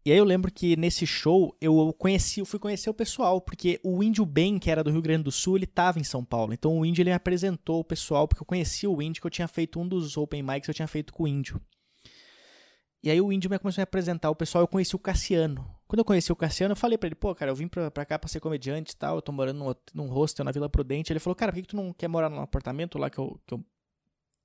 E 0.04 0.10
aí 0.10 0.18
eu 0.18 0.24
lembro 0.24 0.50
que 0.52 0.76
nesse 0.76 1.06
show 1.06 1.56
eu 1.60 1.92
conheci, 1.92 2.40
eu 2.40 2.46
fui 2.46 2.58
conhecer 2.58 2.90
o 2.90 2.94
pessoal, 2.94 3.40
porque 3.40 3.78
o 3.84 4.02
Índio 4.02 4.26
Ben, 4.26 4.58
que 4.58 4.68
era 4.68 4.82
do 4.82 4.90
Rio 4.90 5.00
Grande 5.00 5.22
do 5.22 5.30
Sul, 5.30 5.56
ele 5.56 5.64
estava 5.64 6.00
em 6.00 6.04
São 6.04 6.24
Paulo. 6.24 6.52
Então 6.52 6.76
o 6.76 6.84
Índio 6.84 7.02
ele 7.02 7.10
me 7.10 7.14
apresentou 7.14 7.80
o 7.80 7.84
pessoal, 7.84 8.26
porque 8.26 8.42
eu 8.42 8.46
conhecia 8.46 8.90
o 8.90 9.00
Índio, 9.00 9.20
que 9.20 9.26
eu 9.26 9.30
tinha 9.30 9.46
feito 9.46 9.78
um 9.78 9.86
dos 9.86 10.16
open 10.16 10.42
mics 10.42 10.64
que 10.64 10.70
eu 10.70 10.74
tinha 10.74 10.88
feito 10.88 11.12
com 11.12 11.22
o 11.22 11.28
Índio. 11.28 11.60
E 13.00 13.10
aí 13.10 13.20
o 13.20 13.32
Índio 13.32 13.50
me 13.50 13.58
começou 13.58 13.80
a 13.80 13.84
apresentar 13.84 14.30
o 14.30 14.34
pessoal, 14.34 14.62
eu 14.62 14.68
conheci 14.68 14.94
o 14.96 14.98
Cassiano. 14.98 15.68
Quando 15.86 16.00
eu 16.00 16.04
conheci 16.04 16.32
o 16.32 16.36
Cassiano, 16.36 16.72
eu 16.72 16.76
falei 16.76 16.98
para 16.98 17.08
ele, 17.08 17.14
pô, 17.14 17.32
cara, 17.34 17.50
eu 17.50 17.54
vim 17.54 17.68
pra, 17.68 17.90
pra 17.90 18.04
cá 18.04 18.18
pra 18.18 18.28
ser 18.28 18.40
comediante 18.40 18.92
e 18.92 18.96
tal, 18.96 19.16
eu 19.16 19.22
tô 19.22 19.30
morando 19.30 19.58
num, 19.58 19.74
num 19.94 20.08
hostel 20.08 20.44
na 20.44 20.50
Vila 20.50 20.68
Prudente. 20.68 21.12
Ele 21.12 21.20
falou, 21.20 21.36
cara, 21.36 21.52
por 21.52 21.56
que, 21.56 21.62
que 21.62 21.68
tu 21.68 21.76
não 21.76 21.92
quer 21.92 22.08
morar 22.08 22.28
num 22.28 22.40
apartamento 22.40 22.98
lá 22.98 23.10
que 23.10 23.18
eu, 23.18 23.40
que 23.46 23.54
eu, 23.54 23.64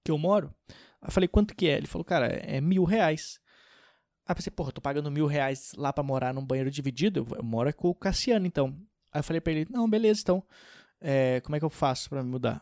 que 0.03 0.11
eu 0.11 0.17
moro? 0.17 0.53
Eu 1.03 1.11
falei, 1.11 1.27
quanto 1.27 1.55
que 1.55 1.67
é? 1.67 1.77
Ele 1.77 1.87
falou, 1.87 2.03
cara, 2.05 2.27
é 2.27 2.59
mil 2.59 2.83
reais. 2.83 3.39
Aí 4.27 4.33
eu 4.33 4.35
pensei, 4.35 4.51
porra, 4.51 4.69
eu 4.69 4.73
tô 4.73 4.81
pagando 4.81 5.09
mil 5.09 5.25
reais 5.25 5.71
lá 5.77 5.93
pra 5.93 6.03
morar 6.03 6.33
num 6.33 6.45
banheiro 6.45 6.69
dividido, 6.69 7.25
eu 7.33 7.43
moro 7.43 7.73
com 7.73 7.87
o 7.87 7.95
Cassiano, 7.95 8.45
então. 8.45 8.75
Aí 9.09 9.19
eu 9.19 9.23
falei 9.23 9.39
pra 9.39 9.53
ele, 9.53 9.65
não, 9.69 9.89
beleza, 9.89 10.19
então, 10.21 10.43
é, 10.99 11.39
como 11.41 11.55
é 11.55 11.59
que 11.59 11.65
eu 11.65 11.69
faço 11.69 12.09
pra 12.09 12.21
me 12.21 12.29
mudar? 12.29 12.61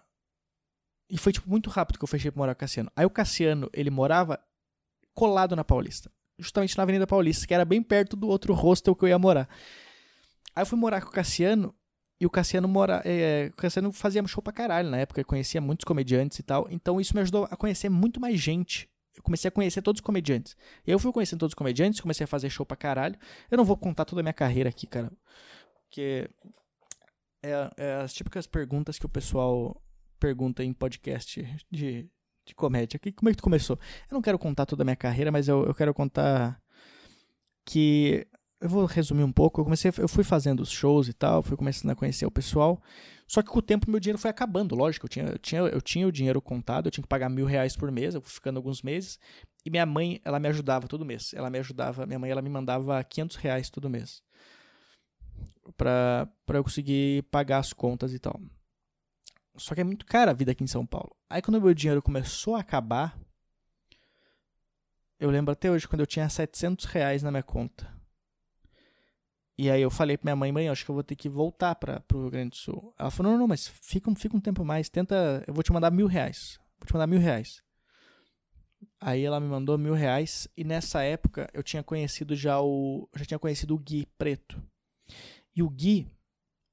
E 1.10 1.18
foi, 1.18 1.34
tipo, 1.34 1.50
muito 1.50 1.70
rápido 1.72 1.98
que 1.98 2.04
eu 2.04 2.08
fechei 2.08 2.30
pra 2.30 2.38
morar 2.38 2.54
com 2.54 2.60
o 2.60 2.62
Cassiano. 2.62 2.92
Aí 2.96 3.06
o 3.06 3.10
Cassiano, 3.10 3.68
ele 3.74 3.90
morava 3.90 4.40
colado 5.14 5.56
na 5.56 5.64
Paulista. 5.64 6.12
Justamente 6.38 6.78
na 6.78 6.84
Avenida 6.84 7.08
Paulista, 7.08 7.48
que 7.48 7.54
era 7.54 7.66
bem 7.66 7.82
perto 7.82 8.16
do 8.16 8.28
outro 8.28 8.54
hostel 8.54 8.96
que 8.96 9.04
eu 9.04 9.10
ia 9.10 9.18
morar. 9.18 9.50
Aí 10.56 10.62
eu 10.62 10.68
fui 10.68 10.78
morar 10.78 11.02
com 11.02 11.10
o 11.10 11.12
Cassiano, 11.12 11.74
e 12.20 12.28
o 12.28 12.30
Cassiano 12.30 12.68
mora, 12.68 13.02
é, 13.04 13.50
o 13.52 13.56
Cassiano 13.56 13.92
fazia 13.92 14.26
show 14.28 14.42
pra 14.42 14.54
caralho 14.54 14.90
na 14.90 14.98
época, 14.98 15.24
conhecia 15.24 15.60
muitos 15.60 15.84
comediantes 15.84 16.38
e 16.38 16.44
tal. 16.44 16.68
Então 16.70 17.02
isso 17.02 17.16
me 17.16 17.22
ajudou 17.22 17.48
a 17.50 17.58
conhecer 17.58 17.90
muito 17.90 18.20
mais 18.20 18.40
gente 18.40 18.88
eu 19.16 19.24
comecei 19.24 19.48
a 19.48 19.52
conhecer 19.52 19.82
todos 19.82 20.00
os 20.00 20.06
comediantes. 20.06 20.56
Eu 20.86 21.00
fui 21.00 21.12
conhecendo 21.12 21.40
todos 21.40 21.52
os 21.52 21.56
comediantes, 21.56 22.02
comecei 22.02 22.24
a 22.26 22.28
fazer 22.28 22.50
show 22.50 22.66
pra 22.66 22.76
caralho. 22.76 23.18
Eu 23.50 23.58
não 23.58 23.66
vou 23.66 23.78
contar 23.78 24.06
toda 24.06 24.22
a 24.22 24.24
minha 24.24 24.34
carreira 24.34 24.70
aqui, 24.70 24.86
cara. 24.86 25.12
Porque 25.84 26.30
é, 27.42 27.72
é 27.78 27.94
as 27.96 28.14
típicas 28.14 28.46
perguntas 28.46 29.00
que 29.00 29.06
o 29.06 29.10
pessoal 29.10 29.82
pergunta 30.20 30.64
em 30.64 30.74
podcast 30.74 31.42
de, 31.72 32.10
de 32.46 32.56
comédia. 32.56 33.00
Que, 33.00 33.12
como 33.12 33.30
é 33.30 33.32
que 33.32 33.38
tu 33.38 33.44
começou? 33.44 33.80
Eu 34.10 34.16
não 34.16 34.22
quero 34.22 34.40
contar 34.40 34.66
toda 34.66 34.84
a 34.84 34.86
minha 34.86 34.96
carreira, 34.96 35.32
mas 35.32 35.48
eu, 35.48 35.66
eu 35.66 35.74
quero 35.74 35.94
contar 35.94 36.62
que 37.66 38.28
eu 38.62 38.70
vou 38.70 38.86
resumir 38.86 39.24
um 39.24 39.32
pouco. 39.32 39.62
Eu 39.62 39.66
comecei, 39.66 39.92
eu 39.98 40.08
fui 40.08 40.24
fazendo 40.24 40.62
os 40.62 40.72
shows 40.72 41.08
e 41.08 41.14
tal, 41.14 41.44
fui 41.44 41.58
começando 41.58 41.92
a 41.92 41.96
conhecer 41.96 42.26
o 42.26 42.32
pessoal. 42.32 42.82
Só 43.28 43.42
que 43.42 43.50
com 43.50 43.60
o 43.60 43.62
tempo 43.62 43.90
meu 43.90 44.00
dinheiro 44.00 44.20
foi 44.20 44.30
acabando, 44.30 44.76
lógico. 44.76 45.06
Eu 45.06 45.10
tinha, 45.10 45.26
eu 45.26 45.40
tinha, 45.40 45.62
eu 45.62 45.82
tinha 45.82 46.08
o 46.08 46.12
dinheiro 46.12 46.42
contado, 46.42 46.88
eu 46.88 46.92
tinha 46.92 47.02
que 47.02 47.08
pagar 47.08 47.30
mil 47.30 47.46
reais 47.46 47.76
por 47.76 47.92
mês, 47.92 48.16
eu 48.16 48.22
fui 48.22 48.32
ficando 48.32 48.58
alguns 48.58 48.82
meses. 48.82 49.20
E 49.66 49.70
minha 49.70 49.86
mãe, 49.86 50.22
ela 50.24 50.40
me 50.40 50.48
ajudava 50.48 50.88
todo 50.88 51.06
mês. 51.06 51.34
Ela 51.34 51.50
me 51.50 51.58
ajudava, 51.60 52.06
minha 52.06 52.20
mãe, 52.20 52.30
ela 52.30 52.42
me 52.42 52.50
mandava 52.50 53.04
500 53.04 53.36
reais 53.38 53.70
todo 53.70 53.90
mês. 53.90 54.22
Pra, 55.76 56.30
pra 56.46 56.60
eu 56.60 56.64
conseguir 56.64 57.24
pagar 57.24 57.58
as 57.58 57.74
contas 57.74 58.14
e 58.14 58.20
tal. 58.20 58.40
Só 59.58 59.74
que 59.74 59.82
é 59.82 59.84
muito 59.84 60.06
cara 60.06 60.32
a 60.32 60.34
vida 60.34 60.52
aqui 60.52 60.64
em 60.64 60.68
São 60.68 60.86
Paulo. 60.86 61.16
Aí 61.30 61.42
quando 61.42 61.56
o 61.56 61.62
meu 61.62 61.74
dinheiro 61.74 62.02
começou 62.02 62.56
a 62.56 62.60
acabar, 62.60 63.18
eu 65.20 65.30
lembro 65.30 65.52
até 65.52 65.72
hoje, 65.72 65.88
quando 65.88 66.02
eu 66.02 66.08
tinha 66.08 66.28
700 66.30 66.86
reais 66.86 67.24
na 67.24 67.32
minha 67.32 67.42
conta. 67.44 67.92
E 69.58 69.72
aí 69.72 69.82
eu 69.82 69.90
falei 69.90 70.18
pra 70.18 70.26
minha 70.26 70.36
mãe, 70.36 70.52
mãe, 70.52 70.68
acho 70.68 70.84
que 70.84 70.92
eu 70.92 70.96
vou 70.96 71.04
ter 71.04 71.16
que 71.16 71.30
voltar 71.30 71.76
para 71.76 72.02
pro 72.02 72.22
Rio 72.22 72.30
Grande 72.30 72.50
do 72.50 72.56
Sul. 72.58 72.94
Ela 73.00 73.10
falou, 73.10 73.32
não, 73.32 73.40
não, 73.40 73.48
mas 73.48 73.68
fica, 73.68 74.14
fica 74.16 74.36
um 74.36 74.42
tempo 74.42 74.66
mais, 74.66 74.90
tenta, 74.90 75.44
eu 75.48 75.54
vou 75.54 75.64
te 75.64 75.72
mandar 75.72 75.92
mil 75.92 76.08
reais. 76.08 76.60
Vou 76.78 76.86
te 76.86 76.94
mandar 76.94 77.08
mil 77.08 77.20
reais. 77.20 77.64
Aí 79.00 79.24
ela 79.24 79.40
me 79.40 79.48
mandou 79.48 79.78
mil 79.78 79.94
reais 79.94 80.48
e 80.58 80.64
nessa 80.64 81.04
época 81.04 81.50
eu 81.54 81.64
tinha 81.64 81.82
conhecido 81.82 82.36
já 82.36 82.60
o, 82.62 83.10
já 83.16 83.24
tinha 83.24 83.40
conhecido 83.40 83.76
o 83.76 83.80
Gui 83.80 84.06
Preto. 84.18 84.62
E 85.56 85.64
o 85.64 85.70
Gui, 85.70 86.12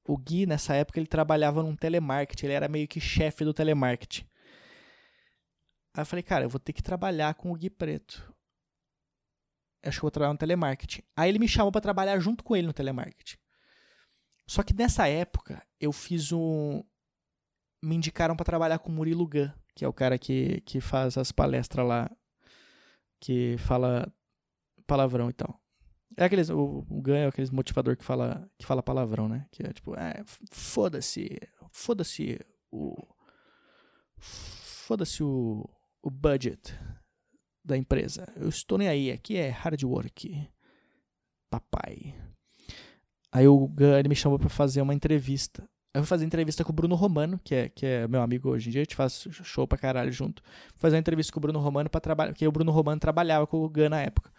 o 0.05 0.17
Gui 0.17 0.45
nessa 0.45 0.75
época 0.75 0.99
ele 0.99 1.07
trabalhava 1.07 1.63
num 1.63 1.75
telemarketing, 1.75 2.47
ele 2.47 2.53
era 2.53 2.67
meio 2.67 2.87
que 2.87 2.99
chefe 2.99 3.45
do 3.45 3.53
telemarketing. 3.53 4.25
Aí 5.95 6.01
eu 6.01 6.05
falei, 6.05 6.23
cara, 6.23 6.43
eu 6.43 6.49
vou 6.49 6.59
ter 6.59 6.73
que 6.73 6.83
trabalhar 6.83 7.33
com 7.35 7.51
o 7.51 7.55
Gui 7.55 7.69
Preto 7.69 8.32
acho 9.83 9.97
que 9.97 10.01
vou 10.01 10.11
trabalhar 10.11 10.33
no 10.33 10.39
telemarketing. 10.39 11.03
Aí 11.15 11.29
ele 11.29 11.39
me 11.39 11.47
chamou 11.47 11.71
para 11.71 11.81
trabalhar 11.81 12.19
junto 12.19 12.43
com 12.43 12.55
ele 12.55 12.67
no 12.67 12.73
telemarketing. 12.73 13.37
Só 14.47 14.63
que 14.63 14.73
nessa 14.73 15.07
época 15.07 15.65
eu 15.79 15.91
fiz 15.91 16.31
um. 16.31 16.83
Me 17.81 17.95
indicaram 17.95 18.35
para 18.35 18.45
trabalhar 18.45 18.79
com 18.79 18.89
o 18.89 18.93
Murilo 18.93 19.27
Gun, 19.27 19.49
que 19.75 19.83
é 19.83 19.87
o 19.87 19.93
cara 19.93 20.17
que, 20.17 20.61
que 20.61 20.79
faz 20.79 21.17
as 21.17 21.31
palestras 21.31 21.85
lá, 21.85 22.09
que 23.19 23.57
fala 23.57 24.11
palavrão 24.87 25.29
e 25.29 25.33
tal. 25.33 25.59
É 26.15 26.25
aqueles, 26.25 26.49
o, 26.49 26.85
o 26.89 27.01
Gun 27.01 27.13
é 27.13 27.25
aquele 27.25 27.49
motivador 27.51 27.97
que 27.97 28.03
fala, 28.03 28.49
que 28.57 28.65
fala 28.65 28.83
palavrão, 28.83 29.27
né? 29.27 29.47
Que 29.51 29.65
é 29.65 29.73
tipo, 29.73 29.95
é, 29.95 30.23
foda-se, 30.51 31.39
foda-se 31.71 32.39
o. 32.71 32.95
Foda-se 34.15 35.23
o, 35.23 35.67
o 36.01 36.09
budget 36.09 36.73
da 37.63 37.77
empresa. 37.77 38.27
Eu 38.35 38.49
estou 38.49 38.77
nem 38.77 38.87
aí, 38.87 39.11
aqui 39.11 39.37
é 39.37 39.49
hard 39.49 39.81
work. 39.83 40.49
Papai. 41.49 42.15
Aí 43.31 43.47
o 43.47 43.69
ele 43.97 44.09
me 44.09 44.15
chamou 44.15 44.37
para 44.37 44.49
fazer 44.49 44.81
uma 44.81 44.93
entrevista. 44.93 45.67
Eu 45.93 46.01
fui 46.01 46.07
fazer 46.07 46.25
entrevista 46.25 46.63
com 46.63 46.71
o 46.71 46.75
Bruno 46.75 46.95
Romano, 46.95 47.39
que 47.43 47.53
é, 47.53 47.69
que 47.69 47.85
é 47.85 48.07
meu 48.07 48.21
amigo 48.21 48.49
hoje 48.49 48.69
em 48.69 48.71
dia, 48.71 48.81
a 48.81 48.83
gente 48.83 48.95
faz 48.95 49.27
show 49.43 49.67
pra 49.67 49.77
caralho 49.77 50.11
junto. 50.11 50.41
Fui 50.43 50.79
fazer 50.79 50.95
uma 50.95 50.99
entrevista 50.99 51.31
com 51.31 51.39
o 51.39 51.41
Bruno 51.41 51.59
Romano 51.59 51.89
para 51.89 52.01
trabalhar, 52.01 52.31
porque 52.31 52.47
o 52.47 52.51
Bruno 52.51 52.71
Romano 52.71 52.99
trabalhava 52.99 53.45
com 53.45 53.57
o 53.57 53.69
Gun 53.69 53.89
na 53.89 54.01
época. 54.01 54.31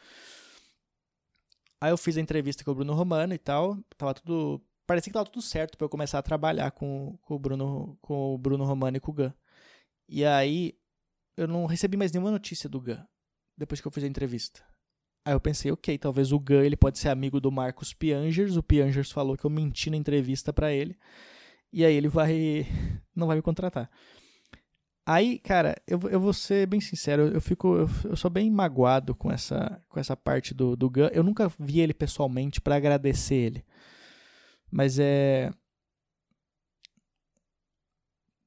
Aí 1.80 1.92
eu 1.92 1.96
fiz 1.96 2.16
a 2.16 2.20
entrevista 2.20 2.64
com 2.64 2.72
o 2.72 2.74
Bruno 2.74 2.92
Romano 2.94 3.34
e 3.34 3.38
tal, 3.38 3.78
tava 3.96 4.14
tudo, 4.14 4.60
parecia 4.86 5.10
que 5.10 5.14
tava 5.14 5.26
tudo 5.26 5.42
certo 5.42 5.78
para 5.78 5.84
eu 5.84 5.88
começar 5.88 6.18
a 6.18 6.22
trabalhar 6.22 6.72
com, 6.72 7.16
com 7.22 7.34
o 7.34 7.38
Bruno, 7.38 7.96
com 8.00 8.34
o 8.34 8.38
Bruno 8.38 8.64
Romano 8.64 8.96
e 8.96 9.00
com 9.00 9.12
o 9.12 9.14
Gun. 9.14 9.32
E 10.08 10.24
aí 10.24 10.74
eu 11.36 11.46
não 11.46 11.66
recebi 11.66 11.96
mais 11.96 12.10
nenhuma 12.10 12.32
notícia 12.32 12.68
do 12.68 12.80
Gun 12.80 13.02
depois 13.56 13.80
que 13.80 13.86
eu 13.86 13.92
fiz 13.92 14.04
a 14.04 14.08
entrevista. 14.08 14.62
Aí 15.26 15.32
eu 15.32 15.40
pensei, 15.40 15.72
ok, 15.72 15.96
talvez 15.96 16.32
o 16.32 16.38
Gun 16.38 16.60
ele 16.60 16.76
pode 16.76 16.98
ser 16.98 17.08
amigo 17.08 17.40
do 17.40 17.50
Marcos 17.50 17.94
Piangers. 17.94 18.56
O 18.56 18.62
Piangers 18.62 19.10
falou 19.10 19.36
que 19.36 19.44
eu 19.44 19.50
menti 19.50 19.88
na 19.88 19.96
entrevista 19.96 20.52
para 20.52 20.72
ele. 20.72 20.96
E 21.72 21.84
aí 21.84 21.94
ele 21.94 22.08
vai. 22.08 22.66
não 23.16 23.26
vai 23.26 23.36
me 23.36 23.42
contratar. 23.42 23.90
Aí, 25.06 25.38
cara, 25.38 25.76
eu, 25.86 26.00
eu 26.10 26.18
vou 26.18 26.32
ser 26.32 26.66
bem 26.66 26.80
sincero, 26.80 27.28
eu 27.28 27.40
fico. 27.40 27.74
Eu, 27.74 27.88
eu 28.04 28.16
sou 28.16 28.30
bem 28.30 28.50
magoado 28.50 29.14
com 29.14 29.30
essa, 29.32 29.82
com 29.88 29.98
essa 29.98 30.16
parte 30.16 30.52
do, 30.54 30.76
do 30.76 30.90
Gun. 30.90 31.08
Eu 31.12 31.22
nunca 31.22 31.50
vi 31.58 31.80
ele 31.80 31.94
pessoalmente 31.94 32.60
para 32.60 32.76
agradecer 32.76 33.34
ele. 33.34 33.64
Mas 34.70 34.98
é 34.98 35.50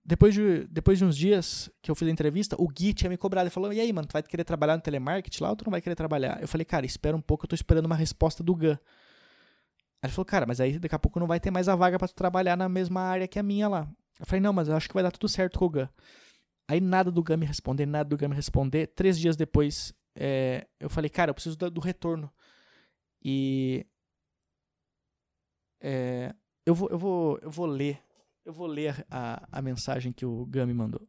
depois 0.08 0.34
de, 0.34 0.66
depois 0.68 0.98
de 0.98 1.04
uns 1.04 1.18
dias 1.18 1.70
que 1.82 1.92
eu 1.92 1.96
fiz 1.96 2.08
a 2.08 2.12
entrevista, 2.12 2.56
o 2.58 2.70
Gui 2.70 2.94
tinha 2.94 3.10
me 3.10 3.18
cobrado. 3.18 3.44
Ele 3.44 3.54
falou: 3.54 3.74
E 3.74 3.82
aí, 3.82 3.92
mano, 3.92 4.08
tu 4.08 4.14
vai 4.14 4.24
querer 4.24 4.46
trabalhar 4.46 4.78
no 4.78 4.82
telemarketing 4.82 5.44
lá 5.44 5.50
ou 5.50 5.56
tu 5.58 5.66
não 5.66 5.72
vai 5.72 5.82
querer 5.82 5.96
trabalhar? 5.96 6.42
Eu 6.42 6.48
falei: 6.48 6.64
Cara, 6.64 6.86
espera 6.86 7.16
um 7.16 7.20
pouco, 7.20 7.44
eu 7.44 7.50
tô 7.50 7.56
esperando 7.56 7.88
uma 7.88 7.96
resposta 7.96 8.42
do 8.42 8.56
Gun. 8.56 8.70
Aí 8.72 8.78
ele 10.06 10.14
falou: 10.14 10.24
Cara, 10.24 10.46
mas 10.46 10.62
aí 10.62 10.80
daqui 10.80 10.96
a 10.96 11.00
pouco 11.00 11.20
não 11.20 11.28
vai 11.28 11.42
ter 11.42 11.52
mais 11.52 11.68
a 11.68 11.76
vaga 11.76 12.00
para 12.00 12.08
tu 12.08 12.16
trabalhar 12.16 12.56
na 12.56 12.70
mesma 12.70 13.02
área 13.02 13.28
que 13.28 13.38
a 13.38 13.44
minha 13.44 13.68
lá. 13.68 13.86
Eu 14.18 14.26
falei: 14.26 14.40
Não, 14.40 14.54
mas 14.54 14.70
eu 14.70 14.78
acho 14.78 14.88
que 14.88 14.94
vai 14.94 15.04
dar 15.04 15.12
tudo 15.12 15.28
certo 15.28 15.60
com 15.60 15.66
o 15.66 15.70
Gun. 15.70 15.88
Aí 16.70 16.80
nada 16.80 17.12
do 17.12 17.22
Gun 17.22 17.36
me 17.36 17.46
responder, 17.46 17.86
nada 17.86 18.10
do 18.10 18.18
Gun 18.18 18.30
me 18.30 18.36
responder. 18.36 18.88
Três 18.88 19.20
dias 19.20 19.36
depois, 19.36 19.94
é, 20.16 20.66
eu 20.80 20.90
falei: 20.90 21.10
Cara, 21.10 21.32
eu 21.32 21.34
preciso 21.34 21.58
do, 21.58 21.70
do 21.70 21.82
retorno. 21.82 22.32
E. 23.22 23.86
É, 25.82 26.34
eu, 26.66 26.74
vou, 26.74 26.90
eu, 26.90 26.98
vou, 26.98 27.40
eu 27.42 27.52
vou 27.52 27.66
ler 27.66 28.07
eu 28.48 28.54
vou 28.54 28.66
ler 28.66 29.06
a, 29.12 29.46
a 29.52 29.62
mensagem 29.62 30.14
que 30.14 30.26
o 30.26 30.46
Gami 30.46 30.74
mandou. 30.74 31.06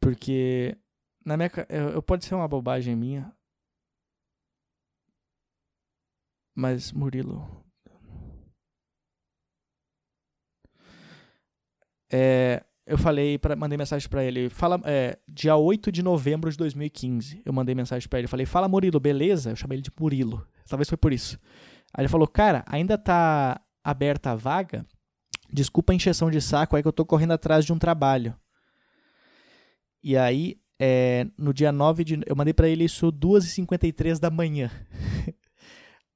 Porque 0.00 0.76
na 1.24 1.36
minha 1.36 1.48
eu, 1.68 2.02
pode 2.02 2.24
ser 2.24 2.34
uma 2.34 2.48
bobagem 2.48 2.96
minha, 2.96 3.32
mas 6.56 6.90
Murilo 6.90 7.64
é, 12.12 12.64
eu 12.84 12.98
falei 12.98 13.38
para 13.38 13.54
mandei 13.54 13.78
mensagem 13.78 14.08
para 14.08 14.24
ele, 14.24 14.50
fala 14.50 14.82
é, 14.84 15.16
dia 15.28 15.54
8 15.54 15.92
de 15.92 16.02
novembro 16.02 16.50
de 16.50 16.56
2015. 16.56 17.42
Eu 17.44 17.52
mandei 17.52 17.76
mensagem 17.76 18.08
para 18.08 18.18
ele, 18.18 18.26
falei: 18.26 18.44
"Fala 18.44 18.68
Murilo, 18.68 18.98
beleza?" 18.98 19.50
Eu 19.50 19.56
chamei 19.56 19.76
ele 19.76 19.82
de 19.82 19.92
Murilo. 19.96 20.44
Talvez 20.68 20.88
foi 20.88 20.98
por 20.98 21.12
isso. 21.12 21.38
Aí 21.94 22.02
ele 22.02 22.08
falou: 22.08 22.26
"Cara, 22.26 22.64
ainda 22.66 22.98
tá 22.98 23.60
aberta 23.84 24.32
a 24.32 24.34
vaga?" 24.34 24.84
Desculpa 25.52 25.92
a 25.92 25.96
encheção 25.96 26.30
de 26.30 26.40
saco, 26.40 26.76
é 26.76 26.82
que 26.82 26.88
eu 26.88 26.92
tô 26.92 27.04
correndo 27.04 27.32
atrás 27.32 27.64
de 27.64 27.72
um 27.72 27.78
trabalho. 27.78 28.34
E 30.02 30.16
aí, 30.16 30.58
é, 30.80 31.26
no 31.36 31.52
dia 31.52 31.70
9 31.70 32.04
de. 32.04 32.20
Eu 32.26 32.34
mandei 32.34 32.54
para 32.54 32.68
ele 32.68 32.84
isso 32.84 33.12
2h53 33.12 34.18
da 34.18 34.30
manhã. 34.30 34.70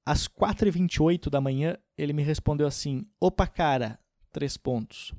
Às 0.06 0.26
4h28 0.26 1.28
da 1.28 1.40
manhã, 1.40 1.76
ele 1.98 2.14
me 2.14 2.22
respondeu 2.22 2.66
assim: 2.66 3.06
opa, 3.20 3.46
cara, 3.46 3.98
três 4.32 4.56
pontos. 4.56 5.12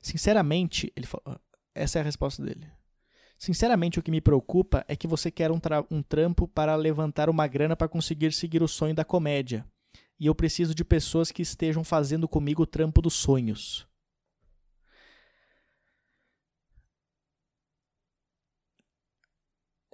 Sinceramente, 0.00 0.90
ele 0.96 1.06
falou, 1.06 1.38
essa 1.74 1.98
é 1.98 2.00
a 2.00 2.04
resposta 2.04 2.42
dele. 2.42 2.66
Sinceramente, 3.38 3.98
o 3.98 4.02
que 4.02 4.10
me 4.10 4.20
preocupa 4.20 4.84
é 4.88 4.96
que 4.96 5.06
você 5.06 5.30
quer 5.30 5.50
um, 5.50 5.60
um 5.90 6.02
trampo 6.02 6.48
para 6.48 6.74
levantar 6.74 7.28
uma 7.28 7.46
grana 7.46 7.76
para 7.76 7.88
conseguir 7.88 8.32
seguir 8.32 8.62
o 8.62 8.68
sonho 8.68 8.94
da 8.94 9.04
comédia 9.04 9.66
e 10.18 10.26
eu 10.26 10.34
preciso 10.34 10.74
de 10.74 10.84
pessoas 10.84 11.32
que 11.32 11.42
estejam 11.42 11.82
fazendo 11.82 12.28
comigo 12.28 12.62
o 12.62 12.66
trampo 12.66 13.02
dos 13.02 13.14
sonhos. 13.14 13.86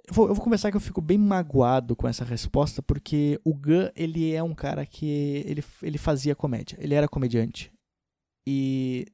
Eu 0.07 0.13
vou, 0.13 0.27
eu 0.27 0.35
vou 0.35 0.43
começar 0.43 0.71
que 0.71 0.77
eu 0.77 0.81
fico 0.81 1.01
bem 1.01 1.17
magoado 1.17 1.95
com 1.95 2.07
essa 2.07 2.23
resposta, 2.23 2.81
porque 2.81 3.39
o 3.43 3.53
Gun, 3.53 3.89
ele 3.95 4.33
é 4.33 4.41
um 4.41 4.55
cara 4.55 4.85
que 4.85 5.07
ele, 5.45 5.63
ele 5.81 5.97
fazia 5.97 6.35
comédia, 6.35 6.77
ele 6.79 6.95
era 6.95 7.07
comediante. 7.07 7.71
E 8.45 9.05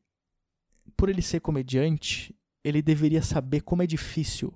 por 0.96 1.10
ele 1.10 1.22
ser 1.22 1.42
comediante, 1.42 2.34
ele 2.64 2.82
deveria 2.82 3.22
saber 3.22 3.62
como 3.62 3.84
é 3.84 3.88
difícil 3.88 4.54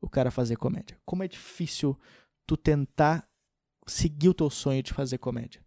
o 0.00 0.08
cara 0.08 0.30
fazer 0.30 0.56
comédia. 0.56 0.98
Como 1.04 1.22
é 1.22 1.28
difícil 1.28 1.98
tu 2.46 2.56
tentar 2.56 3.28
seguir 3.86 4.28
o 4.28 4.34
teu 4.34 4.50
sonho 4.50 4.82
de 4.82 4.92
fazer 4.92 5.18
comédia 5.18 5.60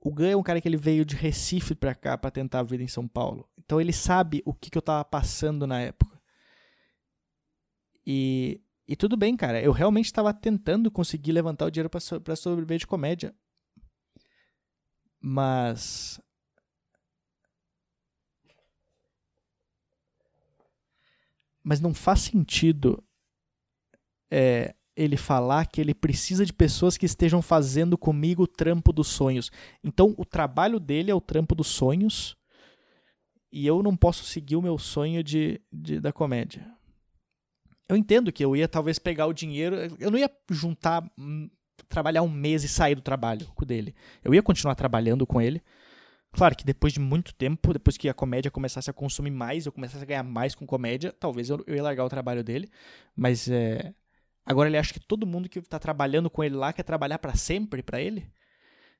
o 0.00 0.10
Gun 0.10 0.24
é 0.24 0.36
um 0.36 0.42
cara 0.42 0.60
que 0.60 0.66
ele 0.68 0.76
veio 0.76 1.04
de 1.04 1.14
Recife 1.14 1.74
pra 1.74 1.94
cá 1.94 2.16
para 2.16 2.30
tentar 2.30 2.60
a 2.60 2.62
vida 2.62 2.82
em 2.82 2.88
São 2.88 3.06
Paulo. 3.06 3.48
Então 3.58 3.80
ele 3.80 3.92
sabe 3.92 4.42
o 4.46 4.54
que, 4.54 4.70
que 4.70 4.78
eu 4.78 4.82
tava 4.82 5.04
passando 5.04 5.66
na 5.66 5.80
época. 5.80 6.18
E, 8.06 8.60
e 8.88 8.96
tudo 8.96 9.16
bem, 9.16 9.36
cara. 9.36 9.62
Eu 9.62 9.72
realmente 9.72 10.06
estava 10.06 10.32
tentando 10.32 10.90
conseguir 10.90 11.32
levantar 11.32 11.66
o 11.66 11.70
dinheiro 11.70 11.90
para 11.90 12.36
sobreviver 12.36 12.78
de 12.78 12.86
comédia. 12.86 13.34
Mas. 15.20 16.18
Mas 21.62 21.78
não 21.78 21.92
faz 21.92 22.20
sentido 22.20 23.04
é, 24.30 24.74
ele 25.00 25.16
falar 25.16 25.64
que 25.66 25.80
ele 25.80 25.94
precisa 25.94 26.44
de 26.44 26.52
pessoas 26.52 26.98
que 26.98 27.06
estejam 27.06 27.40
fazendo 27.40 27.96
comigo 27.96 28.42
o 28.42 28.46
trampo 28.46 28.92
dos 28.92 29.08
sonhos. 29.08 29.50
Então, 29.82 30.14
o 30.18 30.26
trabalho 30.26 30.78
dele 30.78 31.10
é 31.10 31.14
o 31.14 31.20
trampo 31.20 31.54
dos 31.54 31.68
sonhos 31.68 32.36
e 33.50 33.66
eu 33.66 33.82
não 33.82 33.96
posso 33.96 34.24
seguir 34.24 34.56
o 34.56 34.62
meu 34.62 34.76
sonho 34.78 35.24
de, 35.24 35.58
de 35.72 35.98
da 36.00 36.12
comédia. 36.12 36.70
Eu 37.88 37.96
entendo 37.96 38.30
que 38.30 38.44
eu 38.44 38.54
ia 38.54 38.68
talvez 38.68 38.98
pegar 38.98 39.26
o 39.26 39.32
dinheiro, 39.32 39.74
eu 39.98 40.10
não 40.10 40.18
ia 40.18 40.30
juntar, 40.50 41.02
hum, 41.18 41.48
trabalhar 41.88 42.22
um 42.22 42.28
mês 42.28 42.62
e 42.62 42.68
sair 42.68 42.94
do 42.94 43.00
trabalho 43.00 43.46
com 43.54 43.64
dele. 43.64 43.94
Eu 44.22 44.34
ia 44.34 44.42
continuar 44.42 44.74
trabalhando 44.74 45.26
com 45.26 45.40
ele. 45.40 45.62
Claro 46.32 46.54
que 46.54 46.64
depois 46.64 46.92
de 46.92 47.00
muito 47.00 47.34
tempo, 47.34 47.72
depois 47.72 47.96
que 47.96 48.08
a 48.08 48.14
comédia 48.14 48.50
começasse 48.50 48.88
a 48.88 48.92
consumir 48.92 49.30
mais, 49.30 49.66
eu 49.66 49.72
começasse 49.72 50.04
a 50.04 50.06
ganhar 50.06 50.22
mais 50.22 50.54
com 50.54 50.64
comédia, 50.66 51.12
talvez 51.18 51.48
eu, 51.48 51.64
eu 51.66 51.74
ia 51.74 51.82
largar 51.82 52.04
o 52.04 52.08
trabalho 52.08 52.44
dele. 52.44 52.68
Mas 53.16 53.48
é, 53.48 53.92
agora 54.50 54.68
ele 54.68 54.78
acha 54.78 54.92
que 54.92 55.00
todo 55.00 55.26
mundo 55.26 55.48
que 55.48 55.60
está 55.60 55.78
trabalhando 55.78 56.28
com 56.28 56.42
ele 56.42 56.56
lá 56.56 56.72
quer 56.72 56.82
trabalhar 56.82 57.18
para 57.18 57.34
sempre 57.34 57.82
para 57.82 58.00
ele. 58.00 58.30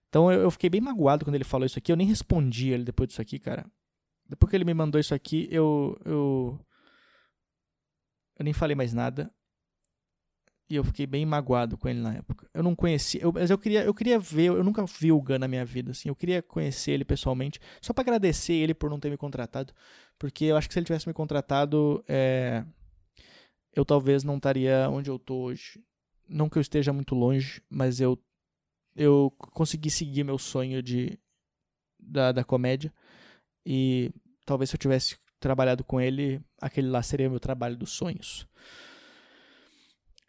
Então 0.09 0.31
eu, 0.31 0.43
eu, 0.43 0.51
fiquei 0.51 0.71
bem 0.71 0.81
magoado 0.81 1.25
quando 1.25 1.35
ele 1.35 1.45
falou 1.45 1.67
isso 1.67 1.79
aqui. 1.79 1.91
Eu 1.91 1.97
nem 1.97 2.07
respondi 2.07 2.71
ele 2.71 2.85
depois 2.85 3.09
disso 3.09 3.21
aqui, 3.21 3.39
cara. 3.39 3.67
Depois 4.29 4.49
que 4.49 4.57
ele 4.57 4.65
me 4.65 4.75
mandou 4.75 5.01
isso 5.01 5.15
aqui, 5.15 5.49
eu. 5.51 5.99
Eu, 6.05 6.61
eu 8.39 8.45
nem 8.45 8.53
falei 8.53 8.77
mais 8.77 8.93
nada. 8.93 9.33
E 10.69 10.77
eu 10.77 10.85
fiquei 10.85 11.05
bem 11.05 11.27
magoado 11.27 11.77
com 11.77 11.89
ele 11.89 12.01
na 12.01 12.15
época. 12.15 12.49
Eu 12.55 12.63
não 12.63 12.77
conhecia, 12.77 13.21
eu, 13.21 13.33
mas 13.33 13.51
eu 13.51 13.59
queria, 13.59 13.83
eu 13.83 13.93
queria 13.93 14.21
ver, 14.21 14.51
eu 14.51 14.63
nunca 14.63 14.85
vi 14.87 15.11
o 15.11 15.21
Gun 15.21 15.39
na 15.41 15.49
minha 15.49 15.65
vida, 15.65 15.91
assim. 15.91 16.09
Eu 16.09 16.15
queria 16.15 16.41
conhecer 16.41 16.93
ele 16.93 17.05
pessoalmente, 17.05 17.59
só 17.83 17.93
para 17.93 18.03
agradecer 18.03 18.53
ele 18.53 18.73
por 18.73 18.89
não 18.89 19.01
ter 19.01 19.11
me 19.11 19.17
contratado. 19.17 19.73
Porque 20.17 20.45
eu 20.45 20.57
acho 20.57 20.69
que 20.69 20.75
se 20.75 20.79
ele 20.79 20.87
tivesse 20.87 21.09
me 21.09 21.13
contratado, 21.13 22.05
é, 22.07 22.65
eu 23.75 23.85
talvez 23.85 24.25
não 24.25 24.37
estaria 24.37 24.89
onde 24.91 25.11
eu 25.11 25.19
tô 25.19 25.45
hoje. 25.45 25.83
Não 26.29 26.49
que 26.49 26.59
eu 26.59 26.63
esteja 26.63 26.93
muito 26.93 27.15
longe, 27.15 27.63
mas 27.69 28.01
eu 28.01 28.19
eu 28.97 29.33
consegui 29.53 29.91
seguir 29.91 30.25
meu 30.25 30.39
sonho 30.39 30.83
de 30.83 31.19
da, 31.99 32.33
da 32.33 32.45
comédia 32.45 32.93
e 33.65 34.11
talvez 34.45 34.71
se 34.71 34.77
eu 34.77 34.79
tivesse 34.79 35.17
trabalhado 35.39 35.85
com 35.85 36.01
ele, 36.01 36.41
aquele 36.61 36.89
lá 36.89 37.03
seria 37.03 37.31
meu 37.31 37.41
trabalho 37.41 37.77
dos 37.77 37.91
sonhos. 37.91 38.47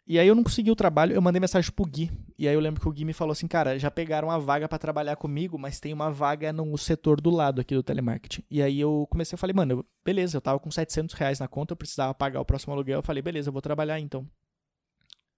E 0.06 0.18
aí 0.18 0.26
eu 0.26 0.34
não 0.34 0.42
consegui 0.42 0.70
o 0.70 0.76
trabalho, 0.76 1.14
eu 1.14 1.22
mandei 1.22 1.40
mensagem 1.40 1.70
pro 1.70 1.84
Gui. 1.84 2.10
E 2.36 2.48
aí 2.48 2.54
eu 2.54 2.60
lembro 2.60 2.80
que 2.80 2.88
o 2.88 2.92
Gui 2.92 3.04
me 3.04 3.12
falou 3.12 3.32
assim, 3.32 3.46
cara, 3.46 3.78
já 3.78 3.90
pegaram 3.90 4.28
uma 4.28 4.38
vaga 4.38 4.68
para 4.68 4.78
trabalhar 4.78 5.14
comigo, 5.14 5.56
mas 5.56 5.78
tem 5.78 5.92
uma 5.92 6.10
vaga 6.10 6.52
no 6.52 6.76
setor 6.76 7.20
do 7.20 7.30
lado 7.30 7.60
aqui 7.60 7.74
do 7.74 7.82
telemarketing. 7.82 8.42
E 8.50 8.60
aí 8.60 8.80
eu 8.80 9.06
comecei, 9.08 9.34
eu 9.34 9.38
falei, 9.38 9.54
mano, 9.54 9.86
beleza, 10.04 10.36
eu 10.36 10.40
tava 10.40 10.58
com 10.58 10.70
700 10.70 11.14
reais 11.14 11.38
na 11.38 11.46
conta, 11.46 11.72
eu 11.72 11.76
precisava 11.76 12.12
pagar 12.12 12.40
o 12.40 12.44
próximo 12.44 12.72
aluguel. 12.72 12.98
Eu 12.98 13.02
falei, 13.02 13.22
beleza, 13.22 13.48
eu 13.48 13.52
vou 13.52 13.62
trabalhar 13.62 14.00
então. 14.00 14.28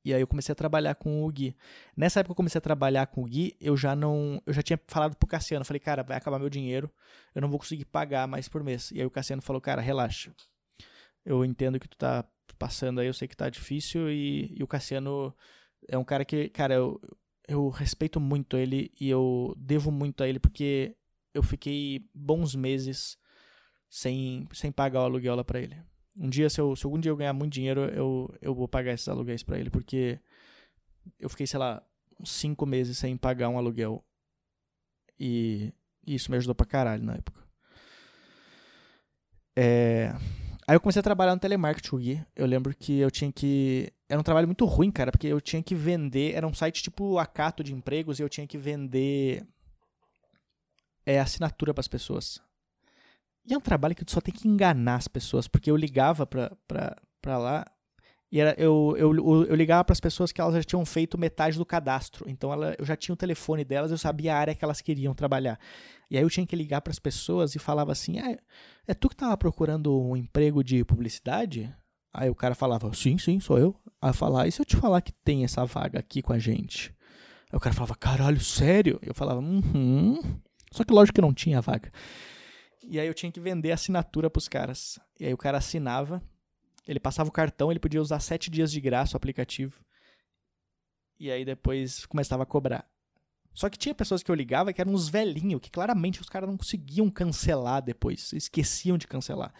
E 0.02 0.12
aí 0.12 0.20
eu 0.20 0.26
comecei 0.26 0.52
a 0.52 0.56
trabalhar 0.56 0.94
com 0.94 1.24
o 1.24 1.28
Gui. 1.30 1.56
Nessa 1.96 2.20
época 2.20 2.32
eu 2.32 2.36
comecei 2.36 2.58
a 2.58 2.62
trabalhar 2.62 3.06
com 3.06 3.22
o 3.22 3.24
Gui, 3.24 3.56
eu 3.60 3.76
já 3.76 3.94
não, 3.94 4.40
eu 4.46 4.52
já 4.52 4.62
tinha 4.62 4.80
falado 4.86 5.14
pro 5.16 5.26
Cassiano, 5.26 5.64
falei, 5.64 5.80
cara, 5.80 6.02
vai 6.02 6.16
acabar 6.16 6.38
meu 6.38 6.50
dinheiro, 6.50 6.90
eu 7.34 7.40
não 7.40 7.48
vou 7.48 7.58
conseguir 7.58 7.84
pagar 7.86 8.26
mais 8.26 8.48
por 8.48 8.62
mês. 8.62 8.90
E 8.92 9.00
aí 9.00 9.06
o 9.06 9.10
Cassiano 9.10 9.42
falou, 9.42 9.60
cara, 9.60 9.80
relaxa. 9.80 10.32
Eu 11.24 11.44
entendo 11.44 11.80
que 11.80 11.88
tu 11.88 11.96
tá 11.96 12.24
passando 12.58 13.00
aí, 13.00 13.06
eu 13.06 13.14
sei 13.14 13.28
que 13.28 13.36
tá 13.36 13.48
difícil 13.48 14.10
e, 14.10 14.54
e 14.56 14.62
o 14.62 14.66
Cassiano 14.66 15.34
é 15.88 15.98
um 15.98 16.04
cara 16.04 16.24
que, 16.24 16.48
cara, 16.48 16.74
eu, 16.74 17.00
eu 17.48 17.68
respeito 17.68 18.20
muito 18.20 18.56
ele 18.56 18.92
e 19.00 19.08
eu 19.08 19.54
devo 19.56 19.90
muito 19.90 20.22
a 20.22 20.28
ele 20.28 20.38
porque 20.38 20.96
eu 21.32 21.42
fiquei 21.42 22.08
bons 22.14 22.54
meses 22.54 23.18
sem, 23.88 24.48
sem 24.52 24.70
pagar 24.72 25.00
o 25.00 25.04
aluguel 25.04 25.34
lá 25.34 25.44
pra 25.44 25.60
ele. 25.60 25.76
Um 26.16 26.28
dia, 26.28 26.48
se, 26.48 26.60
eu, 26.60 26.76
se 26.76 26.86
algum 26.86 26.98
dia 26.98 27.10
eu 27.10 27.16
ganhar 27.16 27.32
muito 27.32 27.52
dinheiro, 27.52 27.82
eu, 27.86 28.32
eu 28.40 28.54
vou 28.54 28.68
pagar 28.68 28.92
esses 28.92 29.08
aluguéis 29.08 29.42
para 29.42 29.58
ele, 29.58 29.68
porque 29.68 30.20
eu 31.18 31.28
fiquei, 31.28 31.46
sei 31.46 31.58
lá, 31.58 31.82
uns 32.20 32.30
cinco 32.30 32.64
meses 32.64 32.98
sem 32.98 33.16
pagar 33.16 33.48
um 33.48 33.58
aluguel. 33.58 34.04
E, 35.18 35.72
e 36.06 36.14
isso 36.14 36.30
me 36.30 36.36
ajudou 36.36 36.54
pra 36.54 36.66
caralho 36.66 37.02
na 37.02 37.14
época. 37.14 37.42
É... 39.56 40.12
Aí 40.66 40.74
eu 40.74 40.80
comecei 40.80 41.00
a 41.00 41.02
trabalhar 41.02 41.34
no 41.34 41.40
telemarketing. 41.40 42.24
Eu 42.34 42.46
lembro 42.46 42.74
que 42.74 42.98
eu 42.98 43.10
tinha 43.10 43.30
que. 43.30 43.92
Era 44.08 44.18
um 44.18 44.24
trabalho 44.24 44.48
muito 44.48 44.64
ruim, 44.64 44.90
cara, 44.90 45.10
porque 45.12 45.26
eu 45.26 45.40
tinha 45.40 45.62
que 45.62 45.74
vender. 45.74 46.34
Era 46.34 46.46
um 46.46 46.54
site 46.54 46.82
tipo 46.82 47.18
Acato 47.18 47.62
de 47.62 47.74
empregos 47.74 48.18
e 48.18 48.22
eu 48.22 48.28
tinha 48.28 48.46
que 48.46 48.56
vender 48.56 49.46
é, 51.04 51.20
assinatura 51.20 51.74
para 51.74 51.80
as 51.80 51.88
pessoas. 51.88 52.40
E 53.46 53.52
é 53.52 53.58
um 53.58 53.60
trabalho 53.60 53.94
que 53.94 54.04
tu 54.04 54.12
só 54.12 54.20
tem 54.20 54.32
que 54.32 54.48
enganar 54.48 54.96
as 54.96 55.08
pessoas, 55.08 55.46
porque 55.46 55.70
eu 55.70 55.76
ligava 55.76 56.26
pra, 56.26 56.50
pra, 56.66 56.96
pra 57.20 57.36
lá 57.36 57.66
e 58.34 58.40
era, 58.40 58.52
eu, 58.58 58.96
eu, 58.98 59.14
eu 59.44 59.54
ligava 59.54 59.84
para 59.84 59.92
as 59.92 60.00
pessoas 60.00 60.32
que 60.32 60.40
elas 60.40 60.56
já 60.56 60.62
tinham 60.64 60.84
feito 60.84 61.16
metade 61.16 61.56
do 61.56 61.64
cadastro. 61.64 62.28
Então 62.28 62.52
ela, 62.52 62.74
eu 62.76 62.84
já 62.84 62.96
tinha 62.96 63.12
o 63.12 63.16
telefone 63.16 63.64
delas, 63.64 63.92
eu 63.92 63.96
sabia 63.96 64.34
a 64.34 64.36
área 64.36 64.54
que 64.56 64.64
elas 64.64 64.80
queriam 64.80 65.14
trabalhar. 65.14 65.56
E 66.10 66.16
aí 66.16 66.22
eu 66.24 66.28
tinha 66.28 66.44
que 66.44 66.56
ligar 66.56 66.80
para 66.80 66.90
as 66.90 66.98
pessoas 66.98 67.54
e 67.54 67.60
falava 67.60 67.92
assim: 67.92 68.18
ah, 68.18 68.36
é 68.88 68.92
tu 68.92 69.08
que 69.08 69.14
estava 69.14 69.36
procurando 69.36 69.96
um 69.96 70.16
emprego 70.16 70.64
de 70.64 70.84
publicidade? 70.84 71.72
Aí 72.12 72.28
o 72.28 72.34
cara 72.34 72.56
falava: 72.56 72.92
sim, 72.92 73.16
sim, 73.18 73.38
sou 73.38 73.56
eu. 73.56 73.76
Aí 74.02 74.10
eu 74.10 74.14
falava: 74.14 74.48
e 74.48 74.50
se 74.50 74.60
eu 74.60 74.64
te 74.66 74.74
falar 74.74 75.00
que 75.00 75.12
tem 75.12 75.44
essa 75.44 75.64
vaga 75.64 76.00
aqui 76.00 76.20
com 76.20 76.32
a 76.32 76.38
gente? 76.40 76.92
Aí 77.52 77.56
o 77.56 77.60
cara 77.60 77.72
falava: 77.72 77.94
caralho, 77.94 78.40
sério? 78.40 78.98
Eu 79.00 79.14
falava: 79.14 79.38
uhum. 79.38 80.20
Só 80.72 80.82
que 80.82 80.92
lógico 80.92 81.14
que 81.14 81.22
não 81.22 81.32
tinha 81.32 81.60
vaga. 81.60 81.92
E 82.82 82.98
aí 82.98 83.06
eu 83.06 83.14
tinha 83.14 83.30
que 83.30 83.38
vender 83.38 83.70
assinatura 83.70 84.28
pros 84.28 84.48
caras. 84.48 84.98
E 85.20 85.24
aí 85.24 85.32
o 85.32 85.38
cara 85.38 85.58
assinava, 85.58 86.20
ele 86.86 87.00
passava 87.00 87.28
o 87.28 87.32
cartão, 87.32 87.70
ele 87.70 87.80
podia 87.80 88.00
usar 88.00 88.20
sete 88.20 88.50
dias 88.50 88.70
de 88.70 88.80
graça 88.80 89.16
o 89.16 89.16
aplicativo. 89.16 89.84
E 91.18 91.30
aí 91.30 91.44
depois 91.44 92.04
começava 92.06 92.42
a 92.42 92.46
cobrar. 92.46 92.86
Só 93.52 93.70
que 93.70 93.78
tinha 93.78 93.94
pessoas 93.94 94.22
que 94.22 94.30
eu 94.30 94.34
ligava 94.34 94.72
que 94.72 94.80
eram 94.80 94.92
uns 94.92 95.08
velhinhos, 95.08 95.60
que 95.60 95.70
claramente 95.70 96.20
os 96.20 96.28
caras 96.28 96.48
não 96.48 96.56
conseguiam 96.56 97.08
cancelar 97.08 97.82
depois, 97.82 98.32
esqueciam 98.32 98.98
de 98.98 99.06
cancelar. 99.06 99.54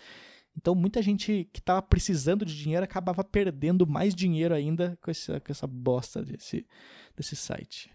Então 0.57 0.75
muita 0.75 1.01
gente 1.01 1.49
que 1.53 1.61
estava 1.61 1.81
precisando 1.81 2.45
de 2.45 2.57
dinheiro 2.57 2.85
acabava 2.85 3.23
perdendo 3.25 3.87
mais 3.87 4.15
dinheiro 4.15 4.55
ainda 4.55 4.99
com 5.01 5.11
essa, 5.11 5.41
com 5.41 5.51
essa 5.51 5.67
bosta 5.67 6.23
desse, 6.23 6.67
desse 7.17 7.37
site. 7.37 7.91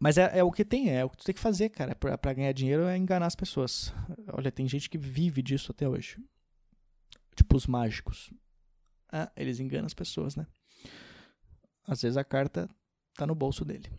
Mas 0.00 0.18
é, 0.18 0.38
é, 0.38 0.44
o 0.44 0.50
que 0.50 0.64
tem, 0.64 0.90
é 0.90 1.04
o 1.04 1.10
que 1.10 1.16
tu 1.16 1.24
tem 1.24 1.34
que 1.34 1.40
fazer, 1.40 1.70
cara, 1.70 1.94
pra 1.94 2.32
ganhar 2.32 2.52
dinheiro 2.52 2.84
é 2.84 2.96
enganar 2.96 3.26
as 3.26 3.36
pessoas. 3.36 3.92
Olha, 4.32 4.50
tem 4.50 4.68
gente 4.68 4.90
que 4.90 4.98
vive 4.98 5.42
disso 5.42 5.70
até 5.70 5.88
hoje. 5.88 6.18
Tipo 7.34 7.56
os 7.56 7.66
mágicos. 7.66 8.32
Ah, 9.12 9.30
eles 9.36 9.60
enganam 9.60 9.86
as 9.86 9.94
pessoas, 9.94 10.36
né? 10.36 10.46
Às 11.86 12.02
vezes 12.02 12.16
a 12.16 12.24
carta 12.24 12.68
tá 13.14 13.26
no 13.26 13.34
bolso 13.34 13.64
dele. 13.64 13.90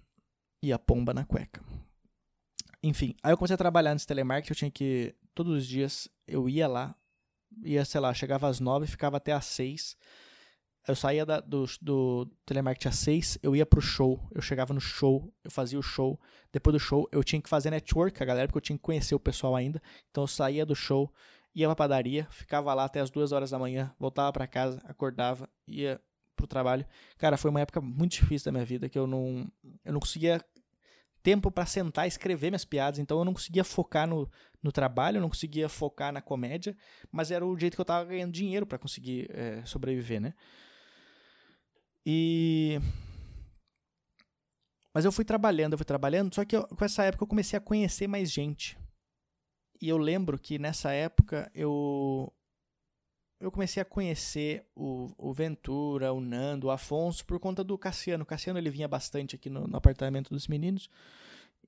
E 0.62 0.74
a 0.74 0.80
pomba 0.80 1.14
na 1.14 1.26
cueca. 1.26 1.64
Enfim, 2.82 3.16
aí 3.24 3.32
eu 3.32 3.38
comecei 3.38 3.56
a 3.56 3.58
trabalhar 3.58 3.94
nesse 3.94 4.08
telemarketing, 4.08 4.52
eu 4.52 4.58
tinha 4.58 4.72
que. 4.72 5.16
Todos 5.34 5.54
os 5.58 5.68
dias 5.68 6.08
eu 6.28 6.48
ia 6.48 6.68
lá, 6.68 6.96
ia, 7.64 7.84
sei 7.84 8.00
lá, 8.00 8.14
chegava 8.14 8.48
às 8.48 8.60
nove, 8.60 8.88
ficava 8.88 9.18
até 9.18 9.34
às 9.34 9.46
seis 9.46 9.98
eu 10.88 10.96
saía 10.96 11.26
da, 11.26 11.40
do, 11.40 11.66
do 11.82 12.26
telemarketing 12.46 12.90
às 12.90 12.96
6, 12.98 13.40
eu 13.42 13.56
ia 13.56 13.66
pro 13.66 13.82
show, 13.82 14.22
eu 14.32 14.42
chegava 14.42 14.74
no 14.74 14.80
show, 14.80 15.34
eu 15.44 15.50
fazia 15.50 15.80
o 15.80 15.84
show. 15.84 16.20
Depois 16.52 16.74
do 16.74 16.80
show, 16.80 17.08
eu 17.12 17.24
tinha 17.24 17.42
que 17.42 17.50
fazer 17.50 17.72
network 17.72 18.16
com 18.16 18.24
a 18.24 18.28
galera, 18.28 18.48
porque 18.48 18.58
eu 18.58 18.62
tinha 18.62 18.78
que 18.78 18.84
conhecer 18.84 19.16
o 19.16 19.20
pessoal 19.20 19.56
ainda. 19.56 19.82
Então 20.12 20.24
eu 20.24 20.28
saía 20.28 20.66
do 20.66 20.76
show, 20.76 21.12
ia 21.56 21.68
pra 21.68 21.76
padaria, 21.76 22.28
ficava 22.30 22.74
lá 22.74 22.84
até 22.84 23.00
as 23.00 23.10
2 23.10 23.32
horas 23.32 23.52
da 23.52 23.58
manhã, 23.58 23.94
voltava 23.98 24.32
para 24.34 24.46
casa, 24.46 24.82
acordava, 24.84 25.50
ia 25.66 26.02
pro 26.36 26.46
trabalho. 26.46 26.86
Cara, 27.18 27.38
foi 27.38 27.50
uma 27.50 27.62
época 27.62 27.80
muito 27.80 28.12
difícil 28.12 28.46
da 28.46 28.52
minha 28.52 28.66
vida, 28.66 28.90
que 28.90 29.00
eu 29.00 29.08
não, 29.08 29.50
eu 29.86 29.94
não 29.94 30.00
conseguia 30.00 30.44
tempo 31.24 31.50
para 31.50 31.66
sentar 31.66 32.06
e 32.06 32.08
escrever 32.10 32.52
minhas 32.52 32.66
piadas, 32.66 33.00
então 33.00 33.18
eu 33.18 33.26
não 33.26 33.34
conseguia 33.34 33.64
focar 33.64 34.06
no, 34.06 34.30
no 34.62 34.72
trabalho, 34.72 35.18
eu 35.18 35.22
não 35.22 35.30
conseguia 35.30 35.68
focar 35.68 36.12
na 36.14 36.22
comédia, 36.22 36.78
mas 37.12 37.32
era 37.32 37.44
o 37.44 37.58
jeito 37.58 37.76
que 37.76 37.82
eu 37.82 37.86
tava 37.86 38.06
ganhando 38.06 38.32
dinheiro 38.32 38.66
para 38.66 38.78
conseguir 38.78 39.28
é, 39.34 39.64
sobreviver, 39.66 40.22
né? 40.22 40.34
E. 42.06 42.80
Mas 44.94 45.04
eu 45.04 45.12
fui 45.12 45.26
trabalhando, 45.26 45.74
eu 45.74 45.78
fui 45.78 45.86
trabalhando, 45.86 46.34
só 46.34 46.46
que 46.46 46.56
eu, 46.56 46.68
com 46.68 46.86
essa 46.86 47.04
época 47.04 47.24
eu 47.24 47.28
comecei 47.28 47.58
a 47.58 47.62
conhecer 47.62 48.08
mais 48.08 48.32
gente. 48.32 48.78
E 49.82 49.90
eu 49.90 49.98
lembro 49.98 50.38
que 50.40 50.58
nessa 50.58 50.92
época 50.92 51.52
eu 51.54 52.32
eu 53.40 53.52
comecei 53.52 53.82
a 53.82 53.86
conhecer 53.86 54.66
o, 54.76 55.12
o 55.18 55.34
Ventura, 55.34 56.14
o 56.14 56.22
Nando, 56.22 56.68
o 56.68 56.72
Afonso 56.72 57.26
por 57.26 57.40
conta 57.40 57.64
do 57.64 57.78
Cassiano. 57.78 58.24
O 58.24 58.26
Cassiano 58.26 58.58
ele 58.58 58.70
vinha 58.70 58.88
bastante 58.88 59.36
aqui 59.36 59.50
no, 59.50 59.68
no 59.68 59.78
apartamento 59.78 60.30
dos 60.30 60.48
meninos. 60.48 60.90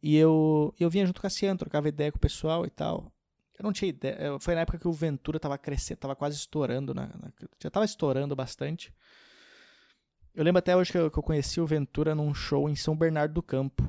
E 0.01 0.15
eu, 0.15 0.73
eu 0.79 0.89
vinha 0.89 1.05
junto 1.05 1.17
com 1.17 1.27
o 1.27 1.29
Cassiano, 1.29 1.59
trocava 1.59 1.89
ideia 1.89 2.11
com 2.11 2.17
o 2.17 2.21
pessoal 2.21 2.65
e 2.65 2.69
tal. 2.69 3.11
Eu 3.57 3.63
não 3.63 3.73
tinha 3.73 3.89
ideia. 3.89 4.39
Foi 4.39 4.55
na 4.55 4.61
época 4.61 4.77
que 4.77 4.87
o 4.87 4.91
Ventura 4.93 5.39
tava 5.39 5.57
crescendo, 5.57 5.97
tava 5.97 6.15
quase 6.15 6.37
estourando. 6.37 6.93
Na, 6.93 7.07
na, 7.07 7.31
já 7.61 7.69
tava 7.69 7.85
estourando 7.85 8.35
bastante. 8.35 8.93
Eu 10.33 10.43
lembro 10.43 10.59
até 10.59 10.75
hoje 10.75 10.91
que 10.91 10.97
eu, 10.97 11.09
que 11.09 11.17
eu 11.17 11.23
conheci 11.23 11.59
o 11.59 11.65
Ventura 11.65 12.13
num 12.13 12.33
show 12.33 12.69
em 12.69 12.75
São 12.75 12.95
Bernardo 12.95 13.33
do 13.33 13.41
Campo. 13.41 13.83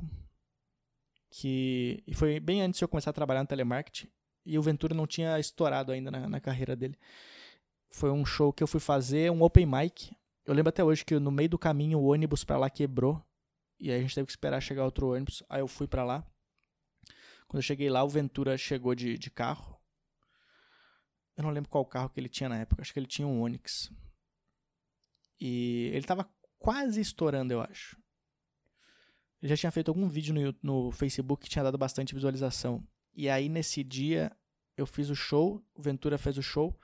Que 1.30 2.02
e 2.06 2.14
foi 2.14 2.40
bem 2.40 2.62
antes 2.62 2.78
de 2.78 2.84
eu 2.84 2.88
começar 2.88 3.10
a 3.10 3.14
trabalhar 3.14 3.40
no 3.40 3.48
telemarketing. 3.48 4.08
E 4.44 4.58
o 4.58 4.62
Ventura 4.62 4.94
não 4.94 5.06
tinha 5.06 5.38
estourado 5.38 5.92
ainda 5.92 6.10
na, 6.10 6.28
na 6.28 6.40
carreira 6.40 6.74
dele. 6.74 6.98
Foi 7.90 8.10
um 8.10 8.24
show 8.24 8.52
que 8.52 8.62
eu 8.62 8.66
fui 8.66 8.80
fazer, 8.80 9.30
um 9.30 9.42
open 9.42 9.66
mic. 9.66 10.16
Eu 10.44 10.54
lembro 10.54 10.70
até 10.70 10.82
hoje 10.82 11.04
que 11.04 11.18
no 11.18 11.30
meio 11.30 11.50
do 11.50 11.58
caminho 11.58 11.98
o 11.98 12.06
ônibus 12.06 12.44
para 12.44 12.58
lá 12.58 12.70
quebrou. 12.70 13.22
E 13.78 13.90
aí 13.90 13.98
a 13.98 14.00
gente 14.00 14.14
teve 14.14 14.26
que 14.26 14.32
esperar 14.32 14.60
chegar 14.60 14.84
outro 14.84 15.12
ônibus. 15.12 15.42
Aí 15.48 15.60
eu 15.60 15.68
fui 15.68 15.86
para 15.86 16.04
lá. 16.04 16.26
Quando 17.46 17.58
eu 17.58 17.62
cheguei 17.62 17.88
lá, 17.88 18.02
o 18.02 18.08
Ventura 18.08 18.56
chegou 18.56 18.94
de, 18.94 19.18
de 19.18 19.30
carro. 19.30 19.78
Eu 21.36 21.44
não 21.44 21.50
lembro 21.50 21.70
qual 21.70 21.84
carro 21.84 22.10
que 22.10 22.18
ele 22.18 22.28
tinha 22.28 22.48
na 22.48 22.58
época. 22.58 22.82
Acho 22.82 22.92
que 22.92 22.98
ele 22.98 23.06
tinha 23.06 23.26
um 23.26 23.40
Onix. 23.40 23.92
E 25.40 25.90
ele 25.94 26.04
tava 26.04 26.28
quase 26.58 27.00
estourando, 27.00 27.52
eu 27.52 27.60
acho. 27.60 27.96
Já 29.42 29.56
tinha 29.56 29.70
feito 29.70 29.88
algum 29.88 30.08
vídeo 30.08 30.34
no, 30.34 30.54
no 30.62 30.90
Facebook 30.90 31.44
que 31.44 31.50
tinha 31.50 31.62
dado 31.62 31.78
bastante 31.78 32.14
visualização. 32.14 32.82
E 33.14 33.28
aí, 33.28 33.48
nesse 33.48 33.84
dia, 33.84 34.32
eu 34.76 34.86
fiz 34.86 35.10
o 35.10 35.14
show, 35.14 35.62
o 35.74 35.82
Ventura 35.82 36.18
fez 36.18 36.36
o 36.38 36.42
show. 36.42 36.74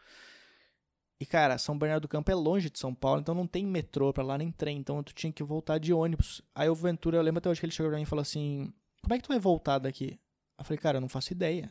E, 1.20 1.26
cara, 1.26 1.57
São 1.59 1.78
Bernardo 1.78 2.02
do 2.02 2.09
Campo 2.09 2.30
é 2.30 2.34
longe 2.34 2.68
de 2.68 2.78
São 2.78 2.94
Paulo, 2.94 3.20
então 3.20 3.34
não 3.34 3.46
tem 3.46 3.64
metrô 3.64 4.12
pra 4.12 4.24
lá, 4.24 4.36
nem 4.36 4.50
trem. 4.50 4.78
Então 4.78 5.02
tu 5.02 5.14
tinha 5.14 5.32
que 5.32 5.42
voltar 5.42 5.78
de 5.78 5.92
ônibus. 5.92 6.42
Aí 6.55 6.68
o 6.68 6.74
Ventura, 6.74 7.16
eu 7.16 7.22
lembro 7.22 7.38
até 7.38 7.48
hoje 7.48 7.61
que 7.61 7.66
ele 7.66 7.72
chegou 7.72 7.90
pra 7.90 7.96
mim 7.96 8.02
e 8.02 8.07
falou 8.07 8.22
assim: 8.22 8.72
Como 9.02 9.14
é 9.14 9.16
que 9.18 9.24
tu 9.24 9.28
vai 9.28 9.38
voltar 9.38 9.78
daqui? 9.78 10.18
Eu 10.59 10.64
falei, 10.64 10.78
cara, 10.78 10.96
eu 10.98 11.00
não 11.00 11.09
faço 11.09 11.32
ideia. 11.32 11.70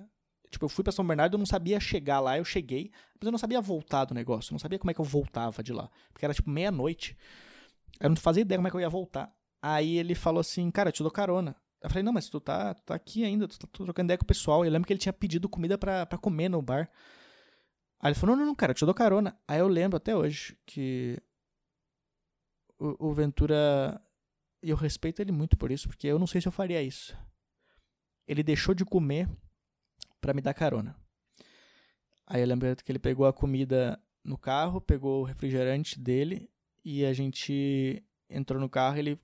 Tipo, 0.50 0.66
eu 0.66 0.70
fui 0.70 0.84
pra 0.84 0.92
São 0.92 1.06
Bernardo, 1.06 1.36
eu 1.36 1.40
não 1.40 1.46
sabia 1.46 1.80
chegar 1.80 2.20
lá, 2.20 2.38
eu 2.38 2.46
cheguei, 2.46 2.92
mas 3.20 3.26
eu 3.26 3.32
não 3.32 3.40
sabia 3.40 3.60
voltar 3.60 4.06
do 4.06 4.14
negócio, 4.14 4.52
eu 4.52 4.54
não 4.54 4.60
sabia 4.60 4.78
como 4.78 4.92
é 4.92 4.94
que 4.94 5.02
eu 5.02 5.06
voltava 5.06 5.64
de 5.64 5.74
lá. 5.74 5.90
Porque 6.12 6.26
era 6.26 6.34
tipo 6.34 6.50
meia-noite. 6.50 7.18
Eu 8.00 8.10
não 8.10 8.16
fazia 8.16 8.42
ideia 8.42 8.58
como 8.58 8.68
é 8.68 8.72
que 8.72 8.78
eu 8.78 8.82
ia 8.82 8.90
voltar. 8.90 9.34
Aí 9.66 9.98
ele 9.98 10.14
falou 10.14 10.42
assim, 10.42 10.70
cara, 10.70 10.90
eu 10.90 10.92
te 10.92 11.02
dou 11.02 11.10
carona. 11.10 11.56
Eu 11.82 11.90
falei, 11.90 12.04
não, 12.04 12.12
mas 12.12 12.28
tu 12.28 12.42
tá, 12.42 12.74
tu 12.74 12.84
tá 12.84 12.96
aqui 12.96 13.24
ainda, 13.24 13.48
tu 13.48 13.58
tá 13.58 13.66
trocando 13.72 14.08
ideia 14.08 14.18
com 14.18 14.26
o 14.26 14.28
pessoal. 14.28 14.66
Eu 14.66 14.70
lembro 14.70 14.86
que 14.86 14.92
ele 14.92 15.00
tinha 15.00 15.14
pedido 15.14 15.48
comida 15.48 15.78
pra, 15.78 16.06
pra 16.06 16.18
comer 16.18 16.50
no 16.50 16.62
bar. 16.62 16.92
Aí 17.98 18.10
ele 18.10 18.20
falou, 18.20 18.36
não, 18.36 18.46
não, 18.46 18.54
cara, 18.54 18.72
eu 18.72 18.76
te 18.76 18.84
dou 18.84 18.94
carona. 18.94 19.40
Aí 19.48 19.62
eu 19.62 19.68
lembro 19.70 19.96
até 19.96 20.14
hoje 20.14 20.58
que 20.66 21.18
o, 22.78 23.08
o 23.08 23.14
Ventura, 23.14 24.02
eu 24.62 24.76
respeito 24.76 25.22
ele 25.22 25.32
muito 25.32 25.56
por 25.56 25.72
isso, 25.72 25.88
porque 25.88 26.08
eu 26.08 26.20
não 26.20 26.28
sei 26.28 26.42
se 26.42 26.48
eu 26.50 26.52
faria 26.52 26.84
isso. 26.84 27.18
Ele 28.28 28.44
deixou 28.44 28.76
de 28.76 28.84
comer 28.84 29.30
para 30.20 30.34
me 30.34 30.42
dar 30.42 30.54
carona. 30.54 30.94
Aí 32.28 32.42
eu 32.42 32.48
lembro 32.48 32.76
que 32.76 32.92
ele 32.92 33.00
pegou 33.00 33.26
a 33.26 33.32
comida 33.32 33.98
no 34.26 34.38
carro, 34.38 34.82
pegou 34.82 35.22
o 35.22 35.26
refrigerante 35.26 35.98
dele 35.98 36.50
e 36.84 37.06
a 37.06 37.14
gente 37.14 38.04
entrou 38.30 38.60
no 38.60 38.68
carro, 38.68 38.98
ele 38.98 39.18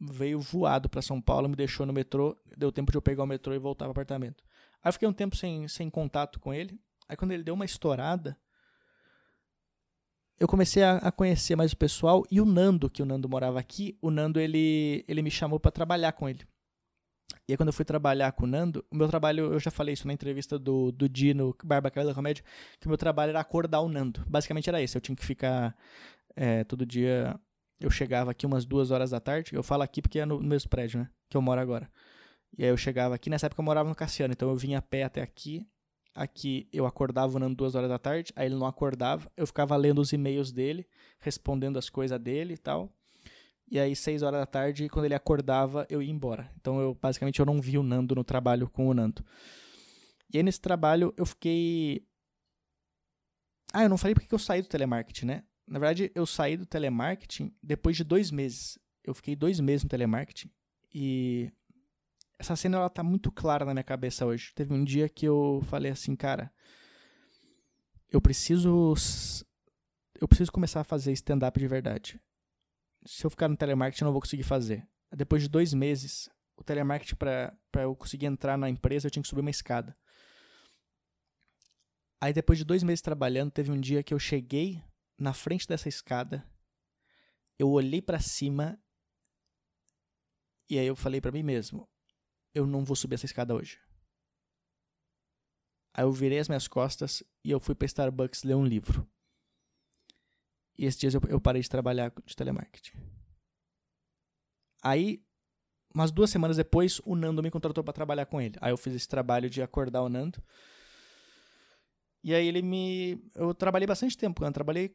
veio 0.00 0.40
voado 0.40 0.88
para 0.88 1.02
São 1.02 1.20
Paulo, 1.20 1.48
me 1.48 1.56
deixou 1.56 1.86
no 1.86 1.92
metrô, 1.92 2.36
deu 2.56 2.70
tempo 2.70 2.90
de 2.90 2.98
eu 2.98 3.02
pegar 3.02 3.22
o 3.22 3.26
metrô 3.26 3.54
e 3.54 3.58
voltar 3.58 3.86
pro 3.86 3.92
apartamento. 3.92 4.44
Aí 4.82 4.88
eu 4.88 4.92
fiquei 4.92 5.08
um 5.08 5.12
tempo 5.12 5.36
sem, 5.36 5.66
sem 5.68 5.88
contato 5.88 6.38
com 6.38 6.52
ele. 6.52 6.78
Aí 7.08 7.16
quando 7.16 7.32
ele 7.32 7.42
deu 7.42 7.54
uma 7.54 7.64
estourada, 7.64 8.36
eu 10.38 10.46
comecei 10.46 10.82
a, 10.82 10.96
a 10.98 11.10
conhecer 11.10 11.56
mais 11.56 11.72
o 11.72 11.76
pessoal 11.76 12.24
e 12.30 12.40
o 12.40 12.44
Nando, 12.44 12.90
que 12.90 13.02
o 13.02 13.06
Nando 13.06 13.28
morava 13.28 13.58
aqui, 13.58 13.96
o 14.02 14.10
Nando 14.10 14.38
ele, 14.38 15.04
ele 15.08 15.22
me 15.22 15.30
chamou 15.30 15.58
para 15.58 15.70
trabalhar 15.70 16.12
com 16.12 16.28
ele. 16.28 16.46
E 17.48 17.52
aí, 17.52 17.56
quando 17.56 17.68
eu 17.68 17.72
fui 17.72 17.84
trabalhar 17.84 18.32
com 18.32 18.44
o 18.44 18.46
Nando, 18.46 18.84
o 18.90 18.96
meu 18.96 19.08
trabalho, 19.08 19.52
eu 19.52 19.60
já 19.60 19.70
falei 19.70 19.94
isso 19.94 20.06
na 20.06 20.12
entrevista 20.12 20.58
do, 20.58 20.90
do 20.90 21.08
Dino, 21.08 21.54
Barba 21.62 21.90
Cabelo 21.90 22.10
da 22.10 22.14
Comédia, 22.14 22.44
que 22.80 22.86
o 22.86 22.88
meu 22.88 22.98
trabalho 22.98 23.30
era 23.30 23.40
acordar 23.40 23.80
o 23.80 23.88
Nando. 23.88 24.24
Basicamente 24.26 24.68
era 24.68 24.82
isso. 24.82 24.96
Eu 24.96 25.00
tinha 25.00 25.14
que 25.14 25.24
ficar 25.24 25.76
é, 26.34 26.64
todo 26.64 26.84
dia. 26.84 27.38
Eu 27.78 27.90
chegava 27.90 28.30
aqui 28.30 28.46
umas 28.46 28.64
duas 28.64 28.90
horas 28.90 29.10
da 29.10 29.20
tarde. 29.20 29.54
Eu 29.54 29.62
falo 29.62 29.82
aqui 29.82 30.00
porque 30.00 30.18
é 30.18 30.26
no, 30.26 30.40
mesmo 30.40 30.70
prédio, 30.70 31.00
né? 31.00 31.10
Que 31.28 31.36
eu 31.36 31.42
moro 31.42 31.60
agora. 31.60 31.90
E 32.56 32.64
aí 32.64 32.70
eu 32.70 32.76
chegava 32.76 33.14
aqui, 33.14 33.28
nessa 33.28 33.46
época 33.46 33.60
eu 33.60 33.64
morava 33.64 33.88
no 33.88 33.94
Cassiano, 33.94 34.32
então 34.32 34.48
eu 34.48 34.56
vinha 34.56 34.78
a 34.78 34.82
pé 34.82 35.02
até 35.02 35.20
aqui. 35.20 35.66
Aqui 36.14 36.66
eu 36.72 36.86
acordava 36.86 37.36
o 37.36 37.38
Nando 37.38 37.54
duas 37.54 37.74
horas 37.74 37.90
da 37.90 37.98
tarde, 37.98 38.32
aí 38.34 38.46
ele 38.46 38.54
não 38.54 38.66
acordava. 38.66 39.30
Eu 39.36 39.46
ficava 39.46 39.76
lendo 39.76 40.00
os 40.00 40.12
e-mails 40.12 40.50
dele, 40.50 40.88
respondendo 41.18 41.78
as 41.78 41.90
coisas 41.90 42.18
dele 42.18 42.54
e 42.54 42.58
tal. 42.58 42.90
E 43.68 43.78
aí, 43.80 43.96
seis 43.96 44.22
horas 44.22 44.40
da 44.40 44.46
tarde, 44.46 44.88
quando 44.88 45.06
ele 45.06 45.14
acordava, 45.14 45.86
eu 45.90 46.00
ia 46.00 46.10
embora. 46.10 46.50
Então, 46.58 46.80
eu 46.80 46.94
basicamente 46.94 47.40
eu 47.40 47.46
não 47.46 47.60
vi 47.60 47.76
o 47.76 47.82
Nando 47.82 48.14
no 48.14 48.22
trabalho 48.22 48.70
com 48.70 48.88
o 48.88 48.94
Nando. 48.94 49.24
E 50.32 50.38
aí, 50.38 50.42
nesse 50.42 50.60
trabalho, 50.60 51.12
eu 51.16 51.26
fiquei. 51.26 52.06
Ah, 53.72 53.82
eu 53.82 53.88
não 53.88 53.98
falei 53.98 54.14
porque 54.14 54.32
eu 54.32 54.38
saí 54.38 54.62
do 54.62 54.68
telemarketing, 54.68 55.26
né? 55.26 55.44
Na 55.66 55.78
verdade, 55.78 56.12
eu 56.14 56.24
saí 56.26 56.56
do 56.56 56.66
telemarketing 56.66 57.54
depois 57.62 57.96
de 57.96 58.04
dois 58.04 58.30
meses. 58.30 58.78
Eu 59.02 59.14
fiquei 59.14 59.34
dois 59.34 59.60
meses 59.60 59.84
no 59.84 59.90
telemarketing 59.90 60.50
e 60.94 61.50
essa 62.38 62.54
cena 62.54 62.78
ela 62.78 62.90
tá 62.90 63.02
muito 63.02 63.32
clara 63.32 63.64
na 63.64 63.72
minha 63.74 63.84
cabeça 63.84 64.26
hoje. 64.26 64.52
Teve 64.54 64.72
um 64.72 64.84
dia 64.84 65.08
que 65.08 65.26
eu 65.26 65.62
falei 65.68 65.90
assim, 65.90 66.14
cara, 66.14 66.52
eu 68.10 68.20
preciso 68.20 68.94
eu 70.20 70.26
preciso 70.26 70.52
começar 70.52 70.80
a 70.80 70.84
fazer 70.84 71.12
stand-up 71.12 71.58
de 71.58 71.66
verdade 71.66 72.20
se 73.06 73.24
eu 73.24 73.30
ficar 73.30 73.48
no 73.48 73.56
telemarketing, 73.56 74.02
eu 74.02 74.06
não 74.06 74.12
vou 74.12 74.20
conseguir 74.20 74.42
fazer. 74.42 74.86
Depois 75.14 75.42
de 75.42 75.48
dois 75.48 75.72
meses, 75.72 76.28
o 76.56 76.64
telemarketing, 76.64 77.16
para 77.16 77.82
eu 77.82 77.94
conseguir 77.94 78.26
entrar 78.26 78.58
na 78.58 78.68
empresa, 78.68 79.06
eu 79.06 79.10
tinha 79.10 79.22
que 79.22 79.28
subir 79.28 79.40
uma 79.40 79.50
escada. 79.50 79.96
Aí, 82.20 82.32
depois 82.32 82.58
de 82.58 82.64
dois 82.64 82.82
meses 82.82 83.00
trabalhando, 83.00 83.50
teve 83.50 83.70
um 83.70 83.80
dia 83.80 84.02
que 84.02 84.12
eu 84.12 84.18
cheguei 84.18 84.82
na 85.18 85.32
frente 85.32 85.66
dessa 85.66 85.88
escada, 85.88 86.46
eu 87.58 87.70
olhei 87.70 88.02
para 88.02 88.20
cima 88.20 88.78
e 90.68 90.78
aí 90.78 90.86
eu 90.86 90.96
falei 90.96 91.20
para 91.20 91.32
mim 91.32 91.42
mesmo: 91.42 91.88
eu 92.54 92.66
não 92.66 92.84
vou 92.84 92.96
subir 92.96 93.14
essa 93.14 93.26
escada 93.26 93.54
hoje. 93.54 93.80
Aí 95.94 96.04
eu 96.04 96.12
virei 96.12 96.38
as 96.38 96.48
minhas 96.48 96.68
costas 96.68 97.22
e 97.42 97.50
eu 97.50 97.58
fui 97.58 97.74
para 97.74 97.86
Starbucks 97.86 98.42
ler 98.42 98.54
um 98.54 98.66
livro. 98.66 99.08
E 100.78 100.84
esses 100.84 101.00
dias 101.00 101.14
eu, 101.14 101.22
eu 101.28 101.40
parei 101.40 101.62
de 101.62 101.70
trabalhar 101.70 102.12
de 102.24 102.36
telemarketing. 102.36 102.92
Aí, 104.82 105.24
umas 105.94 106.10
duas 106.10 106.28
semanas 106.30 106.58
depois, 106.58 107.00
o 107.04 107.16
Nando 107.16 107.42
me 107.42 107.50
contratou 107.50 107.82
para 107.82 107.94
trabalhar 107.94 108.26
com 108.26 108.40
ele. 108.40 108.56
Aí 108.60 108.72
eu 108.72 108.76
fiz 108.76 108.94
esse 108.94 109.08
trabalho 109.08 109.48
de 109.48 109.62
acordar 109.62 110.02
o 110.02 110.08
Nando. 110.08 110.42
E 112.26 112.34
aí 112.34 112.48
ele 112.48 112.60
me. 112.60 113.22
Eu 113.36 113.54
trabalhei 113.54 113.86
bastante 113.86 114.18
tempo, 114.18 114.44
eu 114.44 114.50
trabalhei. 114.50 114.92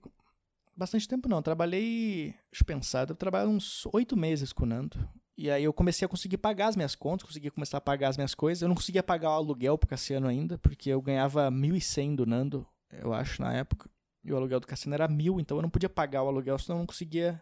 Bastante 0.76 1.08
tempo 1.08 1.30
não, 1.30 1.38
eu 1.38 1.42
trabalhei. 1.42 2.36
Deixa 2.52 2.62
eu 2.62 2.66
pensar, 2.66 3.10
eu 3.10 3.16
trabalhei 3.16 3.48
uns 3.48 3.86
oito 3.94 4.18
meses 4.18 4.52
com 4.52 4.66
o 4.66 4.68
Nando. 4.68 5.10
E 5.38 5.50
aí 5.50 5.64
eu 5.64 5.72
comecei 5.72 6.06
a 6.06 6.10
conseguir 6.10 6.40
pagar 6.40 6.68
as 6.68 6.76
minhas 6.76 6.94
contas, 6.94 7.26
consegui 7.26 7.50
começar 7.50 7.78
a 7.78 7.82
pagar 7.82 8.10
as 8.10 8.18
minhas 8.18 8.36
coisas. 8.36 8.62
Eu 8.62 8.68
não 8.68 8.76
conseguia 8.76 9.02
pagar 9.02 9.30
o 9.30 9.36
aluguel 9.36 9.78
pro 9.78 9.88
Cassiano 9.88 10.28
ainda, 10.28 10.58
porque 10.58 10.90
eu 10.90 11.02
ganhava 11.02 11.50
1.100 11.50 12.18
do 12.18 12.26
Nando, 12.26 12.68
eu 12.92 13.14
acho, 13.14 13.42
na 13.42 13.54
época. 13.54 13.90
E 14.26 14.34
o 14.34 14.36
aluguel 14.36 14.60
do 14.60 14.68
cassino 14.68 14.94
era 14.94 15.08
mil, 15.08 15.40
então 15.40 15.58
eu 15.58 15.62
não 15.62 15.70
podia 15.70 15.90
pagar 15.90 16.24
o 16.24 16.28
aluguel, 16.28 16.60
senão 16.60 16.80
eu 16.80 16.80
não 16.82 16.86
conseguia 16.86 17.42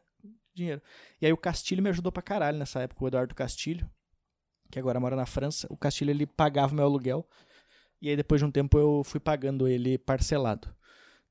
dinheiro. 0.53 0.83
E 1.19 1.25
aí 1.25 1.33
o 1.33 1.37
Castilho 1.37 1.81
me 1.81 1.89
ajudou 1.89 2.11
pra 2.11 2.21
caralho 2.21 2.59
nessa 2.59 2.79
época, 2.79 3.03
o 3.03 3.07
Eduardo 3.07 3.33
Castilho, 3.33 3.89
que 4.69 4.77
agora 4.77 4.99
mora 4.99 5.15
na 5.15 5.25
França. 5.25 5.65
O 5.71 5.75
Castilho 5.75 6.11
ele 6.11 6.27
pagava 6.27 6.75
meu 6.75 6.85
aluguel. 6.85 7.27
E 8.01 8.09
aí 8.09 8.15
depois 8.15 8.39
de 8.39 8.45
um 8.45 8.51
tempo 8.51 8.77
eu 8.77 9.03
fui 9.03 9.19
pagando 9.19 9.67
ele 9.67 9.97
parcelado. 9.97 10.73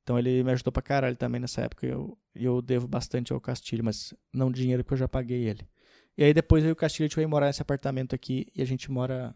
Então 0.02 0.18
ele 0.18 0.42
me 0.42 0.52
ajudou 0.52 0.72
pra 0.72 0.82
caralho 0.82 1.16
também 1.16 1.40
nessa 1.40 1.62
época. 1.62 1.86
E 1.86 1.90
eu, 1.90 2.18
eu 2.34 2.62
devo 2.62 2.86
bastante 2.86 3.32
ao 3.32 3.40
Castilho, 3.40 3.84
mas 3.84 4.14
não 4.32 4.50
dinheiro 4.50 4.82
porque 4.82 4.94
eu 4.94 4.98
já 4.98 5.08
paguei 5.08 5.44
ele. 5.44 5.68
E 6.16 6.24
aí 6.24 6.34
depois 6.34 6.64
eu 6.64 6.70
e 6.70 6.72
o 6.72 6.76
Castilho 6.76 7.04
a 7.04 7.08
gente 7.08 7.16
veio 7.16 7.28
morar 7.28 7.46
nesse 7.46 7.62
apartamento 7.62 8.14
aqui 8.14 8.46
e 8.54 8.62
a 8.62 8.64
gente 8.64 8.90
mora 8.90 9.34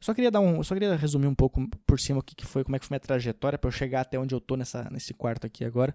só 0.00 0.12
queria 0.14 0.30
dar 0.30 0.40
um, 0.40 0.62
só 0.62 0.74
queria 0.74 0.94
resumir 0.94 1.26
um 1.26 1.34
pouco 1.34 1.66
por 1.86 1.98
cima 1.98 2.20
o 2.20 2.22
que, 2.22 2.34
que 2.34 2.44
foi, 2.44 2.62
como 2.62 2.76
é 2.76 2.78
que 2.78 2.86
foi 2.86 2.94
minha 2.94 3.00
trajetória 3.00 3.58
para 3.58 3.68
eu 3.68 3.72
chegar 3.72 4.02
até 4.02 4.18
onde 4.18 4.34
eu 4.34 4.40
tô 4.40 4.56
nessa, 4.56 4.88
nesse 4.90 5.14
quarto 5.14 5.46
aqui 5.46 5.64
agora. 5.64 5.94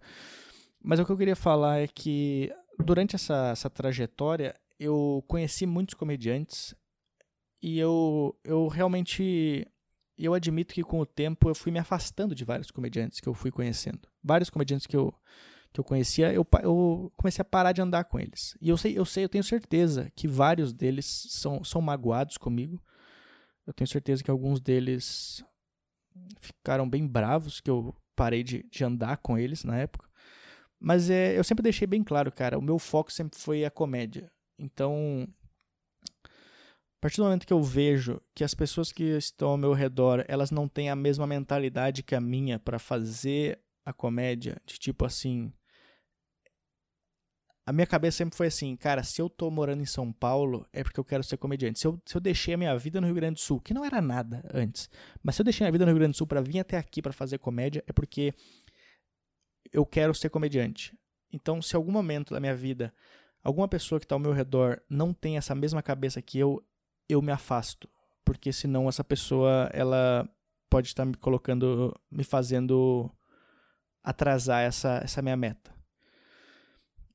Mas 0.83 0.99
o 0.99 1.05
que 1.05 1.11
eu 1.11 1.17
queria 1.17 1.35
falar 1.35 1.79
é 1.79 1.87
que 1.87 2.51
durante 2.79 3.15
essa, 3.15 3.49
essa 3.51 3.69
trajetória 3.69 4.55
eu 4.79 5.23
conheci 5.27 5.65
muitos 5.65 5.93
comediantes 5.93 6.75
e 7.61 7.77
eu, 7.77 8.35
eu 8.43 8.67
realmente 8.67 9.67
eu 10.17 10.33
admito 10.33 10.73
que 10.73 10.83
com 10.83 10.99
o 10.99 11.05
tempo 11.05 11.49
eu 11.49 11.55
fui 11.55 11.71
me 11.71 11.79
afastando 11.79 12.35
de 12.35 12.45
vários 12.45 12.71
comediantes 12.71 13.19
que 13.19 13.27
eu 13.27 13.33
fui 13.33 13.51
conhecendo. 13.51 14.01
Vários 14.23 14.49
comediantes 14.49 14.87
que 14.87 14.95
eu, 14.95 15.13
que 15.73 15.79
eu 15.79 15.83
conhecia, 15.83 16.33
eu, 16.33 16.45
eu 16.63 17.11
comecei 17.17 17.41
a 17.41 17.45
parar 17.45 17.71
de 17.71 17.81
andar 17.81 18.03
com 18.05 18.19
eles. 18.19 18.57
E 18.61 18.69
eu 18.69 18.77
sei, 18.77 18.97
eu 18.97 19.05
sei, 19.05 19.23
eu 19.23 19.29
tenho 19.29 19.43
certeza 19.43 20.11
que 20.15 20.27
vários 20.27 20.73
deles 20.73 21.05
são, 21.29 21.63
são 21.63 21.81
magoados 21.81 22.37
comigo 22.37 22.81
eu 23.65 23.73
tenho 23.73 23.87
certeza 23.87 24.23
que 24.23 24.31
alguns 24.31 24.59
deles 24.59 25.43
ficaram 26.39 26.89
bem 26.89 27.07
bravos 27.07 27.61
que 27.61 27.69
eu 27.69 27.95
parei 28.15 28.43
de, 28.43 28.63
de 28.63 28.83
andar 28.83 29.17
com 29.17 29.37
eles 29.37 29.63
na 29.63 29.77
época. 29.77 30.09
Mas 30.79 31.09
é, 31.09 31.37
eu 31.37 31.43
sempre 31.43 31.63
deixei 31.63 31.87
bem 31.87 32.03
claro, 32.03 32.31
cara, 32.31 32.57
o 32.57 32.61
meu 32.61 32.79
foco 32.79 33.11
sempre 33.11 33.39
foi 33.39 33.63
a 33.63 33.71
comédia. 33.71 34.31
Então, 34.57 35.27
a 37.01 37.07
partir 37.09 37.17
do 37.17 37.23
momento 37.23 37.47
que 37.47 37.53
eu 37.53 37.63
vejo 37.63 38.21
que 38.35 38.43
as 38.43 38.53
pessoas 38.53 38.91
que 38.91 39.03
estão 39.17 39.49
ao 39.49 39.57
meu 39.57 39.73
redor, 39.73 40.23
elas 40.27 40.51
não 40.51 40.67
têm 40.67 40.87
a 40.87 40.95
mesma 40.95 41.25
mentalidade 41.25 42.03
que 42.03 42.13
a 42.13 42.21
minha 42.21 42.59
para 42.59 42.77
fazer 42.77 43.59
a 43.83 43.91
comédia, 43.91 44.61
de 44.67 44.77
tipo 44.77 45.03
assim, 45.03 45.51
a 47.65 47.73
minha 47.73 47.87
cabeça 47.87 48.17
sempre 48.17 48.37
foi 48.37 48.45
assim, 48.45 48.75
cara, 48.75 49.01
se 49.01 49.19
eu 49.19 49.27
tô 49.27 49.49
morando 49.49 49.81
em 49.81 49.85
São 49.85 50.13
Paulo, 50.13 50.63
é 50.71 50.83
porque 50.83 50.99
eu 50.99 51.03
quero 51.03 51.23
ser 51.23 51.37
comediante. 51.37 51.79
Se 51.79 51.87
eu, 51.87 51.99
se 52.05 52.15
eu 52.15 52.21
deixei 52.21 52.53
a 52.53 52.57
minha 52.57 52.77
vida 52.77 53.01
no 53.01 53.07
Rio 53.07 53.15
Grande 53.15 53.33
do 53.33 53.39
Sul, 53.39 53.59
que 53.59 53.73
não 53.73 53.83
era 53.83 53.99
nada 53.99 54.47
antes, 54.53 54.87
mas 55.23 55.33
se 55.33 55.41
eu 55.41 55.43
deixei 55.43 55.65
a 55.65 55.65
minha 55.65 55.71
vida 55.71 55.85
no 55.87 55.91
Rio 55.91 55.97
Grande 56.01 56.13
do 56.13 56.17
Sul 56.17 56.27
para 56.27 56.39
vir 56.39 56.59
até 56.59 56.77
aqui 56.77 57.01
para 57.01 57.11
fazer 57.11 57.39
comédia, 57.39 57.83
é 57.87 57.91
porque 57.91 58.31
eu 59.73 59.87
quero 59.87 60.13
ser 60.13 60.29
comediante. 60.29 60.95
Então, 61.33 61.63
se 61.63 61.75
algum 61.75 61.91
momento 61.91 62.31
da 62.31 62.39
minha 62.39 62.53
vida, 62.53 62.93
alguma 63.43 63.67
pessoa 63.67 63.99
que 63.99 64.05
está 64.05 64.13
ao 64.13 64.19
meu 64.19 64.33
redor 64.33 64.79
não 64.87 65.13
tem 65.15 65.37
essa 65.37 65.55
mesma 65.55 65.81
cabeça 65.81 66.21
que 66.21 66.37
eu, 66.37 66.63
eu 67.07 67.21
me 67.21 67.31
afasto. 67.31 67.89
Porque 68.23 68.53
senão 68.53 68.87
essa 68.87 69.03
pessoa, 69.03 69.69
ela 69.73 70.27
pode 70.69 70.87
estar 70.87 71.05
me 71.05 71.15
colocando, 71.15 71.93
me 72.09 72.23
fazendo 72.23 73.11
atrasar 74.03 74.63
essa, 74.63 75.01
essa 75.03 75.21
minha 75.21 75.35
meta. 75.35 75.71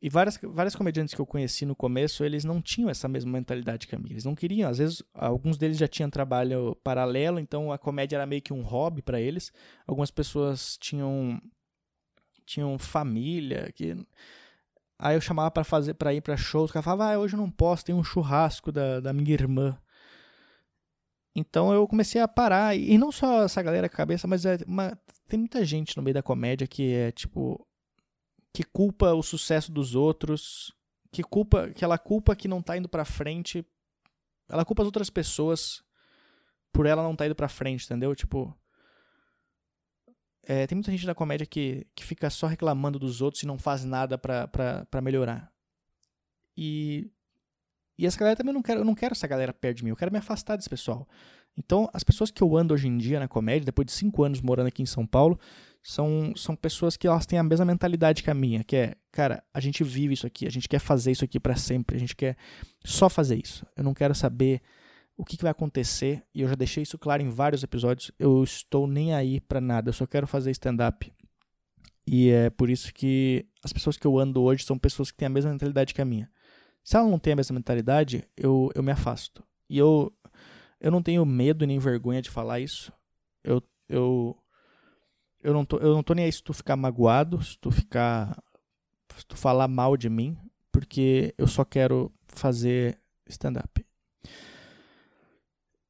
E 0.00 0.10
várias, 0.10 0.38
várias 0.42 0.76
comediantes 0.76 1.14
que 1.14 1.20
eu 1.20 1.26
conheci 1.26 1.64
no 1.64 1.74
começo, 1.74 2.22
eles 2.22 2.44
não 2.44 2.60
tinham 2.60 2.90
essa 2.90 3.08
mesma 3.08 3.32
mentalidade 3.32 3.86
que 3.86 3.94
a 3.94 3.98
minha. 3.98 4.12
Eles 4.12 4.24
não 4.24 4.34
queriam. 4.34 4.68
Às 4.68 4.78
vezes, 4.78 5.02
alguns 5.14 5.56
deles 5.56 5.78
já 5.78 5.88
tinham 5.88 6.10
trabalho 6.10 6.76
paralelo, 6.84 7.40
então 7.40 7.72
a 7.72 7.78
comédia 7.78 8.16
era 8.16 8.26
meio 8.26 8.42
que 8.42 8.52
um 8.52 8.62
hobby 8.62 9.02
para 9.02 9.20
eles. 9.20 9.52
Algumas 9.86 10.10
pessoas 10.10 10.76
tinham 10.78 11.40
tinham 12.44 12.78
família, 12.78 13.72
que 13.72 13.96
aí 14.98 15.16
eu 15.16 15.20
chamava 15.20 15.50
para 15.50 15.64
fazer 15.64 15.94
para 15.94 16.14
ir 16.14 16.20
para 16.20 16.36
shows, 16.36 16.70
o 16.70 16.72
cara 16.72 16.82
falava: 16.82 17.12
"Ah, 17.12 17.18
hoje 17.18 17.34
eu 17.34 17.40
não 17.40 17.50
posso, 17.50 17.84
tem 17.84 17.94
um 17.94 18.04
churrasco 18.04 18.72
da, 18.72 19.00
da 19.00 19.12
minha 19.12 19.32
irmã". 19.32 19.78
Então 21.34 21.72
eu 21.72 21.86
comecei 21.86 22.20
a 22.20 22.26
parar, 22.26 22.74
e 22.76 22.96
não 22.96 23.12
só 23.12 23.42
essa 23.42 23.62
galera 23.62 23.88
cabeça, 23.88 24.26
mas 24.26 24.46
é 24.46 24.58
uma, 24.66 24.98
tem 25.28 25.38
muita 25.38 25.64
gente 25.64 25.96
no 25.96 26.02
meio 26.02 26.14
da 26.14 26.22
comédia 26.22 26.66
que 26.66 26.94
é 26.94 27.12
tipo 27.12 27.66
que 28.54 28.62
culpa 28.62 29.12
o 29.12 29.22
sucesso 29.22 29.70
dos 29.70 29.94
outros, 29.94 30.72
que 31.12 31.22
culpa, 31.22 31.68
que 31.70 31.84
ela 31.84 31.98
culpa 31.98 32.34
que 32.34 32.48
não 32.48 32.62
tá 32.62 32.74
indo 32.78 32.88
para 32.88 33.04
frente, 33.04 33.66
ela 34.48 34.64
culpa 34.64 34.82
as 34.82 34.86
outras 34.86 35.10
pessoas 35.10 35.82
por 36.72 36.86
ela 36.86 37.02
não 37.02 37.14
tá 37.14 37.26
indo 37.26 37.34
para 37.34 37.48
frente, 37.48 37.84
entendeu? 37.84 38.14
Tipo, 38.14 38.56
é, 40.48 40.66
tem 40.66 40.76
muita 40.76 40.92
gente 40.92 41.04
na 41.04 41.14
comédia 41.14 41.44
que, 41.44 41.86
que 41.94 42.04
fica 42.04 42.30
só 42.30 42.46
reclamando 42.46 43.00
dos 43.00 43.20
outros 43.20 43.42
e 43.42 43.46
não 43.46 43.58
faz 43.58 43.84
nada 43.84 44.16
pra 44.16 45.00
melhorar. 45.02 45.52
E, 46.56 47.10
e 47.98 48.06
essa 48.06 48.16
galera 48.16 48.36
também 48.36 48.54
não 48.54 48.62
quero, 48.62 48.80
eu 48.80 48.84
não 48.84 48.94
quero 48.94 49.12
essa 49.12 49.26
galera 49.26 49.52
perto 49.52 49.78
de 49.78 49.84
mim, 49.84 49.90
eu 49.90 49.96
quero 49.96 50.12
me 50.12 50.18
afastar 50.18 50.56
desse 50.56 50.70
pessoal. 50.70 51.06
Então, 51.58 51.90
as 51.92 52.04
pessoas 52.04 52.30
que 52.30 52.42
eu 52.42 52.56
ando 52.56 52.72
hoje 52.74 52.86
em 52.86 52.96
dia 52.96 53.18
na 53.18 53.26
comédia, 53.26 53.66
depois 53.66 53.86
de 53.86 53.92
cinco 53.92 54.22
anos 54.22 54.40
morando 54.40 54.68
aqui 54.68 54.82
em 54.82 54.86
São 54.86 55.04
Paulo, 55.04 55.38
são, 55.82 56.32
são 56.36 56.54
pessoas 56.54 56.96
que 56.96 57.08
elas 57.08 57.26
têm 57.26 57.38
a 57.38 57.42
mesma 57.42 57.64
mentalidade 57.64 58.22
que 58.22 58.30
a 58.30 58.34
minha, 58.34 58.62
que 58.62 58.76
é, 58.76 58.94
cara, 59.10 59.42
a 59.52 59.58
gente 59.58 59.82
vive 59.82 60.14
isso 60.14 60.26
aqui, 60.26 60.46
a 60.46 60.50
gente 60.50 60.68
quer 60.68 60.78
fazer 60.78 61.10
isso 61.10 61.24
aqui 61.24 61.40
para 61.40 61.56
sempre, 61.56 61.96
a 61.96 61.98
gente 61.98 62.14
quer 62.14 62.36
só 62.84 63.08
fazer 63.08 63.36
isso. 63.42 63.66
Eu 63.76 63.82
não 63.82 63.94
quero 63.94 64.14
saber 64.14 64.60
o 65.16 65.24
que, 65.24 65.36
que, 65.36 65.42
vai 65.42 65.50
acontecer, 65.50 66.22
e 66.34 66.42
eu 66.42 66.48
já 66.48 66.54
deixei 66.54 66.82
isso 66.82 66.98
claro 66.98 67.22
em 67.22 67.28
vários 67.28 67.62
episódios, 67.62 68.12
eu 68.18 68.42
estou 68.44 68.86
nem 68.86 69.14
aí 69.14 69.40
para 69.40 69.60
nada, 69.60 69.88
eu 69.88 69.92
só 69.92 70.06
quero 70.06 70.26
fazer 70.26 70.50
stand-up. 70.50 71.12
E 72.06 72.30
é 72.30 72.50
por 72.50 72.70
isso 72.70 72.92
que 72.92 73.46
as 73.64 73.72
pessoas 73.72 73.96
que 73.96 74.06
eu 74.06 74.18
ando 74.18 74.42
hoje 74.42 74.64
são 74.64 74.78
pessoas 74.78 75.10
que 75.10 75.16
têm 75.16 75.26
a 75.26 75.30
mesma 75.30 75.50
mentalidade 75.50 75.92
que 75.92 76.02
a 76.02 76.04
minha. 76.04 76.30
Se 76.84 76.96
ela 76.96 77.08
não 77.08 77.18
tem 77.18 77.32
a 77.32 77.36
mesma 77.36 77.54
mentalidade, 77.54 78.28
eu, 78.36 78.70
eu 78.74 78.82
me 78.82 78.92
afasto. 78.92 79.42
E 79.68 79.76
eu, 79.76 80.12
eu 80.80 80.90
não 80.90 81.02
tenho 81.02 81.24
medo 81.26 81.66
nem 81.66 81.78
vergonha 81.78 82.22
de 82.22 82.30
falar 82.30 82.60
isso. 82.60 82.92
Eu, 83.42 83.60
eu 83.88 84.36
eu 85.46 85.54
não 85.54 85.64
tô, 85.64 85.78
eu 85.78 85.94
não 85.94 86.02
tô 86.02 86.12
nem 86.12 86.24
aí 86.24 86.32
se 86.32 86.42
tu 86.42 86.52
ficar 86.52 86.74
magoado, 86.74 87.40
se 87.40 87.56
tu 87.56 87.70
ficar. 87.70 88.36
Se 89.16 89.24
tu 89.24 89.36
falar 89.36 89.68
mal 89.68 89.96
de 89.96 90.10
mim, 90.10 90.36
porque 90.72 91.32
eu 91.38 91.46
só 91.46 91.64
quero 91.64 92.12
fazer 92.26 93.00
stand-up. 93.28 93.85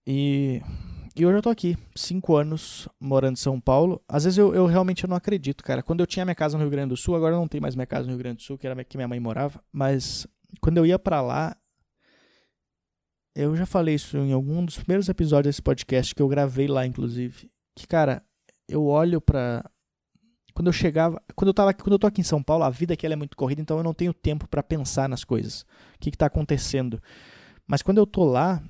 E, 0.06 0.62
e 1.16 1.26
hoje 1.26 1.38
eu 1.38 1.42
tô 1.42 1.50
aqui, 1.50 1.76
cinco 1.94 2.36
anos 2.36 2.88
morando 3.00 3.32
em 3.34 3.40
São 3.40 3.60
Paulo. 3.60 4.00
Às 4.08 4.24
vezes 4.24 4.38
eu, 4.38 4.54
eu 4.54 4.66
realmente 4.66 5.06
não 5.06 5.16
acredito, 5.16 5.64
cara. 5.64 5.82
Quando 5.82 6.00
eu 6.00 6.06
tinha 6.06 6.24
minha 6.24 6.34
casa 6.34 6.56
no 6.56 6.62
Rio 6.62 6.70
Grande 6.70 6.90
do 6.90 6.96
Sul, 6.96 7.16
agora 7.16 7.34
eu 7.34 7.40
não 7.40 7.48
tenho 7.48 7.62
mais 7.62 7.74
minha 7.74 7.86
casa 7.86 8.04
no 8.04 8.10
Rio 8.10 8.18
Grande 8.18 8.36
do 8.36 8.42
Sul, 8.42 8.56
que 8.56 8.66
era 8.66 8.84
que 8.84 8.96
minha 8.96 9.08
mãe 9.08 9.18
morava, 9.18 9.60
mas 9.72 10.26
quando 10.60 10.78
eu 10.78 10.86
ia 10.86 10.98
para 10.98 11.20
lá, 11.20 11.56
eu 13.34 13.54
já 13.56 13.66
falei 13.66 13.96
isso 13.96 14.16
em 14.16 14.32
algum 14.32 14.64
dos 14.64 14.78
primeiros 14.78 15.08
episódios 15.08 15.54
desse 15.54 15.62
podcast 15.62 16.14
que 16.14 16.22
eu 16.22 16.28
gravei 16.28 16.68
lá, 16.68 16.86
inclusive. 16.86 17.50
Que, 17.74 17.86
cara, 17.86 18.22
eu 18.68 18.86
olho 18.86 19.20
para 19.20 19.68
quando 20.54 20.68
eu 20.68 20.72
chegava, 20.72 21.20
quando 21.34 21.48
eu 21.48 21.54
tava, 21.54 21.74
quando 21.74 21.92
eu 21.92 21.98
tô 21.98 22.06
aqui 22.06 22.22
em 22.22 22.24
São 22.24 22.42
Paulo, 22.42 22.64
a 22.64 22.70
vida 22.70 22.94
aqui 22.94 23.06
é 23.06 23.14
muito 23.14 23.36
corrida, 23.36 23.60
então 23.60 23.76
eu 23.76 23.82
não 23.82 23.92
tenho 23.92 24.14
tempo 24.14 24.48
para 24.48 24.62
pensar 24.62 25.06
nas 25.06 25.22
coisas. 25.22 25.62
O 25.96 25.98
que 26.00 26.08
está 26.08 26.26
acontecendo? 26.26 27.02
Mas 27.66 27.82
quando 27.82 27.98
eu 27.98 28.06
tô 28.06 28.24
lá, 28.24 28.62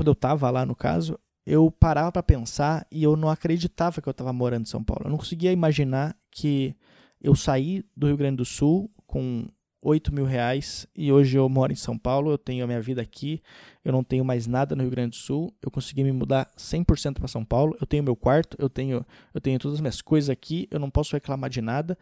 quando 0.00 0.08
eu 0.08 0.14
tava 0.14 0.50
lá 0.50 0.64
no 0.64 0.74
caso, 0.74 1.18
eu 1.44 1.70
parava 1.70 2.10
para 2.10 2.22
pensar 2.22 2.86
e 2.90 3.02
eu 3.02 3.16
não 3.16 3.28
acreditava 3.28 4.00
que 4.00 4.08
eu 4.08 4.12
estava 4.12 4.32
morando 4.32 4.62
em 4.62 4.70
São 4.70 4.82
Paulo. 4.82 5.02
Eu 5.04 5.10
não 5.10 5.18
conseguia 5.18 5.52
imaginar 5.52 6.16
que 6.30 6.74
eu 7.20 7.34
saí 7.34 7.84
do 7.94 8.06
Rio 8.06 8.16
Grande 8.16 8.38
do 8.38 8.44
Sul 8.46 8.90
com 9.06 9.46
8 9.82 10.10
mil 10.14 10.24
reais 10.24 10.86
e 10.96 11.12
hoje 11.12 11.36
eu 11.36 11.46
moro 11.50 11.70
em 11.70 11.76
São 11.76 11.98
Paulo, 11.98 12.30
eu 12.30 12.38
tenho 12.38 12.64
a 12.64 12.66
minha 12.66 12.80
vida 12.80 13.02
aqui, 13.02 13.42
eu 13.84 13.92
não 13.92 14.02
tenho 14.02 14.24
mais 14.24 14.46
nada 14.46 14.74
no 14.74 14.80
Rio 14.80 14.90
Grande 14.90 15.10
do 15.10 15.16
Sul, 15.16 15.54
eu 15.60 15.70
consegui 15.70 16.02
me 16.02 16.12
mudar 16.12 16.50
100% 16.56 17.18
para 17.18 17.28
São 17.28 17.44
Paulo, 17.44 17.76
eu 17.78 17.86
tenho 17.86 18.02
meu 18.02 18.16
quarto, 18.16 18.56
eu 18.58 18.70
tenho, 18.70 19.04
eu 19.34 19.40
tenho 19.42 19.58
todas 19.58 19.74
as 19.74 19.80
minhas 19.82 20.00
coisas 20.00 20.30
aqui, 20.30 20.66
eu 20.70 20.80
não 20.80 20.88
posso 20.88 21.14
reclamar 21.14 21.50
de 21.50 21.60
nada. 21.60 21.98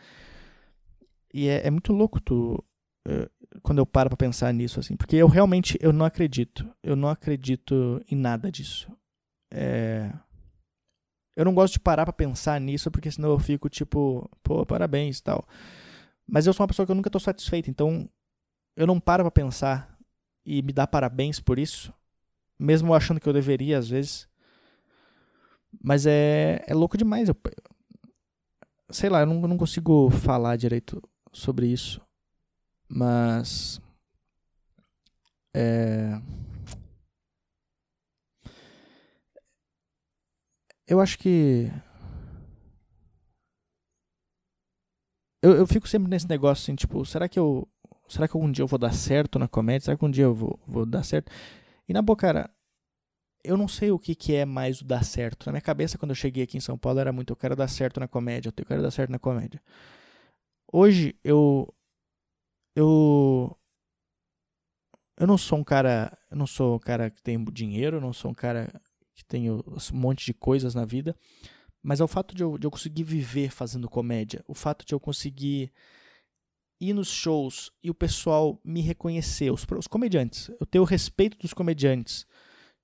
E 1.35 1.49
é, 1.49 1.67
é 1.67 1.71
muito 1.73 1.93
louco 1.93 2.21
tu, 2.21 2.65
quando 3.63 3.79
eu 3.79 3.87
paro 3.87 4.11
para 4.11 4.17
pensar 4.17 4.53
nisso, 4.53 4.81
assim, 4.81 4.97
porque 4.97 5.17
eu 5.17 5.27
realmente 5.27 5.79
eu 5.81 5.93
não 5.93 6.05
acredito, 6.05 6.69
eu 6.83 6.97
não 6.97 7.09
acredito 7.09 8.03
em 8.11 8.17
nada 8.17 8.51
disso. 8.51 8.91
É... 9.51 10.13
Eu 11.37 11.45
não 11.45 11.55
gosto 11.55 11.75
de 11.75 11.81
parar 11.81 12.05
para 12.05 12.13
pensar 12.13 12.61
nisso, 12.61 12.91
porque 12.91 13.11
senão 13.11 13.31
eu 13.31 13.39
fico 13.39 13.69
tipo, 13.69 14.29
pô, 14.43 14.67
parabéns 14.67 15.21
tal. 15.21 15.47
Mas 16.27 16.47
eu 16.47 16.53
sou 16.53 16.65
uma 16.65 16.69
pessoa 16.69 16.85
que 16.85 16.91
eu 16.91 16.97
nunca 16.97 17.09
estou 17.09 17.21
satisfeito, 17.21 17.71
então 17.71 18.09
eu 18.77 18.87
não 18.87 19.01
paro 19.01 19.23
para 19.25 19.31
pensar 19.31 19.97
e 20.45 20.63
me 20.63 20.73
dar 20.73 20.87
parabéns 20.87 21.41
por 21.41 21.59
isso, 21.59 21.93
mesmo 22.59 22.93
achando 22.93 23.21
que 23.21 23.29
eu 23.29 23.33
deveria 23.33 23.79
às 23.79 23.89
vezes. 23.89 24.29
Mas 25.83 26.07
é, 26.07 26.65
é 26.67 26.75
louco 26.75 26.99
demais. 26.99 27.29
Eu, 27.29 27.37
sei 28.91 29.09
lá, 29.09 29.21
eu 29.21 29.27
não, 29.27 29.43
eu 29.43 29.49
não 29.49 29.57
consigo 29.57 30.11
falar 30.11 30.57
direito 30.57 31.03
sobre 31.33 31.67
isso. 31.67 32.01
Mas. 32.89 33.81
É. 35.55 36.21
Eu 40.87 41.01
acho 41.01 41.19
que 41.19 41.71
eu, 45.43 45.53
eu 45.55 45.67
fico 45.67 45.89
sempre 45.89 46.09
nesse 46.11 46.29
negócio 46.29 46.63
assim, 46.63 46.75
tipo, 46.75 47.05
será 47.05 47.29
que 47.29 47.39
eu. 47.39 47.67
Será 48.09 48.27
que 48.27 48.37
algum 48.37 48.51
dia 48.51 48.63
eu 48.63 48.67
vou 48.67 48.79
dar 48.79 48.93
certo 48.93 49.39
na 49.39 49.47
comédia? 49.49 49.85
Será 49.87 49.97
que 49.97 50.05
um 50.05 50.11
dia 50.11 50.25
eu 50.25 50.35
vou, 50.35 50.59
vou 50.67 50.87
dar 50.87 51.03
certo? 51.03 51.31
E 51.89 51.93
na 51.93 52.03
boa, 52.03 52.17
cara, 52.17 52.51
eu 53.45 53.57
não 53.57 53.69
sei 53.69 53.91
o 53.93 53.99
que, 53.99 54.15
que 54.15 54.35
é 54.35 54.45
mais 54.47 54.81
o 54.81 54.85
dar 54.85 55.05
certo. 55.05 55.47
Na 55.47 55.53
minha 55.53 55.63
cabeça, 55.63 55.99
quando 55.99 56.13
eu 56.13 56.17
cheguei 56.17 56.45
aqui 56.45 56.57
em 56.59 56.61
São 56.61 56.79
Paulo, 56.79 57.01
era 57.01 57.13
muito, 57.13 57.33
eu 57.33 57.37
quero 57.37 57.57
dar 57.57 57.69
certo 57.69 58.01
na 58.01 58.09
comédia, 58.09 58.53
eu 58.57 58.67
quero 58.67 58.83
dar 58.83 58.91
certo 58.91 59.11
na 59.11 59.19
comédia. 59.19 59.61
Hoje, 60.73 61.15
eu. 61.25 61.73
Eu. 62.79 63.59
Eu 65.19 65.27
não 65.27 65.37
sou 65.37 65.59
um 65.59 65.65
cara. 65.65 66.17
Eu 66.31 66.37
não 66.37 66.47
sou 66.47 66.77
um 66.77 66.79
cara 66.79 67.11
que 67.11 67.21
tem 67.21 67.43
dinheiro, 67.47 67.97
eu 67.97 68.01
não 68.01 68.13
sou 68.13 68.31
um 68.31 68.35
cara 68.35 68.71
que 69.17 69.25
tem 69.25 69.51
um 69.51 69.63
monte 69.93 70.25
de 70.25 70.33
coisas 70.33 70.77
na 70.77 70.85
vida. 70.85 71.17
Mas 71.83 72.01
é 72.01 72.05
o 72.05 72.09
fato 72.09 72.37
de 72.37 72.45
eu, 72.45 72.57
de 72.57 72.67
eu 72.67 72.71
conseguir 72.71 73.03
viver 73.03 73.51
fazendo 73.51 73.89
comédia, 73.89 74.45
o 74.47 74.55
fato 74.55 74.85
de 74.85 74.95
eu 74.95 75.01
conseguir 75.01 75.73
ir 76.81 76.93
nos 76.93 77.09
shows 77.09 77.73
e 77.83 77.91
o 77.91 77.95
pessoal 77.95 78.61
me 78.65 78.81
reconhecer, 78.81 79.51
os, 79.51 79.67
os 79.77 79.87
comediantes, 79.89 80.49
eu 80.61 80.67
ter 80.67 80.79
o 80.79 80.85
respeito 80.85 81.37
dos 81.39 81.53
comediantes, 81.53 82.27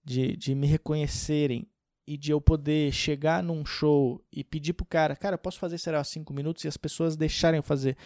de, 0.05 0.37
de 0.37 0.55
me 0.55 0.67
reconhecerem 0.67 1.69
e 2.07 2.17
de 2.17 2.33
eu 2.33 2.41
poder 2.41 2.93
chegar 2.93 3.43
num 3.43 3.65
show 3.65 4.25
e 4.33 4.43
pedir 4.43 4.73
pro 4.73 4.85
cara, 4.85 5.15
cara, 5.17 5.39
posso 5.39 5.59
fazer, 5.59 5.79
será, 5.79 6.03
cinco 6.03 6.33
minutos 6.33 6.65
e 6.65 6.69
as 6.69 6.77
pessoas 6.77 7.17
deixarem 7.17 7.59
eu 7.59 7.63
fazer. 7.63 7.97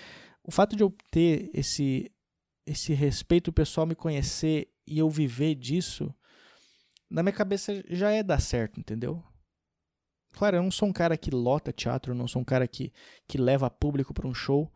O 0.48 0.50
fato 0.50 0.74
de 0.74 0.82
eu 0.82 0.90
ter 1.10 1.50
esse, 1.52 2.10
esse 2.66 2.94
respeito, 2.94 3.48
o 3.48 3.52
pessoal 3.52 3.86
me 3.86 3.94
conhecer 3.94 4.72
e 4.86 4.98
eu 4.98 5.10
viver 5.10 5.54
disso, 5.54 6.10
na 7.10 7.22
minha 7.22 7.34
cabeça 7.34 7.84
já 7.90 8.10
é 8.12 8.22
dar 8.22 8.40
certo, 8.40 8.80
entendeu? 8.80 9.22
Claro, 10.32 10.56
eu 10.56 10.62
não 10.62 10.70
sou 10.70 10.88
um 10.88 10.92
cara 10.92 11.18
que 11.18 11.30
lota 11.30 11.70
teatro, 11.70 12.12
eu 12.12 12.16
não 12.16 12.26
sou 12.26 12.40
um 12.40 12.46
cara 12.46 12.66
que, 12.66 12.90
que 13.26 13.36
leva 13.36 13.68
público 13.68 14.14
para 14.14 14.26
um 14.26 14.32
show, 14.32 14.72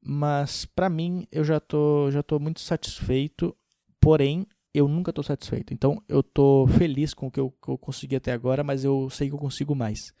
mas 0.00 0.64
para 0.66 0.88
mim 0.88 1.26
eu 1.32 1.42
já 1.42 1.58
tô, 1.58 2.08
já 2.12 2.22
tô 2.22 2.38
muito 2.38 2.60
satisfeito, 2.60 3.56
porém 4.00 4.46
eu 4.72 4.86
nunca 4.86 5.12
tô 5.12 5.20
satisfeito. 5.20 5.74
Então 5.74 6.00
eu 6.08 6.22
tô 6.22 6.68
feliz 6.78 7.12
com 7.12 7.26
o 7.26 7.30
que 7.30 7.40
eu, 7.40 7.50
que 7.50 7.70
eu 7.70 7.76
consegui 7.76 8.14
até 8.14 8.30
agora, 8.30 8.62
mas 8.62 8.84
eu 8.84 9.10
sei 9.10 9.28
que 9.28 9.34
eu 9.34 9.40
consigo 9.40 9.74
mais. 9.74 10.14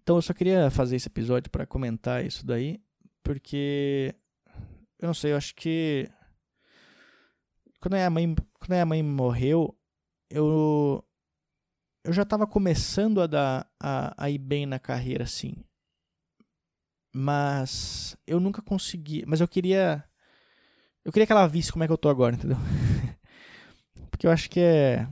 Então 0.00 0.14
eu 0.14 0.22
só 0.22 0.32
queria 0.32 0.70
fazer 0.70 0.94
esse 0.94 1.08
episódio 1.08 1.50
para 1.50 1.66
comentar 1.66 2.24
isso 2.24 2.46
daí, 2.46 2.80
porque 3.22 4.14
eu 4.98 5.06
não 5.06 5.14
sei, 5.14 5.32
eu 5.32 5.36
acho 5.36 5.54
que 5.54 6.08
quando 7.80 7.94
a 7.94 7.96
minha 7.96 8.10
mãe, 8.10 8.34
quando 8.58 8.72
a 8.72 8.74
minha 8.74 8.86
mãe 8.86 9.02
morreu, 9.02 9.76
eu 10.30 11.04
eu 12.04 12.12
já 12.12 12.22
estava 12.22 12.46
começando 12.46 13.20
a, 13.20 13.26
dar, 13.26 13.70
a, 13.80 14.14
a 14.16 14.30
ir 14.30 14.38
bem 14.38 14.64
na 14.66 14.78
carreira, 14.78 15.24
assim. 15.24 15.54
Mas 17.14 18.16
eu 18.26 18.40
nunca 18.40 18.62
consegui. 18.62 19.24
Mas 19.26 19.40
eu 19.40 19.48
queria. 19.48 20.04
Eu 21.04 21.12
queria 21.12 21.26
que 21.26 21.32
ela 21.32 21.46
visse 21.46 21.72
como 21.72 21.84
é 21.84 21.86
que 21.86 21.92
eu 21.92 21.98
tô 21.98 22.08
agora, 22.08 22.34
entendeu? 22.36 22.56
Porque 24.10 24.26
eu 24.26 24.30
acho 24.30 24.48
que 24.48 24.60
é. 24.60 25.06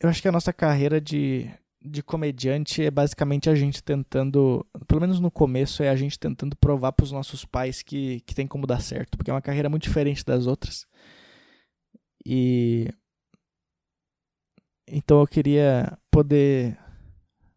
eu 0.00 0.08
acho 0.08 0.22
que 0.22 0.28
a 0.28 0.32
nossa 0.32 0.52
carreira 0.52 1.00
de, 1.00 1.50
de 1.82 2.02
comediante 2.02 2.84
é 2.84 2.90
basicamente 2.90 3.48
a 3.48 3.54
gente 3.54 3.82
tentando, 3.82 4.66
pelo 4.86 5.00
menos 5.00 5.18
no 5.18 5.30
começo, 5.30 5.82
é 5.82 5.88
a 5.88 5.96
gente 5.96 6.18
tentando 6.18 6.54
provar 6.56 6.92
para 6.92 7.04
os 7.04 7.12
nossos 7.12 7.44
pais 7.44 7.82
que, 7.82 8.20
que 8.20 8.34
tem 8.34 8.46
como 8.46 8.66
dar 8.66 8.80
certo, 8.80 9.16
porque 9.16 9.30
é 9.30 9.34
uma 9.34 9.40
carreira 9.40 9.68
muito 9.68 9.84
diferente 9.84 10.24
das 10.24 10.46
outras. 10.46 10.86
E 12.24 12.88
então 14.86 15.20
eu 15.20 15.26
queria 15.26 15.96
poder 16.10 16.76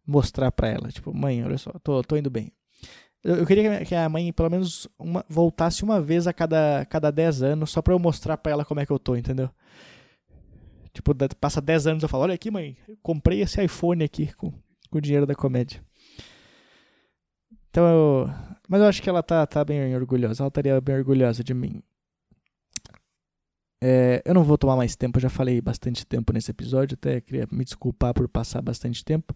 mostrar 0.06 0.52
para 0.52 0.68
ela, 0.68 0.90
tipo, 0.90 1.12
mãe, 1.12 1.44
olha 1.44 1.58
só, 1.58 1.72
tô, 1.82 2.02
tô 2.02 2.16
indo 2.16 2.30
bem. 2.30 2.52
Eu, 3.22 3.36
eu 3.36 3.46
queria 3.46 3.84
que 3.84 3.94
a 3.94 4.08
mãe, 4.08 4.32
pelo 4.32 4.50
menos, 4.50 4.88
uma, 4.98 5.24
voltasse 5.28 5.82
uma 5.82 6.00
vez 6.00 6.26
a 6.26 6.32
cada, 6.32 6.84
cada 6.86 7.10
10 7.10 7.42
anos, 7.42 7.70
só 7.70 7.82
pra 7.82 7.94
eu 7.94 7.98
mostrar 7.98 8.36
pra 8.36 8.52
ela 8.52 8.64
como 8.64 8.80
é 8.80 8.86
que 8.86 8.92
eu 8.92 8.98
tô, 8.98 9.16
entendeu? 9.16 9.50
Tipo, 10.94 11.12
passa 11.40 11.60
10 11.60 11.88
anos 11.88 12.02
eu 12.04 12.08
falo, 12.08 12.22
olha 12.22 12.34
aqui, 12.34 12.50
mãe, 12.52 12.76
comprei 13.02 13.42
esse 13.42 13.62
iPhone 13.62 14.04
aqui 14.04 14.32
com, 14.34 14.52
com 14.88 14.98
o 14.98 15.00
dinheiro 15.00 15.26
da 15.26 15.34
comédia. 15.34 15.84
Então 17.68 17.84
eu. 17.84 18.30
Mas 18.68 18.80
eu 18.80 18.86
acho 18.86 19.02
que 19.02 19.10
ela 19.10 19.22
tá, 19.22 19.44
tá 19.44 19.64
bem 19.64 19.94
orgulhosa. 19.96 20.42
Ela 20.42 20.48
estaria 20.48 20.80
bem 20.80 20.96
orgulhosa 20.96 21.42
de 21.42 21.52
mim. 21.52 21.82
É, 23.82 24.22
eu 24.24 24.32
não 24.32 24.44
vou 24.44 24.56
tomar 24.56 24.76
mais 24.76 24.96
tempo, 24.96 25.18
eu 25.18 25.22
já 25.22 25.28
falei 25.28 25.60
bastante 25.60 26.06
tempo 26.06 26.32
nesse 26.32 26.50
episódio, 26.50 26.94
até 26.94 27.20
queria 27.20 27.46
me 27.52 27.64
desculpar 27.64 28.14
por 28.14 28.26
passar 28.26 28.62
bastante 28.62 29.04
tempo. 29.04 29.34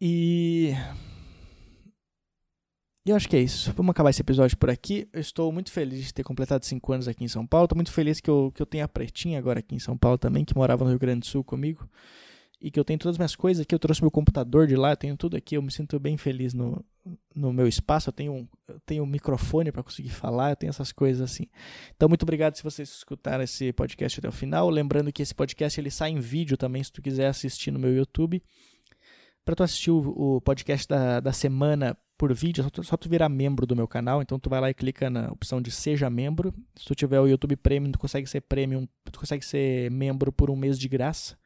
E 0.00 0.72
e 3.04 3.10
eu 3.10 3.16
acho 3.16 3.28
que 3.28 3.34
é 3.34 3.40
isso. 3.40 3.72
Vamos 3.72 3.90
acabar 3.90 4.10
esse 4.10 4.20
episódio 4.20 4.56
por 4.56 4.70
aqui. 4.70 5.08
Eu 5.12 5.20
estou 5.20 5.50
muito 5.50 5.72
feliz 5.72 6.04
de 6.04 6.14
ter 6.14 6.22
completado 6.22 6.64
5 6.64 6.92
anos 6.92 7.08
aqui 7.08 7.24
em 7.24 7.28
São 7.28 7.44
Paulo. 7.44 7.64
Estou 7.64 7.76
muito 7.76 7.90
feliz 7.90 8.20
que 8.20 8.30
eu, 8.30 8.52
que 8.54 8.62
eu 8.62 8.66
tenha 8.66 8.84
a 8.84 8.88
Pretinha 8.88 9.40
agora 9.40 9.58
aqui 9.58 9.74
em 9.74 9.80
São 9.80 9.98
Paulo 9.98 10.16
também, 10.16 10.44
que 10.44 10.54
morava 10.54 10.84
no 10.84 10.90
Rio 10.90 11.00
Grande 11.00 11.20
do 11.20 11.26
Sul 11.26 11.42
comigo. 11.42 11.88
E 12.60 12.70
que 12.70 12.78
eu 12.78 12.84
tenho 12.84 13.00
todas 13.00 13.14
as 13.14 13.18
minhas 13.18 13.34
coisas 13.34 13.62
aqui. 13.62 13.74
Eu 13.74 13.78
trouxe 13.80 14.00
meu 14.00 14.10
computador 14.10 14.68
de 14.68 14.76
lá, 14.76 14.92
eu 14.92 14.96
tenho 14.96 15.16
tudo 15.16 15.36
aqui. 15.36 15.56
Eu 15.56 15.62
me 15.62 15.72
sinto 15.72 15.98
bem 15.98 16.16
feliz 16.16 16.54
no, 16.54 16.84
no 17.34 17.52
meu 17.52 17.66
espaço. 17.66 18.08
Eu 18.08 18.12
tenho 18.12 18.32
um, 18.34 18.48
eu 18.68 18.78
tenho 18.86 19.02
um 19.02 19.06
microfone 19.06 19.72
para 19.72 19.82
conseguir 19.82 20.10
falar, 20.10 20.50
eu 20.50 20.56
tenho 20.56 20.70
essas 20.70 20.92
coisas 20.92 21.28
assim. 21.28 21.48
Então, 21.96 22.08
muito 22.08 22.22
obrigado 22.22 22.54
se 22.54 22.62
vocês 22.62 22.88
escutaram 22.88 23.42
esse 23.42 23.72
podcast 23.72 24.20
até 24.20 24.28
o 24.28 24.32
final. 24.32 24.70
Lembrando 24.70 25.12
que 25.12 25.22
esse 25.22 25.34
podcast 25.34 25.80
ele 25.80 25.90
sai 25.90 26.10
em 26.10 26.20
vídeo 26.20 26.56
também, 26.56 26.84
se 26.84 26.92
tu 26.92 27.02
quiser 27.02 27.26
assistir 27.26 27.72
no 27.72 27.80
meu 27.80 27.92
YouTube. 27.92 28.40
Para 29.44 29.56
tu 29.56 29.64
assistir 29.64 29.90
o, 29.90 30.36
o 30.36 30.40
podcast 30.40 30.86
da, 30.86 31.18
da 31.18 31.32
semana 31.32 31.98
por 32.22 32.32
vídeo, 32.32 32.60
é 32.60 32.62
só 32.62 32.70
tu, 32.70 32.84
só 32.84 32.96
tu 32.96 33.08
virar 33.08 33.28
membro 33.28 33.66
do 33.66 33.74
meu 33.74 33.88
canal. 33.88 34.22
Então 34.22 34.38
tu 34.38 34.48
vai 34.48 34.60
lá 34.60 34.70
e 34.70 34.74
clica 34.74 35.10
na 35.10 35.32
opção 35.32 35.60
de 35.60 35.72
seja 35.72 36.08
membro. 36.08 36.54
Se 36.76 36.84
tu 36.84 36.94
tiver 36.94 37.18
o 37.18 37.26
YouTube 37.26 37.56
Premium, 37.56 37.90
tu 37.90 37.98
consegue 37.98 38.28
ser 38.28 38.42
premium, 38.42 38.86
tu 39.10 39.18
consegue 39.18 39.44
ser 39.44 39.90
membro 39.90 40.30
por 40.30 40.48
um 40.48 40.54
mês 40.54 40.78
de 40.78 40.88
graça. 40.88 41.36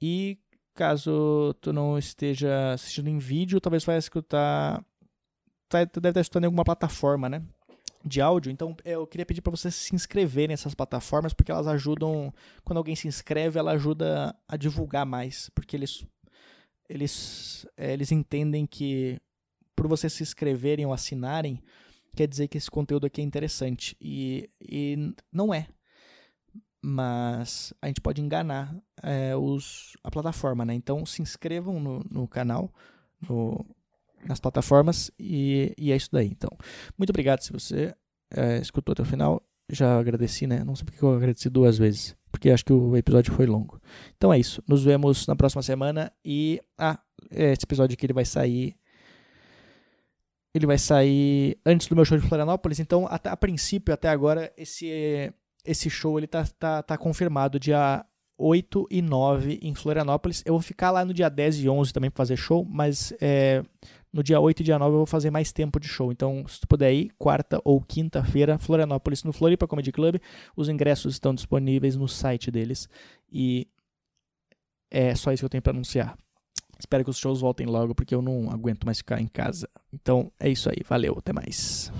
E 0.00 0.38
caso 0.74 1.54
tu 1.60 1.74
não 1.74 1.98
esteja 1.98 2.72
assistindo 2.72 3.08
em 3.08 3.18
vídeo, 3.18 3.60
talvez 3.60 3.84
vai 3.84 3.98
escutar. 3.98 4.82
Tu 5.68 6.00
deve 6.00 6.12
estar 6.12 6.20
escutando 6.22 6.44
em 6.44 6.46
alguma 6.46 6.64
plataforma, 6.64 7.28
né? 7.28 7.42
De 8.02 8.18
áudio, 8.22 8.50
então 8.50 8.74
eu 8.82 9.06
queria 9.06 9.26
pedir 9.26 9.42
para 9.42 9.50
vocês 9.50 9.74
se 9.74 9.94
inscreverem 9.94 10.54
nessas 10.54 10.74
plataformas, 10.74 11.34
porque 11.34 11.52
elas 11.52 11.66
ajudam. 11.66 12.32
Quando 12.64 12.78
alguém 12.78 12.96
se 12.96 13.06
inscreve, 13.06 13.58
ela 13.58 13.72
ajuda 13.72 14.34
a 14.48 14.56
divulgar 14.56 15.04
mais, 15.04 15.50
porque 15.54 15.76
eles 15.76 16.02
eles, 16.88 17.66
é, 17.76 17.92
eles 17.92 18.10
entendem 18.10 18.66
que 18.66 19.20
por 19.80 19.88
vocês 19.88 20.12
se 20.12 20.22
inscreverem 20.22 20.84
ou 20.84 20.92
assinarem, 20.92 21.58
quer 22.14 22.28
dizer 22.28 22.48
que 22.48 22.58
esse 22.58 22.70
conteúdo 22.70 23.06
aqui 23.06 23.22
é 23.22 23.24
interessante. 23.24 23.96
E, 23.98 24.50
e 24.60 25.14
não 25.32 25.54
é. 25.54 25.68
Mas 26.82 27.72
a 27.80 27.86
gente 27.86 28.02
pode 28.02 28.20
enganar 28.20 28.76
é, 29.02 29.34
os, 29.34 29.96
a 30.04 30.10
plataforma, 30.10 30.66
né? 30.66 30.74
Então 30.74 31.06
se 31.06 31.22
inscrevam 31.22 31.80
no, 31.80 32.04
no 32.10 32.28
canal, 32.28 32.70
no, 33.26 33.64
nas 34.26 34.38
plataformas, 34.38 35.10
e, 35.18 35.74
e, 35.78 35.92
é 35.92 35.96
isso 35.96 36.10
daí. 36.12 36.26
Então, 36.26 36.50
muito 36.98 37.08
obrigado 37.08 37.40
se 37.40 37.50
você 37.50 37.94
é, 38.30 38.58
escutou 38.58 38.92
até 38.92 39.00
o 39.00 39.06
final. 39.06 39.42
Já 39.70 39.98
agradeci, 39.98 40.46
né? 40.46 40.62
Não 40.62 40.76
sei 40.76 40.84
porque 40.84 41.02
eu 41.02 41.14
agradeci 41.14 41.48
duas 41.48 41.78
vezes 41.78 42.14
porque 42.30 42.50
acho 42.50 42.64
que 42.64 42.72
o 42.72 42.96
episódio 42.96 43.32
foi 43.32 43.46
longo. 43.46 43.80
Então 44.16 44.32
é 44.32 44.38
isso. 44.38 44.62
Nos 44.68 44.84
vemos 44.84 45.26
na 45.26 45.34
próxima 45.34 45.62
semana 45.62 46.12
e 46.24 46.60
ah, 46.78 46.98
esse 47.30 47.64
episódio 47.64 47.94
aqui 47.94 48.06
ele 48.06 48.12
vai 48.12 48.24
sair 48.24 48.76
ele 50.54 50.66
vai 50.66 50.78
sair 50.78 51.58
antes 51.64 51.86
do 51.86 51.94
meu 51.94 52.04
show 52.04 52.18
de 52.18 52.26
Florianópolis, 52.26 52.80
então 52.80 53.06
até, 53.08 53.30
a 53.30 53.36
princípio 53.36 53.94
até 53.94 54.08
agora 54.08 54.52
esse 54.56 55.32
esse 55.64 55.90
show 55.90 56.18
ele 56.18 56.26
tá, 56.26 56.44
tá, 56.58 56.82
tá 56.82 56.96
confirmado 56.96 57.60
dia 57.60 58.04
8 58.38 58.86
e 58.90 59.02
9 59.02 59.58
em 59.62 59.74
Florianópolis. 59.74 60.42
Eu 60.46 60.54
vou 60.54 60.62
ficar 60.62 60.90
lá 60.90 61.04
no 61.04 61.12
dia 61.12 61.28
10 61.28 61.60
e 61.60 61.68
11 61.68 61.92
também 61.92 62.10
para 62.10 62.16
fazer 62.16 62.36
show, 62.36 62.64
mas 62.64 63.12
é, 63.20 63.62
no 64.12 64.22
dia 64.22 64.40
8 64.40 64.60
e 64.60 64.64
dia 64.64 64.78
9 64.78 64.92
eu 64.92 64.96
vou 64.98 65.06
fazer 65.06 65.30
mais 65.30 65.52
tempo 65.52 65.78
de 65.78 65.86
show. 65.86 66.10
Então, 66.10 66.46
se 66.48 66.60
tu 66.60 66.66
puder 66.66 66.92
ir, 66.92 67.10
quarta 67.18 67.60
ou 67.62 67.80
quinta-feira, 67.80 68.58
Florianópolis, 68.58 69.22
no 69.22 69.32
Floripa 69.32 69.68
Comedy 69.68 69.92
Club. 69.92 70.16
Os 70.56 70.68
ingressos 70.68 71.14
estão 71.14 71.34
disponíveis 71.34 71.96
no 71.96 72.08
site 72.08 72.50
deles. 72.50 72.88
E 73.30 73.68
é 74.90 75.14
só 75.14 75.32
isso 75.32 75.42
que 75.42 75.44
eu 75.44 75.50
tenho 75.50 75.62
para 75.62 75.72
anunciar. 75.72 76.16
Espero 76.80 77.04
que 77.04 77.10
os 77.10 77.18
shows 77.18 77.40
voltem 77.40 77.66
logo, 77.66 77.94
porque 77.94 78.14
eu 78.14 78.22
não 78.22 78.50
aguento 78.50 78.84
mais 78.84 78.98
ficar 78.98 79.20
em 79.20 79.28
casa. 79.28 79.68
Então, 79.92 80.32
é 80.40 80.48
isso 80.48 80.68
aí. 80.68 80.78
Valeu, 80.88 81.14
até 81.18 81.32
mais. 81.32 81.92